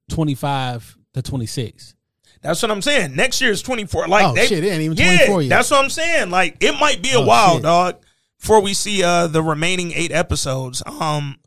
[0.09, 1.95] twenty five to twenty six.
[2.41, 3.15] That's what I'm saying.
[3.15, 4.07] Next year is 24.
[4.07, 5.49] Like Oh, they, shit, it ain't even yeah, 24 yet.
[5.49, 6.29] That's what I'm saying.
[6.31, 7.63] Like it might be a Oh, while, shit.
[7.63, 7.95] dog,
[8.39, 10.81] before we see uh the remaining eight episodes.
[10.85, 11.37] Um,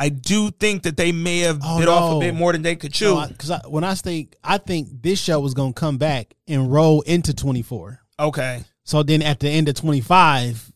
[0.00, 2.76] I do think that they may have Oh, bit off a bit more than they
[2.76, 3.20] could chew.
[3.28, 7.00] Because I, when I think I think this show was gonna come back and roll
[7.02, 8.00] into twenty four.
[8.18, 10.70] okay, So then at the end of twenty five,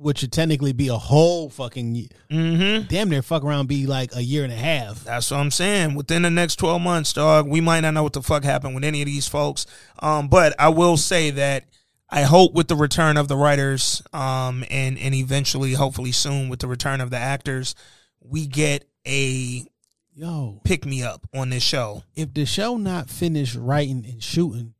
[0.00, 2.86] which should technically be a whole fucking mm-hmm.
[2.88, 5.04] damn near fuck around be like a year and a half.
[5.04, 5.94] That's what I'm saying.
[5.94, 8.82] Within the next 12 months, dog, we might not know what the fuck happened with
[8.82, 9.66] any of these folks.
[9.98, 11.64] Um, but I will say that
[12.08, 16.60] I hope with the return of the writers, um, and and eventually, hopefully soon, with
[16.60, 17.74] the return of the actors,
[18.20, 19.64] we get a
[20.12, 22.02] Yo, pick me up on this show.
[22.16, 24.74] if the show not finished writing and shooting,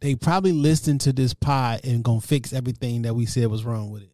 [0.00, 3.90] they probably listened to this pod and gonna fix everything that we said was wrong
[3.90, 4.09] with it.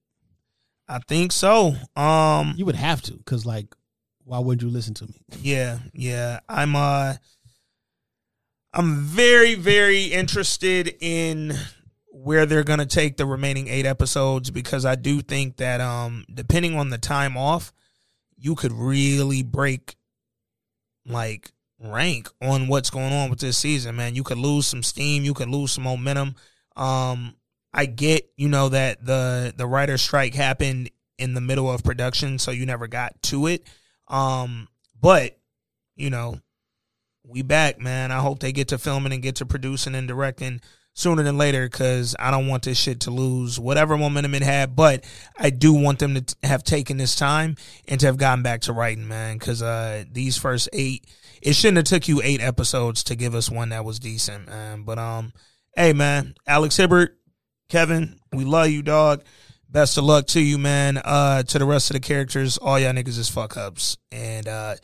[0.88, 1.74] I think so.
[1.96, 3.74] Um, You would have to, because like,
[4.24, 5.20] why wouldn't you listen to me?
[5.40, 6.40] yeah, yeah.
[6.48, 7.14] I'm uh,
[8.72, 11.54] I'm very, very interested in
[12.10, 16.24] where they're going to take the remaining eight episodes because I do think that, um,
[16.32, 17.72] depending on the time off,
[18.36, 19.96] you could really break
[21.06, 24.14] like rank on what's going on with this season, man.
[24.14, 26.34] You could lose some steam, you could lose some momentum.
[26.74, 27.36] Um,
[27.76, 32.38] I get, you know, that the the writer strike happened in the middle of production,
[32.38, 33.66] so you never got to it.
[34.08, 34.68] Um,
[35.00, 35.38] but
[35.94, 36.40] you know,
[37.22, 38.12] we back, man.
[38.12, 40.60] I hope they get to filming and get to producing and directing
[40.94, 44.74] sooner than later because I don't want this shit to lose whatever momentum it had.
[44.74, 45.04] But
[45.36, 47.56] I do want them to t- have taken this time
[47.86, 49.36] and to have gotten back to writing, man.
[49.36, 51.04] Because uh, these first eight,
[51.42, 54.82] it shouldn't have took you eight episodes to give us one that was decent, man.
[54.82, 55.32] But um,
[55.76, 57.18] hey, man, Alex Hibbert,
[57.68, 59.22] Kevin, we love you, dog.
[59.68, 60.98] Best of luck to you, man.
[61.04, 64.76] Uh, to the rest of the characters, all y'all niggas is fuck ups, and uh,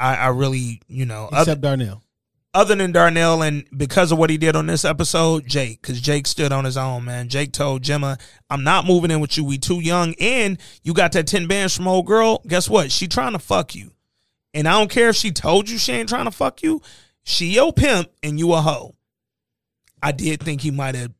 [0.00, 2.02] I, I really, you know, other- Except Darnell.
[2.52, 6.26] other than Darnell and because of what he did on this episode, Jake, because Jake
[6.26, 7.28] stood on his own, man.
[7.28, 9.44] Jake told Jemma, I'm not moving in with you.
[9.44, 10.14] We too young.
[10.20, 12.42] And you got that 10 bands from old girl.
[12.46, 12.90] Guess what?
[12.90, 13.92] She trying to fuck you.
[14.52, 16.82] And I don't care if she told you she ain't trying to fuck you.
[17.22, 18.94] She your pimp and you a hoe.
[20.02, 21.12] I did think he might have,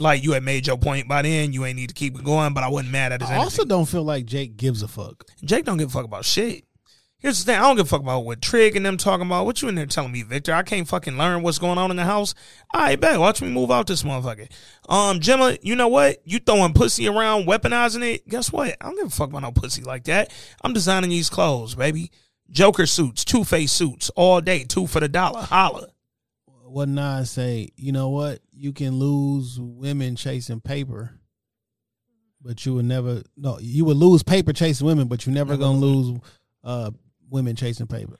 [0.00, 1.52] like, you had made your point by then.
[1.52, 3.44] You ain't need to keep it going, but I wasn't mad at his I energy.
[3.44, 5.24] also don't feel like Jake gives a fuck.
[5.44, 6.64] Jake don't give a fuck about shit.
[7.18, 9.44] Here's the thing, I don't give a fuck about what Trig and them talking about.
[9.44, 10.54] What you in there telling me, Victor?
[10.54, 12.34] I can't fucking learn what's going on in the house.
[12.72, 13.20] All right, bet.
[13.20, 14.50] Watch me move out this motherfucker.
[14.88, 16.22] Um, Jemma, you know what?
[16.24, 18.26] You throwing pussy around, weaponizing it.
[18.26, 18.74] Guess what?
[18.80, 20.32] I don't give a fuck about no pussy like that.
[20.64, 22.10] I'm designing these clothes, baby.
[22.50, 25.42] Joker suits, Two Face suits, all day, two for the dollar.
[25.42, 25.88] Holla.
[26.70, 27.68] What Nas say?
[27.76, 28.40] You know what?
[28.52, 31.12] You can lose women chasing paper,
[32.40, 33.22] but you would never.
[33.36, 36.20] No, you would lose paper chasing women, but you never gonna lose
[36.62, 36.90] uh
[37.28, 38.18] women chasing paper.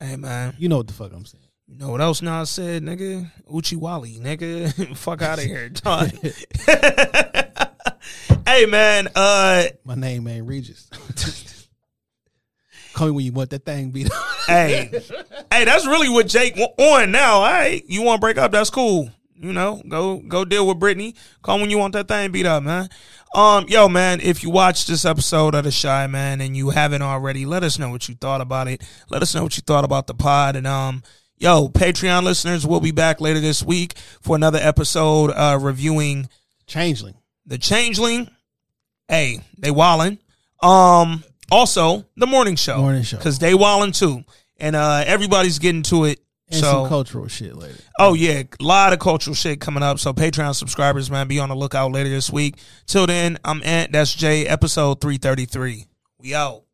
[0.00, 1.44] Hey man, You know what the fuck I'm saying?
[1.68, 3.30] you know what else Nas said, nigga?
[3.52, 4.96] Uchi Wally, nigga.
[4.96, 6.10] fuck out of here, dog.
[8.46, 10.88] hey man, uh My name ain't Regis.
[12.94, 14.22] Call me when you want that thing beat up.
[14.46, 14.90] hey,
[15.50, 17.36] hey, that's really what Jake on now.
[17.36, 18.52] All right, you want to break up?
[18.52, 19.10] That's cool.
[19.36, 21.14] You know, go go deal with Brittany.
[21.42, 22.88] Call when you want that thing beat up, man.
[23.34, 27.02] Um, yo, man, if you watched this episode of The Chi Man and you haven't
[27.02, 28.82] already, let us know what you thought about it.
[29.08, 30.54] Let us know what you thought about the pod.
[30.54, 31.02] And um,
[31.38, 36.28] yo, Patreon listeners, we'll be back later this week for another episode uh reviewing
[36.66, 37.14] Changeling.
[37.46, 38.28] the Changeling.
[39.08, 40.18] Hey, they wildin'.
[40.62, 43.16] Um, also the morning show, Morning show.
[43.18, 44.24] because they wildin' too,
[44.58, 46.18] and uh, everybody's getting to it.
[46.50, 47.78] And so, some cultural shit later.
[47.98, 49.98] oh yeah, a lot of cultural shit coming up.
[49.98, 52.56] So Patreon subscribers, man, be on the lookout later this week.
[52.86, 53.92] Till then, I'm Ant.
[53.92, 54.46] That's Jay.
[54.46, 55.86] Episode three thirty three.
[56.18, 56.64] We out.